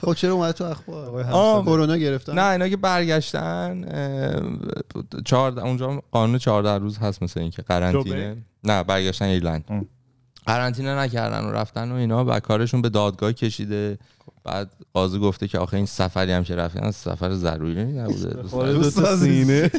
خب 0.00 0.14
چرا 0.14 0.32
اومده 0.32 0.52
تو 0.52 0.64
اخبار 0.64 1.20
آه. 1.32 1.64
کرونا 1.64 1.96
گرفتن 1.96 2.38
نه 2.38 2.44
اینا 2.46 2.68
که 2.68 2.76
برگشتن 2.76 3.84
اه، 3.88 5.22
چهارده 5.24 5.62
اونجا 5.64 6.02
قانون 6.10 6.38
14 6.38 6.78
روز 6.78 6.98
هست 6.98 7.22
مثل 7.22 7.40
اینکه 7.40 7.62
قرنطینه 7.62 8.36
نه 8.64 8.82
برگشتن 8.82 9.24
ایرلند. 9.24 9.88
قرنطینه 10.46 10.94
نکردن 10.94 11.44
و 11.44 11.50
رفتن 11.52 11.92
و 11.92 11.94
اینا 11.94 12.24
و 12.24 12.40
کارشون 12.40 12.82
به 12.82 12.88
دادگاه 12.88 13.32
کشیده 13.32 13.98
بعد 14.44 14.70
قاضی 14.94 15.18
گفته 15.18 15.48
که 15.48 15.58
آخه 15.58 15.76
این 15.76 15.86
سفری 15.86 16.32
هم 16.32 16.44
که 16.44 16.56
رفتن 16.56 16.90
سفر 16.90 17.34
ضروری 17.34 17.84
نبوده 17.84 18.28
دوست 18.72 18.96
دو 18.96 19.02
تا 19.02 19.08
عزیز. 19.12 19.46
سینه 19.46 19.70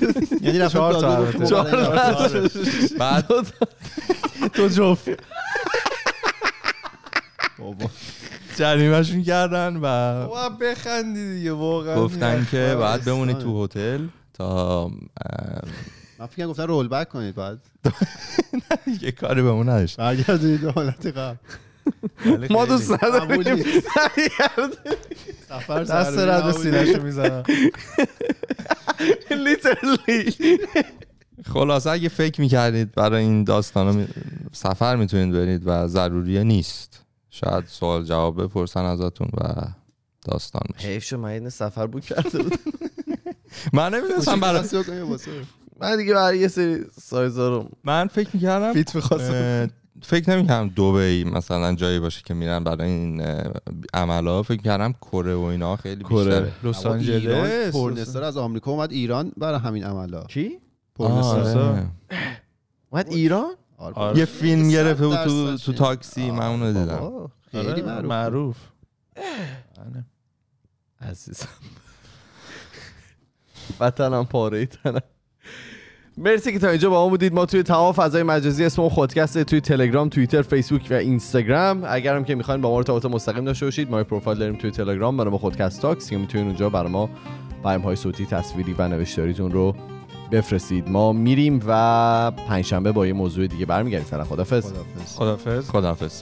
یعنی 0.42 0.60
رفت 0.60 0.74
چهار 0.74 0.94
تا 0.94 1.02
دادگاه 1.02 1.18
البته. 1.18 1.40
گفت 1.40 1.50
چهار 1.50 1.72
برای 1.72 2.30
تا. 2.30 2.40
این 2.40 2.44
رفت. 2.44 2.98
بعد 2.98 3.28
تو 4.54 4.68
جفت 4.68 5.10
جریمهشون 8.62 9.24
کردن 9.24 9.80
و 9.82 10.50
بخندی 10.62 11.38
دیگه 11.38 11.52
واقعا. 11.52 11.96
گفتن 11.96 12.48
که 12.52 12.76
باید 12.80 13.06
بمونید. 13.06 13.40
تو 13.40 13.64
هتل 13.64 14.08
تا 14.34 14.88
من 16.20 16.26
فکر 16.28 16.48
گفتن 16.48 16.68
رول 16.68 16.88
بک 16.88 17.10
کنید 17.10 17.36
بعد. 17.36 17.60
یه 19.02 19.12
کاری 19.12 19.42
به 19.42 19.50
اون 19.50 19.70
نداشت. 19.70 19.98
برگردونید 19.98 20.62
به 20.62 20.72
حالت 20.72 21.06
قبل. 21.06 21.38
ما 22.50 22.66
دوست 22.66 23.04
نداریم. 23.04 23.64
سفر 25.50 25.84
دست 25.84 26.18
رد 26.18 26.44
نبودی. 26.44 26.58
سینه‌شو 26.58 27.04
می‌زنم. 27.04 27.44
لیترلی 29.32 30.34
خلاصه 31.54 31.90
اگه 31.90 32.10
فکر 32.10 32.42
می‌کردید 32.42 32.92
برای 32.92 33.24
این 33.24 33.44
داستان. 33.44 34.08
سفر 34.52 34.96
می‌تونید 34.96 35.34
برید 35.34 35.62
و 35.66 35.88
ضروریه 35.88 36.44
نیست. 36.44 36.91
شاید 37.34 37.66
سوال 37.66 38.04
جواب 38.04 38.44
بپرسن 38.44 38.86
ازتون 38.86 39.28
و 39.34 39.54
داستان 40.26 40.62
بشه 40.76 40.88
حیف 40.88 41.04
شد 41.04 41.16
من 41.16 41.30
این 41.30 41.50
سفر 41.50 41.88
بود 41.88 42.06
کرده 42.06 42.44
بود 42.44 42.60
من 43.74 43.94
نمی‌دونستم 43.94 44.40
برای. 44.40 44.64
من 45.80 45.98
دیگه 45.98 46.14
برای 46.14 46.40
یه 46.40 46.48
سری 46.48 46.86
سایزا 47.02 47.50
رو 47.50 47.70
من 47.84 48.08
فکر 48.08 48.30
می‌کردم 48.34 48.74
فیت 48.74 48.96
می‌خواستم. 48.96 49.70
فکر 50.02 50.30
نمی‌کردم 50.30 50.70
دوبی 50.70 51.24
مثلا 51.24 51.76
جایی 51.76 52.00
باشه 52.00 52.22
که 52.26 52.34
میرن 52.34 52.64
برای 52.64 52.90
این 52.90 53.24
عملا 53.94 54.44
فکر 54.44 54.62
کردم 54.62 54.94
کره 54.94 55.36
و 55.36 55.42
اینا 55.42 55.76
خیلی 55.76 56.04
کره. 56.04 56.42
بیشتره 56.42 56.52
لس 56.64 56.86
آنجلس 56.86 57.72
پورنستار 57.72 58.24
از 58.24 58.38
آمریکا 58.38 58.72
اومد 58.72 58.92
ایران 58.92 59.32
برای 59.38 59.60
همین 59.60 59.84
عملا 59.84 60.24
کی؟ 60.24 60.60
پورنستار 60.96 61.58
آره. 61.58 61.86
اومد 62.90 63.08
ایران؟ 63.10 63.54
آره. 63.82 63.96
آره. 63.96 64.20
یه 64.20 64.26
فیلم 64.26 64.70
گرفته 64.70 65.08
بود 65.08 65.24
تو, 65.24 65.58
تو. 65.58 65.74
تاکسی 65.74 66.32
من 66.32 66.46
اونو 66.46 66.68
دیدم. 66.68 66.98
بابا، 66.98 67.30
خیلی 67.52 67.68
آره، 67.68 67.82
معروف 67.82 68.06
معروف. 68.06 68.58
بله. 69.78 70.06
عزیزم. 71.10 71.48
وطنم 73.80 74.26
پاره 74.26 74.66
تنم. 74.66 75.02
مرسی 76.18 76.54
که 76.54 76.60
تا 76.60 76.70
اینجا 76.70 76.90
با 76.90 77.04
ما 77.04 77.10
بودید. 77.10 77.34
ما 77.34 77.46
توی 77.46 77.64
تمام 77.64 77.94
فضای 77.94 78.24
مجازی 78.24 78.66
اسم 78.66 78.90
خودکسته 78.90 79.44
توی 79.44 79.62
تلگرام 79.62 80.10
توییتر 80.10 80.42
فیسبوک 80.42 80.88
و 80.92 80.94
اینستاگرام. 80.94 81.84
اگرم 81.88 82.24
که 82.24 82.36
می‌خواین 82.36 82.62
با 82.62 82.70
ما 82.70 82.78
ارتباط 82.78 83.06
مستقیم 83.06 83.46
داشته 83.46 83.66
باشید 83.66 83.92
ما 83.92 84.04
پروفایل 84.04 84.38
داریم 84.38 84.56
توی 84.56 84.72
تلگرام. 84.72 85.18
برای 85.18 85.32
ما 85.32 85.38
خودکست 85.38 85.82
تاکس 85.82 86.12
یا 86.12 86.20
می‌تونید 86.20 86.48
اونجا 86.48 86.70
برای 86.70 86.92
ما 86.92 87.10
پیام 87.64 87.82
های 87.82 87.96
صوتی 87.96 88.26
تصویری 88.26 88.76
و 88.78 88.88
نوشتاریتون 88.88 89.52
رو 89.52 89.76
بفرستید. 90.32 90.90
ما 90.90 91.14
میریم 91.14 91.64
و 91.68 92.32
پنجشنبه 92.48 92.92
با 92.92 93.08
یه 93.08 93.14
موضوع 93.14 93.48
دیگه 93.48 93.66
برمیگردیم. 93.66 94.08
سلام 94.08 94.24
خدافظ 94.26 94.66
خداحافظ. 94.66 95.16
خدافظ 95.16 95.70
خداحافظ. 95.70 96.22